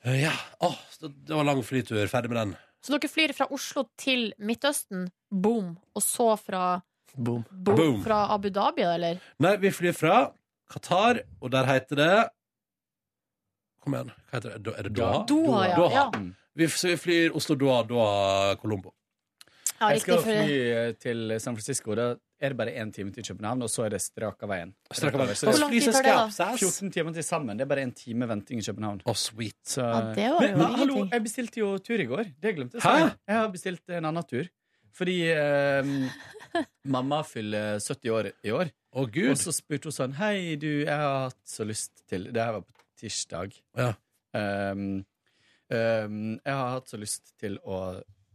[0.06, 2.06] eh, Ja, å, det var lang flytur.
[2.08, 2.56] Ferdig med den.
[2.84, 6.82] Så dere flyr fra Oslo til Midtøsten, boom, og så fra
[7.18, 7.42] Boom.
[7.50, 8.04] Boom.
[8.06, 9.18] Fra Abu Dhabi, eller?
[9.42, 10.18] Nei, vi flyr fra
[10.70, 12.12] Qatar, og der heter det
[13.82, 14.74] Kom igjen, hva heter det?
[14.78, 15.24] Er det Doha?
[15.28, 15.76] Doha, ja.
[15.80, 16.04] Doha.
[16.60, 18.92] Vi, så vi flyr Oslo-Doha, Doha-Colombo.
[19.80, 21.96] Ja, jeg skal fly eh, til San Francisco.
[21.96, 24.74] Da er det bare én time til København, og så er det straka veien.
[24.92, 25.36] Straka veien.
[25.36, 26.48] Så det Hvor lang tid tar det, da?
[26.60, 27.60] 14 timer til sammen.
[27.60, 29.02] Det er bare en time venting i København.
[29.06, 29.58] Å, sweet.
[29.68, 32.32] Så, Ja, det var jo men hallo, jeg bestilte jo tur i går.
[32.40, 33.10] Det glemte jeg å Hæ?
[33.10, 33.20] si.
[33.32, 34.50] Jeg har bestilt en annen tur.
[35.00, 35.94] Fordi eh,
[36.96, 38.72] mamma fyller 70 år i år.
[38.92, 39.32] Å, Gud.
[39.32, 42.56] Og så spurte hun sånn Hei, du, jeg har hatt så lyst til Det her
[42.58, 43.54] var på tirsdag.
[43.78, 43.94] Ja.
[44.34, 45.06] Um,
[45.70, 47.78] um, jeg har hatt så lyst til å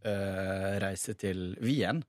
[0.05, 2.03] reise til Wien.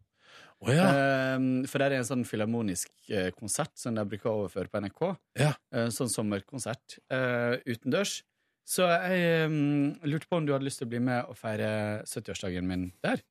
[0.63, 0.85] Oh, ja.
[0.88, 4.81] Eh, for der er en sånn filharmonisk eh, konsert som de bruker å overføre på
[4.85, 5.01] NRK.
[5.41, 5.51] Ja.
[5.76, 8.22] Eh, sånn sommerkonsert eh, utendørs.
[8.65, 11.67] Så jeg mm, lurte på om du hadde lyst til å bli med og feire
[12.09, 13.22] 70-årsdagen min der.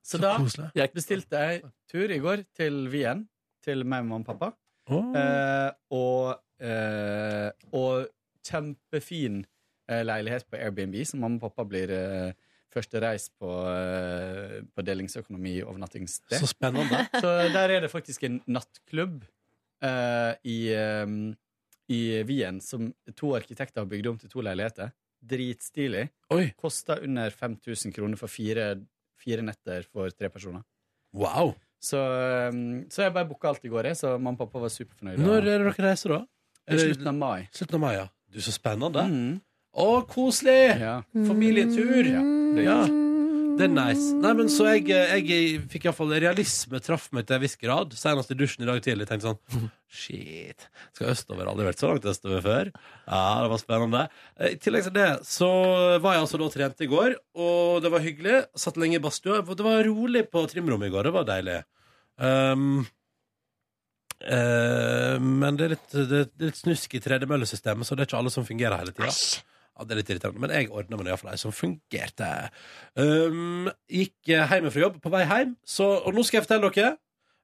[0.00, 0.70] Så, Så da koselig.
[0.78, 3.26] jeg bestilte jeg tur i går til Wien,
[3.66, 4.52] til meg mamma og pappa.
[4.86, 5.10] Oh.
[5.18, 8.06] Eh, og, eh, og
[8.46, 9.42] kjempefin
[9.90, 12.45] eh, leilighet på Airbnb, som mamma og pappa blir eh,
[12.76, 16.36] første reis på, eh, på delingsøkonomi overnattingssted.
[16.40, 17.06] Så spennende.
[17.22, 19.24] Så der er det faktisk en nattklubb
[19.84, 20.58] uh, i,
[21.02, 21.34] um,
[21.92, 24.92] i Wien som to arkitekter har bygd om til to leiligheter.
[25.26, 26.06] Dritstilig.
[26.36, 26.50] Oi.
[26.60, 28.74] Kosta under 5000 kroner for fire,
[29.18, 30.64] fire netter for tre personer.
[31.16, 31.54] Wow.
[31.82, 32.00] Så,
[32.52, 35.22] um, så jeg bare booka alt i går, jeg, så mamma og pappa var superfornøyde.
[35.22, 36.24] Når er det dere reiser, da?
[36.66, 37.48] Slutten av mai.
[37.54, 38.06] Slutten av mai, ja.
[38.32, 39.04] Du, så spennende.
[39.06, 39.36] Mm.
[39.76, 40.78] Å, koselig!
[40.80, 41.00] Ja.
[41.26, 42.06] Familietur.
[42.08, 42.22] Ja,
[42.56, 42.78] det Ja.
[43.56, 44.10] Det er nice.
[44.20, 47.94] Nei, men Så jeg, jeg fikk iallfall realisme traff meg til en viss grad.
[47.96, 49.06] Senest i dusjen i dag tidlig.
[49.08, 50.66] Tenkte sånn Shit.
[50.92, 51.48] Skal østover.
[51.48, 52.70] Aldri vært så langt østover før.
[53.06, 54.02] Ja, det var spennende.
[54.36, 55.48] Eh, I tillegg til det så
[56.04, 57.16] var jeg altså da trent i går,
[57.46, 58.36] og det var hyggelig.
[58.60, 59.40] Satt lenge i badstua.
[59.40, 61.08] Det var rolig på trimrommet i går.
[61.08, 61.58] Det var deilig.
[62.20, 62.84] Um,
[64.20, 68.20] uh, men det er, litt, det er litt snusk i tredemøllesystemet, så det er ikke
[68.20, 69.12] alle som fungerer hele tida.
[69.76, 72.28] Ja, det er litt irriterende, men jeg ordna meg iallfall ei som fungerte.
[72.96, 74.96] Um, gikk eh, hjem fra jobb.
[75.04, 76.94] På vei hjem, så, og nå skal jeg fortelle dere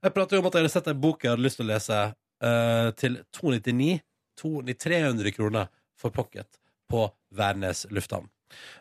[0.03, 1.71] Jeg pratet jo om at jeg hadde sett ei bok jeg hadde lyst til å
[1.71, 4.01] lese uh, til 299
[4.41, 5.69] 200 300 kroner
[6.01, 6.49] for pocket
[6.91, 7.05] på
[7.37, 8.27] Værnes lufthavn.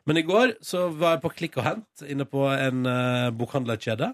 [0.07, 4.13] Men i går så var jeg på Klikk og Hent inne på en uh, bokhandlerkjede.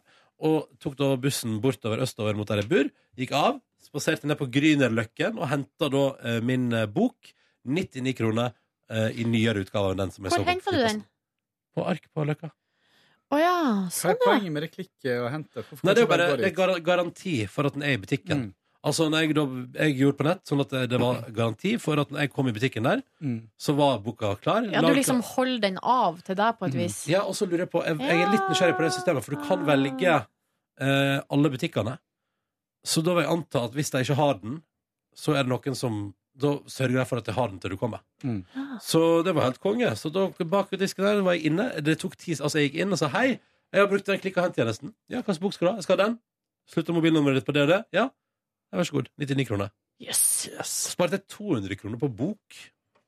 [0.49, 2.89] Og tok da bussen bortover østover mot der jeg bor.
[3.17, 7.35] Gikk av, spaserte ned på Grünerløkken og henta da uh, min bok.
[7.67, 8.53] 99 kroner
[8.89, 11.03] eh, i nyere utgave enn den som jeg så Hvor på henta du den?
[11.77, 12.51] På ark på Løkka.
[13.27, 14.21] Å ja, Hva er sånn ja.
[14.23, 15.59] poenget med det klikket og hente?
[15.67, 17.99] Hvorfor Nei, det er jo bare det er gar garanti for at den er i
[17.99, 18.45] butikken.
[18.47, 18.53] Mm.
[18.87, 19.43] Altså, når jeg, da,
[19.81, 22.47] jeg gjorde på nett, sånn at det, det var garanti for at når jeg kom
[22.47, 23.41] i butikken der, Mm.
[23.59, 24.63] så var boka klar.
[24.71, 27.01] Ja, du Lag- liksom holder den av til deg på et vis.
[27.11, 29.35] Ja, og så lurer jeg på Jeg, jeg er litt nysgjerrig på det systemet, for
[29.35, 30.13] du kan velge
[30.79, 31.97] eh, alle butikkene.
[32.87, 34.61] Så da vil jeg anta at hvis de ikke har den,
[35.17, 35.99] så er det noen som
[36.37, 38.03] Da sørger jeg for at jeg har den til du kommer.
[38.23, 38.43] Mm.
[38.83, 39.89] Så det var helt konge.
[39.97, 41.69] Så da bak disken der var jeg inne.
[41.81, 43.39] Det tok tid, altså jeg gikk inn og sa hei.
[43.73, 44.93] Jeg har brukt den klikk og hent-tjenesten.
[45.11, 45.75] Ja, hva slags bok skal du ha?
[45.81, 46.15] Jeg skal ha den.
[46.71, 47.81] Slutter mobilnummeret ditt på det og det?
[47.95, 48.07] Ja.
[48.71, 48.79] ja.
[48.79, 49.11] Vær så god.
[49.19, 49.73] 99 kroner.
[50.03, 50.21] Yes.
[50.93, 52.59] Sparte jeg 200 kroner på bok.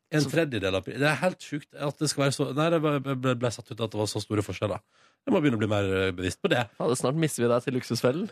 [0.10, 2.96] En tredjedel av Det er helt sjukt at det skal være så Nei, det ble,
[3.14, 4.82] ble, ble satt ut at det var så store forskjeller.
[5.28, 6.64] Jeg må begynne å bli mer eh, bevisst på det.
[6.66, 8.30] Ja, det snart mister vi deg til luksusfellen.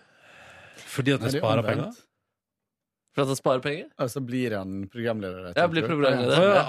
[0.89, 1.83] Fordi at er sparer omvendt.
[1.83, 1.99] penger.
[3.17, 3.87] For at han sparer penger?
[3.97, 5.55] Og så blir han programleder.
[5.57, 6.37] Jeg blir programleder.
[6.37, 6.61] Ja.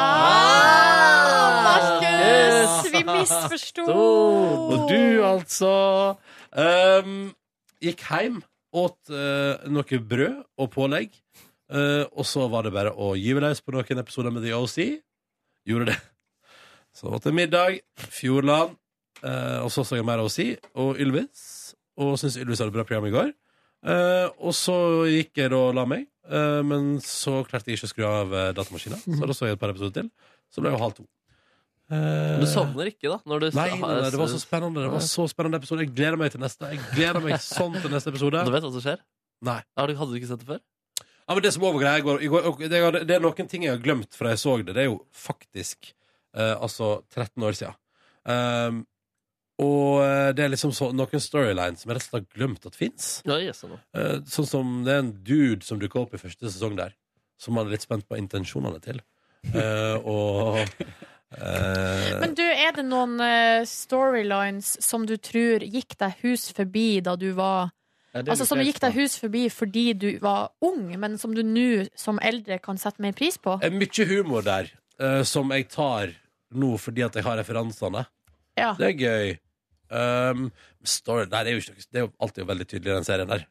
[0.00, 2.86] Ah, Markus!
[2.94, 3.84] Vi misforsto!
[3.84, 5.72] Og du, altså
[6.56, 7.18] um,
[7.84, 8.38] Gikk hjem,
[8.72, 11.12] åt uh, noe brød og pålegg.
[11.68, 14.78] uh, og så var det bare å gyve løs på noen episoder med The OC.
[15.68, 15.98] Gjorde det.
[16.96, 17.82] Så åt jeg middag.
[18.08, 18.78] Fjordland.
[19.20, 21.76] uh, og så så jeg mer OC og Ylvis.
[22.00, 23.36] Og syntes Ylvis hadde et bra program i går.
[23.82, 24.74] Eh, og så
[25.10, 26.06] gikk jeg da og la meg.
[26.30, 29.00] eh, men så klarte jeg ikke å skru av eh, datamaskinen.
[29.02, 30.10] Så da så jeg et par episoder til.
[30.52, 31.06] Så ble jeg halv to.
[31.92, 33.18] Eh, Du sovner ikke, da?
[33.26, 34.84] Når du Nei, nei, nei, det var så spennende.
[34.86, 35.82] Det var så spennende episode.
[35.86, 36.70] Jeg gleder meg til neste.
[36.72, 38.44] Jeg gleder meg sånn til neste episode.
[38.46, 39.02] Du vet hva som skjer?
[39.42, 39.58] Nei.
[39.76, 40.62] Har du, hadde du ikke sett det før?
[41.02, 43.62] Ja, men det som overgreia jeg går, i går det, er, det er noen ting
[43.66, 44.74] jeg har glemt fra jeg så det.
[44.76, 45.90] Det er jo faktisk
[46.36, 47.76] eh, altså 13 år siden.
[48.22, 48.82] Um,
[49.62, 53.14] og eh, det er liksom så, noen storylines som jeg nesten har glemt at fins.
[53.28, 53.78] Ja, yes, nå.
[54.28, 56.96] sånn som det er en dude som dukker opp i første sesong der,
[57.40, 59.02] som man er litt spent på intensjonene til.
[59.50, 60.58] uh, og
[61.34, 67.00] uh, Men du, er det noen eh, storylines som du tror gikk deg hus forbi
[67.02, 67.72] da du var
[68.12, 71.88] Ja, Altså Som gikk deg hus forbi fordi du var ung, men som du nå
[71.98, 73.56] som eldre kan sette mer pris på?
[73.58, 74.68] er mye humor der
[75.00, 76.12] uh, som jeg tar
[76.52, 78.04] nå fordi at jeg har referansene.
[78.58, 78.74] Ja.
[78.76, 79.32] Det er gøy.
[79.92, 80.46] Um,
[80.88, 83.44] story, nei, det, er jo det er jo alltid veldig tydelig den serien der.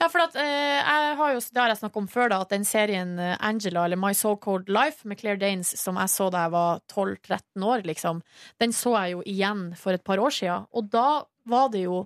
[0.00, 2.52] Ja, for at, eh, jeg har jo, det har jeg snakket om før, da, at
[2.52, 6.26] den serien eh, Angela, eller My So Called Life, med Claire Danes, som jeg så
[6.32, 8.22] da jeg var 12-13 år, liksom,
[8.62, 10.66] den så jeg jo igjen for et par år siden.
[10.74, 12.02] Og da var det jo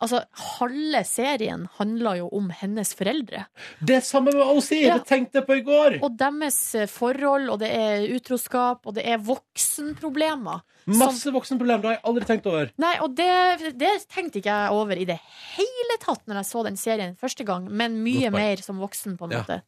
[0.00, 0.22] Altså,
[0.56, 3.42] halve serien handler jo om hennes foreldre.
[3.84, 4.70] Det er samme med OC!
[4.86, 5.98] Det tenkte jeg på i går!
[6.06, 10.62] Og deres eh, forhold, og det er utroskap, og det er voksenproblemer.
[10.90, 11.82] Masse voksenproblemer.
[11.84, 12.70] Det har jeg aldri tenkt over.
[12.80, 15.18] Nei, og det, det tenkte ikke jeg over i det
[15.56, 19.28] hele tatt når jeg så den serien første gang, men mye mer som voksen, på
[19.28, 19.42] en Ja.
[19.44, 19.60] måte.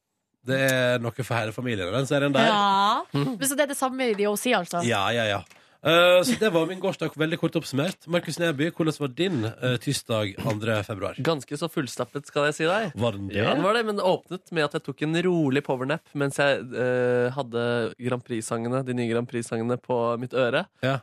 [0.42, 2.48] Det er noe for hele familien, den serien der.
[2.48, 3.02] Ja.
[3.14, 4.80] Men Så det er det samme i The OC, altså?
[4.88, 5.42] Ja, ja, ja.
[5.82, 8.06] Eh, så det var min gårsdag, veldig kort oppsummert.
[8.06, 10.52] Markus Neby, hvordan var din uh, tirsdag 2.
[10.86, 11.16] februar?
[11.26, 12.92] Ganske så fullstappet, skal jeg si deg.
[13.02, 13.40] Var den det?
[13.40, 16.38] Ja, det var det, men det åpnet med at jeg tok en rolig powernap mens
[16.38, 17.64] jeg uh, hadde
[17.98, 20.64] Grand Prix-sangene, de nye Grand Prix-sangene på mitt øre.
[20.86, 21.00] Ja.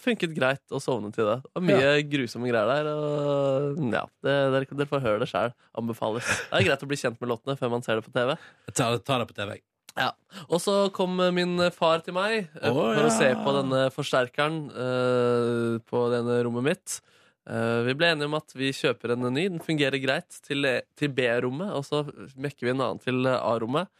[0.00, 1.36] Funket greit å sovne til det.
[1.44, 2.90] Det var mye grusomme greier der.
[2.94, 5.52] Og ja, det, dere, dere får høre det sjæl.
[5.76, 6.32] Anbefales.
[6.48, 8.34] Det er greit å bli kjent med låtene før man ser det på TV.
[8.72, 9.58] Ta, tar det på TV.
[9.94, 10.10] Ja.
[10.48, 14.56] Og så kom min far til meg oh, for for å se på denne forsterkeren
[14.74, 16.96] uh, på denne rommet mitt.
[17.44, 19.46] Uh, vi ble enige om at vi kjøper en ny.
[19.52, 20.66] Den fungerer greit til,
[20.98, 22.02] til B-rommet, og så
[22.34, 23.92] mekker vi en annen til A-rommet.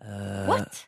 [0.00, 0.86] Uh, What?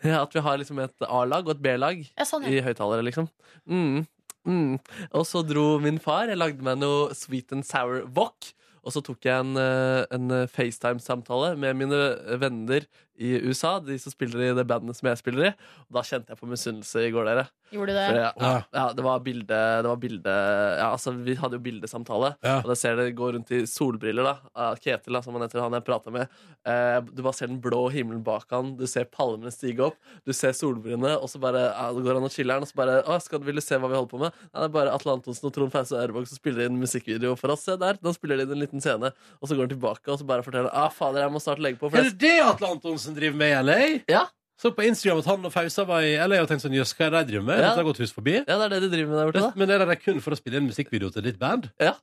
[0.00, 2.56] Ja, At vi har liksom et A-lag og et B-lag Ja, sånn, ja.
[2.56, 3.28] i høyttalere, liksom.
[3.68, 4.06] Mm.
[4.48, 4.78] Mm.
[5.12, 6.30] Og så dro min far.
[6.30, 8.52] Jeg lagde meg noe sweet and sour wok.
[8.80, 11.98] Og så tok jeg en, eh, en FaceTime-samtale med mine
[12.40, 12.86] venner
[13.20, 15.54] i USA, de som spiller i det bandet som jeg spiller i.
[15.86, 17.46] Og da kjente jeg på misunnelse i går, dere.
[17.70, 18.06] Gjorde du det?
[18.16, 20.32] Jeg- ja, ja, det var bilde, det var bilde
[20.80, 24.24] ja, altså, Vi hadde jo bildesamtale, og da ser dere går rundt i solbriller.
[24.54, 26.28] da Ketil, da, som han heter, han jeg prata med.
[26.66, 30.32] Eh, du bare ser den blå himmelen bak han, du ser palmene stige opp, du
[30.32, 33.38] ser solbrillene, og så bare ja, går han og chiller'n, og så bare å, skal
[33.40, 34.32] du se hva vi holder på med?
[34.50, 37.54] Nei, det er bare Atle Antonsen og Trond Fause Aurebakk som spiller inn musikkvideo for
[37.54, 37.64] oss.
[37.68, 40.18] Se der, da spiller de inn en liten scene, og så går han tilbake og
[40.20, 41.90] så bare forteller ah, fader, jeg må snart legge på.
[41.90, 43.80] for Er det det Atle Antonsen driver med i LA?
[44.10, 44.26] Ja.
[44.60, 47.06] Så på Instagram at han og Fausa var i LA og tenkte sånn, jøss, hva
[47.06, 47.56] er det de driver med?
[47.62, 47.70] Ja.
[47.70, 48.36] Dette har gått hus forbi.
[48.42, 49.52] Ja, det er det de driver med der borte, da.
[49.56, 51.70] Men er det kun for å spille inn musikkvideo til ditt band?
[51.80, 51.94] Ja.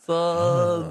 [0.00, 0.16] Så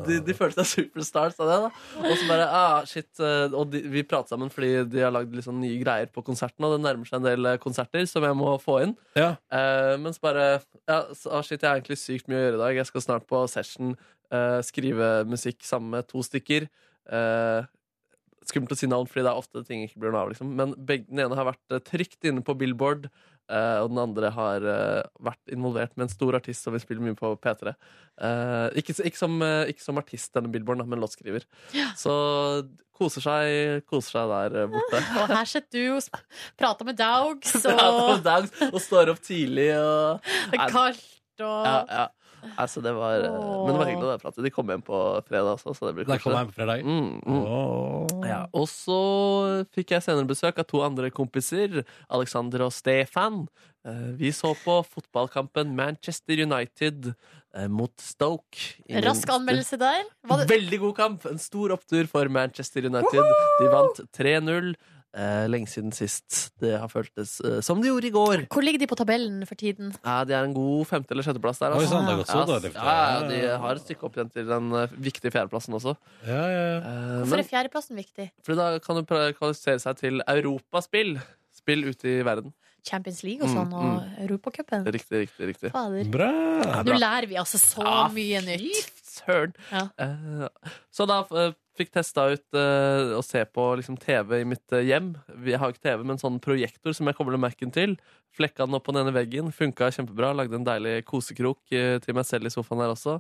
[0.06, 1.56] de, de følte seg superstars av det.
[1.64, 5.14] da Og så bare, ah, shit eh, Og de, vi prater sammen fordi de har
[5.16, 8.28] lagd sånn nye greier på konserten, og det nærmer seg en del eh, konserter som
[8.28, 8.94] jeg må få inn.
[9.20, 9.34] Ja.
[9.56, 12.60] Eh, men så bare ja, så, ah, Shit, jeg har egentlig sykt mye å gjøre
[12.60, 12.78] i dag.
[12.84, 13.98] Jeg skal snart på session,
[14.32, 16.70] eh, skrive musikk sammen med to stykker.
[17.10, 17.60] Eh,
[18.50, 20.32] skummelt å si navn, fordi det er ofte ting ikke blir noe av.
[20.34, 20.54] Liksom.
[20.60, 23.08] Men begge, den ene har vært eh, trygt inne på Billboard,
[23.50, 27.06] uh, og den andre har uh, vært involvert med en stor artist som vi spiller
[27.06, 27.74] mye på P3.
[28.20, 29.40] Uh, ikke, ikke, som,
[29.70, 31.48] ikke som artist, denne Billboarden, men låtskriver.
[31.98, 32.14] Så
[33.00, 35.04] koser seg, koser seg der borte.
[35.24, 36.24] Og her sitter du og
[36.60, 41.08] prater med dogs, Prater og med dogs, og står opp tidlig og det er kaldt
[41.40, 42.08] og Ja, ja.
[42.58, 44.44] Altså, det var, eh, men det var hyggelig å prate.
[44.46, 46.84] De kom hjem på fredag også, så det blir De kom hjem på fredag?
[46.84, 48.26] Mm, mm.
[48.28, 49.00] Ja, og så
[49.76, 53.48] fikk jeg senere besøk av to andre kompiser, Alexander og Stefan.
[53.88, 57.14] Eh, Vi så på fotballkampen Manchester United
[57.56, 58.76] eh, mot Stoke.
[59.06, 60.04] Rask anmeldelse der.
[60.28, 61.26] Var det, Veldig god kamp.
[61.30, 63.36] En stor opptur for Manchester United.
[63.60, 64.74] De vant 3-0.
[65.10, 66.52] Eh, lenge siden sist.
[66.62, 68.44] Det har føltes eh, som det gjorde i går.
[68.54, 69.90] hvor ligger de på tabellen for tiden?
[70.06, 71.74] Ja, De er en god femte- eller sjetteplass der.
[71.74, 71.82] altså.
[71.82, 74.20] Oi, sann, det har gått så ja, dårlig ja, ja, de har et stykke opp
[74.20, 75.96] igjen til den eh, viktige fjerdeplassen også.
[76.28, 76.78] Ja, ja, ja.
[76.78, 78.30] Eh, Hvorfor men, er fjerdeplassen viktig?
[78.46, 81.16] fordi da kan du prøve kvalifisere seg til europaspill.
[81.58, 82.54] Spill ute i verden.
[82.86, 84.86] Champions League og Mm, sånn, og Europacupen.
[84.86, 85.48] Riktig, riktig.
[85.50, 85.72] riktig.
[85.74, 86.06] Fader.
[86.14, 86.30] Bra.
[86.86, 88.94] Nå lærer vi altså så Ja, mye nytt.
[89.10, 89.54] Søren.
[89.74, 89.90] Ja.
[90.00, 90.48] Eh,
[90.94, 94.84] så da eh, fikk testa ut uh, å se på liksom, TV i mitt uh,
[94.84, 95.14] hjem.
[95.44, 97.96] Vi har ikke TV, men sånn projektor som jeg kobler Mac-en til.
[98.36, 99.54] Flekka den opp på den ene veggen.
[99.56, 100.34] Funka kjempebra.
[100.38, 103.20] Lagde en deilig kosekrok uh, til meg selv i sofaen her også.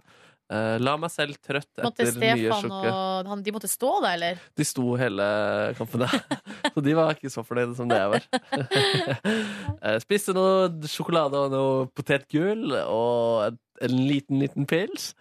[0.49, 2.89] Eh, la meg selv trøtt Måtte etter Stefan nye sjokke.
[2.89, 4.39] og han, de måtte stå da, eller?
[4.57, 5.27] De sto hele
[5.77, 6.21] kampen, ja.
[6.73, 8.23] Så de var ikke så fornøyde som det jeg var.
[9.85, 15.11] uh, spiste noe sjokolade og noe potetgull og en, en liten, liten pils.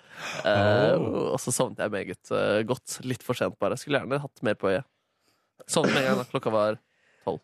[0.43, 1.35] Uh, Oh.
[1.35, 2.97] og så sovnet jeg meget godt.
[3.07, 3.77] Litt for sent, bare.
[3.79, 4.89] Skulle gjerne hatt mer på øyet.
[5.69, 6.81] Sovnet med en gang da klokka var
[7.27, 7.43] tolv.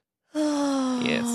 [1.04, 1.30] Yes.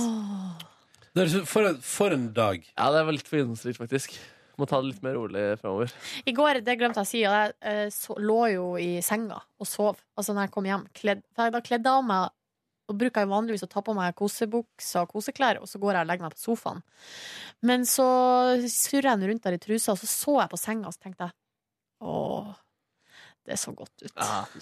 [1.14, 2.66] Det er så- For, en- for en dag.
[2.78, 4.18] Ja, det var litt for innholdsrikt, faktisk.
[4.60, 5.94] Må ta det litt mer rolig framover.
[6.28, 9.38] I går, det glemte jeg å si, og jeg eh, så, lå jo i senga
[9.60, 10.02] og sov.
[10.20, 10.84] Altså når jeg kom hjem.
[11.00, 12.36] Kledd, for jeg da kledde jeg av meg
[12.90, 16.02] og bruker jeg vanligvis å ta på meg kosebukser og koseklær, og så går jeg
[16.08, 16.80] og legger meg på sofaen.
[17.70, 18.06] Men så
[18.66, 21.28] surrer jeg rundt der i trusa, og så så jeg på senga, og så tenkte
[21.28, 21.36] jeg
[22.10, 22.50] Åh,
[23.46, 24.14] det så godt ut.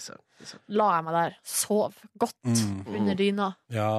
[0.02, 0.60] Søren.
[0.76, 2.84] La jeg meg der, sov godt Mm.
[2.98, 3.48] under dyna.
[3.72, 3.90] Ja.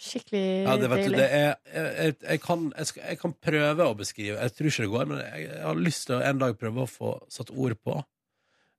[0.00, 1.18] Skikkelig Ja, det, vet du, deilig.
[1.20, 4.70] det er, jeg, jeg, jeg, kan, jeg, skal, jeg kan prøve å beskrive Jeg tror
[4.70, 7.10] ikke det går, men jeg, jeg har lyst til å en dag prøve å få
[7.28, 7.98] satt ord på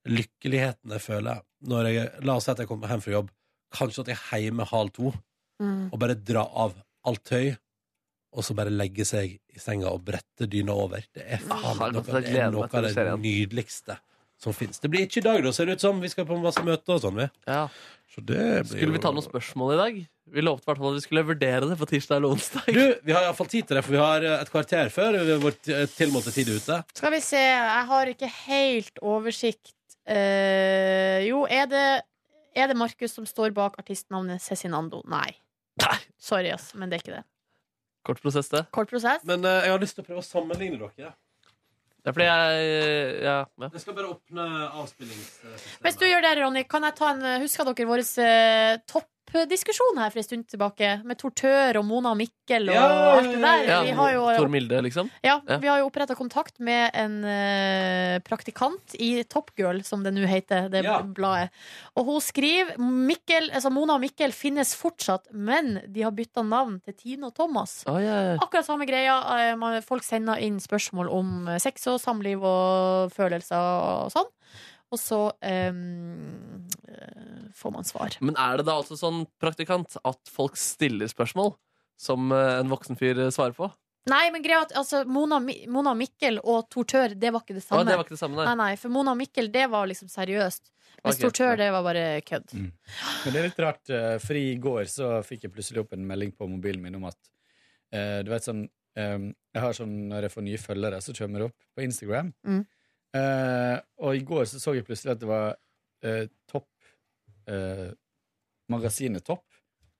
[0.09, 3.27] lykkeligheten jeg føler når jeg La oss si at jeg kommer hjem fra jobb,
[3.77, 5.11] kanskje at jeg er hjemme halv to,
[5.61, 5.91] Mm.
[5.93, 6.71] og bare drar av
[7.05, 7.51] alt tøy,
[8.33, 11.03] og så bare legge seg i senga og brette dyna over.
[11.13, 13.99] Det er faen Ah, noe, det er noe av det nydeligste
[14.41, 14.81] som fins.
[14.81, 15.99] Det blir ikke i dag, da, ser det ut som.
[16.01, 17.27] Vi skal på masse møter og sånn, vi.
[17.45, 17.67] Ja.
[18.09, 20.01] Så det blir Skulle vi ta noen spørsmål i dag?
[20.31, 22.69] Vi lovte i hvert fall at vi skulle vurdere det på tirsdag eller onsdag.
[22.71, 25.79] Du, vi har iallfall tid til det, for vi har et kvarter før vår t-
[25.97, 26.77] tilmålte tid ute.
[26.95, 29.73] Skal vi se, jeg har ikke helt oversikt.
[30.07, 31.83] Eh, jo, er det,
[32.57, 35.03] er det Markus som står bak artistnavnet Cezinando?
[35.11, 35.27] Nei.
[36.21, 37.25] Sorry, ass, men det er ikke det.
[38.07, 38.63] Kort prosess, det.
[38.73, 39.21] Kort prosess.
[39.29, 41.11] Men eh, jeg har lyst til å prøve å sammenligne dere.
[42.01, 43.35] Det er fordi jeg Ja.
[43.61, 43.67] ja.
[43.75, 44.45] Jeg skal bare åpne
[44.81, 45.65] avspillingssystemet.
[45.85, 48.77] Mens du gjør det, Ronny, kan jeg ta en Husker dere vår eh,
[49.31, 50.89] toppdiskusjon her for en stund tilbake?
[51.07, 53.63] Med Tortør og Mona og Mikkel og alt det der.
[53.69, 55.09] Ja, Vi har jo, Tor Milde, liksom?
[55.23, 60.13] ja, vi har jo oppretta kontakt med en uh, praktikant i Top Girl, som det
[60.15, 60.99] nå heter, det Ja.
[61.01, 61.49] bladet.
[61.95, 66.79] Og hun skriver Mikkel, altså Mona og Mikkel finnes fortsatt, men de har bytta navn
[66.85, 67.83] til Tine og Thomas.
[67.87, 68.33] Oh, yeah.
[68.35, 68.37] ja.
[68.41, 69.19] Akkurat samme greia.
[69.55, 74.29] eh, Folk sender inn spørsmål om eh, sex og samliv og følelser og sånn.
[74.91, 78.17] Og så ehm, eh, får man svar.
[78.19, 81.53] Men er det da altså sånn, praktikant, at folk stiller spørsmål
[81.99, 83.69] som eh, en voksen fyr eh, svarer på?
[84.11, 85.37] Nei, men greia at altså, Mona,
[85.71, 87.85] Mona Mikkel og Tortør, det var ikke det samme.
[87.85, 88.47] Å, det var ikke det samme, nei.
[88.49, 90.71] nei, nei, For Mona Mikkel, det var liksom seriøst.
[91.01, 91.23] Mens okay.
[91.23, 91.59] Tortør, ja.
[91.61, 92.51] det var bare kødd.
[92.57, 96.33] Men det er litt rart, for i går så fikk jeg plutselig opp en melding
[96.35, 97.17] på mobilen min om at
[97.95, 101.45] uh, Du vet sånn um, Jeg har sånn når jeg får nye følgere, så kommer
[101.45, 102.33] det opp på Instagram.
[102.43, 102.61] Mm.
[103.11, 105.49] Eh, og i går så så jeg plutselig at det var
[106.07, 106.69] uh, Topp
[107.51, 107.89] uh,
[108.71, 109.43] Magasinet Topp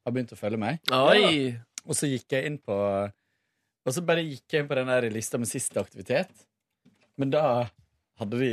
[0.05, 0.79] har begynt å følge meg.
[0.95, 1.51] Oi!
[1.85, 5.07] Og så gikk jeg inn på Og så bare gikk jeg inn på den der
[5.13, 6.31] lista med siste aktivitet.
[7.19, 7.43] Men da
[8.21, 8.51] hadde de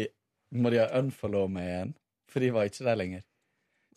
[0.57, 1.91] må de ha unfollow meg igjen,
[2.33, 3.25] for de var ikke der lenger.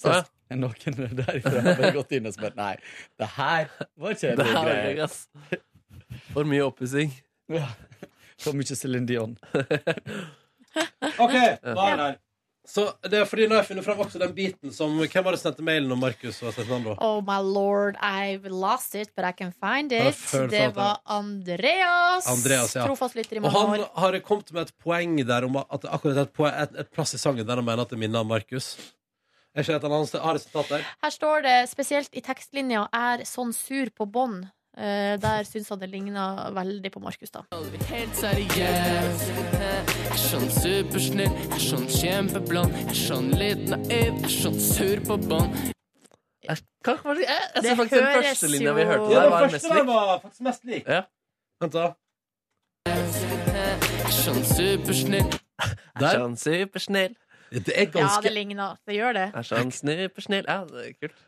[0.02, 2.74] Så jeg, noen derifra har bare gått inn og spurt Nei,
[3.22, 3.70] det her
[4.02, 5.16] var ikke var greier.
[6.34, 7.14] For mye oppussing.
[7.52, 7.70] Ja.
[8.42, 9.38] For mye Céline Dion.
[11.18, 12.20] OK, da er det her.
[12.72, 15.34] Så det er fordi nå har jeg funnet fram også den biten som Hvem var
[15.34, 16.94] det som sendte mailen om Markus og Cezinando?
[17.02, 20.20] Oh my lord, I've lost it, but I can find it.
[20.52, 22.28] Det var Andreas.
[22.30, 22.86] Andreas, ja.
[22.86, 23.92] Trofast lytter i Og mange han år.
[24.04, 27.18] har kommet med et poeng der om at akkurat et, poeng, et, et plass i
[27.18, 28.76] sangen der han mener at det minner om Markus.
[29.56, 30.22] Er ikke det et annet sted?
[30.24, 30.86] Har et sitat der?
[31.04, 34.46] Her står det spesielt i tekstlinja 'er sånn sur på bånd'.
[34.82, 37.44] Eh, der syns han det ligna veldig på Markus, da.
[37.92, 39.26] Helt seriøs.
[39.62, 44.58] Er sånn supersnill, jeg er sånn kjempeblond, jeg er sånn litt naiv, jeg er sånn
[44.58, 45.54] sur på bånd.
[46.42, 49.70] Jeg, jeg, jeg Det faktisk den første linja vi hørte Ja, der, den var mest
[49.70, 49.86] lik.
[49.86, 50.88] var faktisk mest lik.
[50.90, 51.02] Ja.
[51.62, 51.86] Vent, da.
[52.90, 52.98] Jeg
[54.02, 55.28] Er sånn supersnill.
[55.62, 57.14] Jeg Er sånn supersnill.
[57.52, 58.80] Det er Ja, det ligner.
[58.88, 59.28] Det gjør det.
[59.36, 60.46] Jeg Er sånn supersnill.
[60.50, 61.22] Ja, det er kult.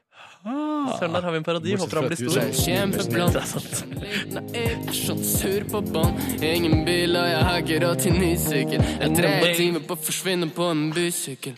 [0.43, 1.75] Søren, der har vi en parodi.
[1.79, 2.41] Bortsett Håper han blir stor.
[2.41, 3.33] er kjempeblond.
[3.33, 4.55] Det er sant.
[4.59, 6.19] Er sånn sur på bånd.
[6.43, 8.83] Ingen bil, og jeg har ikke råd til ny sykkel.
[8.99, 11.55] Jeg tre timer på å forsvinne på en bysykkel.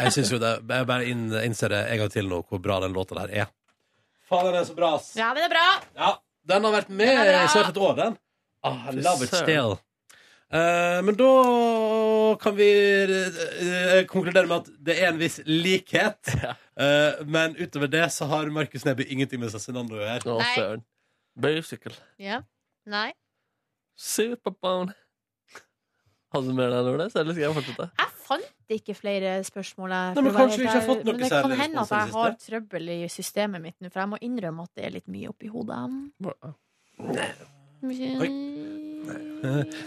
[0.00, 2.80] Jeg syns jo det Jeg bare inn, innser det en gang til nå hvor bra
[2.82, 3.52] den låta der er.
[4.30, 5.12] Faen, den er så bra, ass.
[5.18, 5.66] Ja, den er bra.
[5.98, 6.10] Ja,
[6.50, 8.18] den har vært med i snart et år, den.
[8.62, 9.78] Ah, I love it still.
[10.50, 12.66] Eh, men da kan vi
[13.06, 16.34] eh, konkludere med at det er en viss likhet.
[16.80, 20.22] Eh, men utover det så har Markus Neby ingenting med Cezinando å gjøre.
[20.32, 20.52] Å, Nei.
[20.56, 20.84] søren.
[21.36, 21.92] Bicycle.
[22.16, 22.38] Ja.
[22.88, 23.10] Nei.
[24.00, 24.94] Superbone.
[26.32, 27.88] Hadde du mer der, Nordnes, eller skal jeg fortsette?
[28.00, 29.92] Jeg fant ikke flere spørsmål.
[29.92, 32.36] Nei, men kanskje vi ikke har fått noe Men det kan hende at jeg har
[32.46, 35.52] trøbbel i systemet mitt nå, for jeg må innrømme at det er litt mye oppi
[35.52, 35.84] hodet.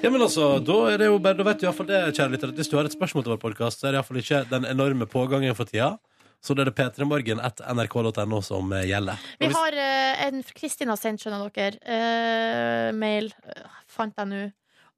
[0.04, 2.54] Ja, men altså, da er det jo bare Da vet du iallfall det, kjære lytter,
[2.54, 4.66] at hvis du har et spørsmål til vår podkast, så er det iallfall ikke den
[4.70, 5.94] enorme pågangen for tida.
[6.44, 9.22] Så det er det p3morgen etter nrk.no som eh, gjelder.
[9.40, 13.30] Vi har uh, en Kristin har sendt, skjønner dere, uh, mail,
[13.88, 14.42] fant jeg nå,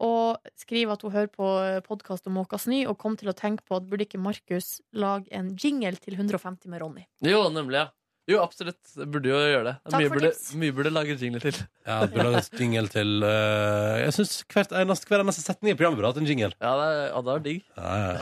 [0.06, 1.52] og skriver at hun hører på
[1.86, 5.30] podkast om Måka snø, og kom til å tenke på at burde ikke Markus lage
[5.36, 7.06] en jingle til 150 med Ronny?
[7.24, 7.92] Jo, nemlig, ja.
[8.26, 8.80] Jo, absolutt.
[8.98, 9.74] Jeg burde jo gjøre det.
[9.86, 10.46] Takk Mye for burde, tips.
[10.58, 11.60] mye burde lage jingle til.
[11.86, 16.10] Ja, du lager en jingle til eh, Jeg syns hver eneste setning i programmet burde
[16.10, 16.50] hatt en jingle.
[16.58, 17.62] Ja, det er, ja, det er digg.
[17.78, 18.16] Ja, ja,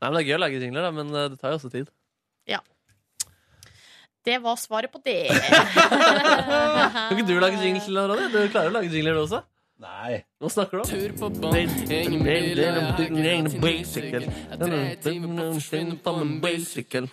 [0.00, 1.70] Nei, men Det er gøy å lage jingler, da, men eh, det tar jo også
[1.76, 1.92] tid.
[2.50, 2.58] Ja.
[4.26, 5.20] Det var svaret på det.
[5.30, 8.26] Kan ikke du lage jingle til Ronny?
[8.34, 9.44] Du klarer å lage jingler, du også?
[9.80, 10.18] Nei.
[10.42, 10.90] Hva snakker du om?
[10.90, 11.56] Tur på bånd,
[11.88, 13.22] ingen bil, jeg har til ny
[14.60, 17.06] tre timer på en bysykkel.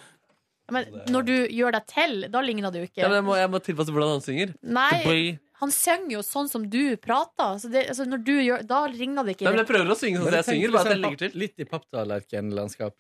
[0.74, 3.02] Men når du gjør deg til, da ligner det jo ikke.
[3.02, 4.54] Ja, men jeg, må, jeg må tilpasse hvordan han synger.
[4.78, 7.56] Nei, han synger jo sånn som du prater.
[7.62, 9.98] Så det, altså når du gjør, da ligner det ikke Nei, men jeg prøver å
[9.98, 11.38] synge sånn som jeg synger, bare at jeg legger til.
[11.46, 12.98] Litt i papptallerkenlandskap.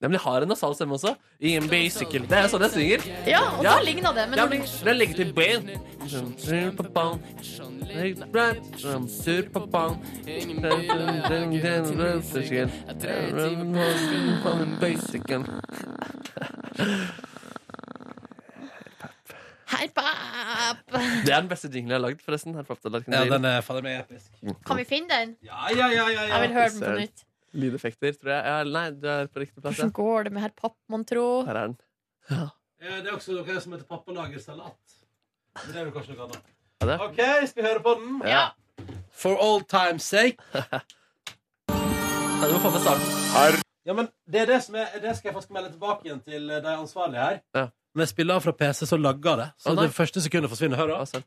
[0.00, 1.10] Ja, men jeg har en nasal stemme også.
[1.44, 2.24] I en bysykkel.
[2.28, 3.02] Det er sånn jeg synger.
[3.28, 4.24] Ja, og da ligner det.
[4.30, 5.68] Men ja, når men du ligger legger til ben.
[6.08, 6.24] Sur
[6.72, 7.04] på.
[9.10, 9.60] Sur på!
[21.24, 22.56] Det er den beste jinglen jeg har lagd, forresten.
[22.56, 24.32] Ja, den er fader meg episk.
[24.66, 25.36] Kan vi finne den?
[25.44, 26.28] Ja, ja, ja, ja, ja.
[26.34, 27.24] Jeg vil høre den på nytt.
[27.52, 28.42] Lydeffekter, tror jeg.
[28.46, 29.76] Ja, nei, du er på riktig plass.
[29.76, 31.26] Hvordan går det med herr Papp, mon tro?
[31.48, 31.78] Her er den.
[32.30, 32.46] Ja.
[32.80, 34.94] Det er også noe som heter pappalagersalat.
[35.58, 36.46] Men det er vel kanskje noe annet.
[36.80, 36.96] Ja.
[37.04, 37.18] OK,
[37.50, 38.22] skal vi høre på den?
[38.24, 38.44] Ja.
[39.12, 40.40] For old time's sake.
[41.68, 43.60] du må få med starten.
[43.84, 46.48] Ja, men det, er det, som er, det skal jeg faktisk melde tilbake igjen til
[46.48, 47.38] de ansvarlige her.
[47.56, 47.66] Ja.
[47.94, 49.48] Når jeg spiller av fra PC, så lagger det.
[49.58, 49.88] Så Å, nei.
[49.88, 50.80] det første sekundet forsvinner.
[50.80, 51.22] Hør, da.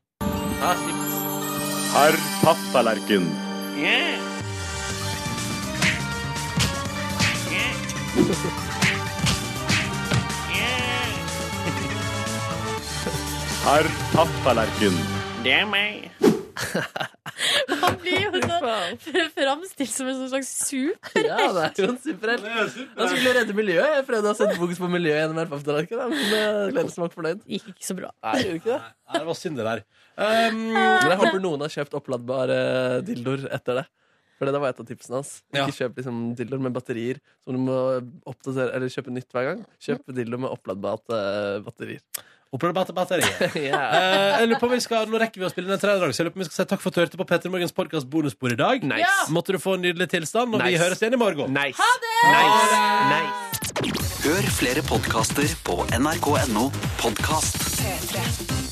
[0.64, 1.02] Ja, pappalerken
[1.94, 4.33] Herr Papptallerken.
[13.64, 14.94] Herr Papptallerken.
[15.42, 16.12] Det er meg.
[17.82, 18.60] Han blir jo så
[19.34, 21.26] framstilt som en sånn slags superhelt.
[21.26, 22.46] Ja, det er jo en superhelt.
[23.00, 23.96] Han skulle redde miljøet.
[23.98, 27.42] Jeg prøvde å sette fokus på miljøet gjennom RPF-tallerken, men Glenn var fornøyd.
[27.50, 28.14] Gikk ikke så bra.
[28.28, 28.82] Nei, gjorde ikke det.
[29.10, 29.82] Nei, det var synd, det der.
[30.14, 32.62] Um, Men jeg håper noen har kjøpt oppladbare
[33.10, 33.88] dildoer etter det.
[34.40, 35.34] For det var et av tipsene hans.
[35.54, 35.66] Ja.
[35.66, 37.80] Ikke kjøp liksom dildoer med batterier som du må
[38.30, 39.66] oppdatere Eller kjøpe nytt hver gang.
[39.84, 42.02] Kjøp dildoer med oppladbare batterier.
[42.54, 43.34] Oppladbare batterier.
[43.58, 43.74] yeah.
[43.74, 46.04] uh, jeg lurer på om vi skal, Nå rekker vi å spille den en tredje
[46.04, 47.28] dag, så jeg lurer på om vi skal si takk for at du hørte på
[47.32, 48.86] Petter Morgens podkast bonusbord i dag.
[48.94, 49.02] Nice.
[49.02, 49.16] Ja.
[49.34, 51.58] Måtte du få en nydelig tilstand, og vi høres igjen i morgen.
[51.58, 51.82] Nice.
[51.82, 52.14] Ha det!
[53.16, 53.54] Nice.
[54.24, 56.70] Hør flere podkaster på nrk.no
[57.02, 57.58] podkast.
[57.82, 58.63] P3.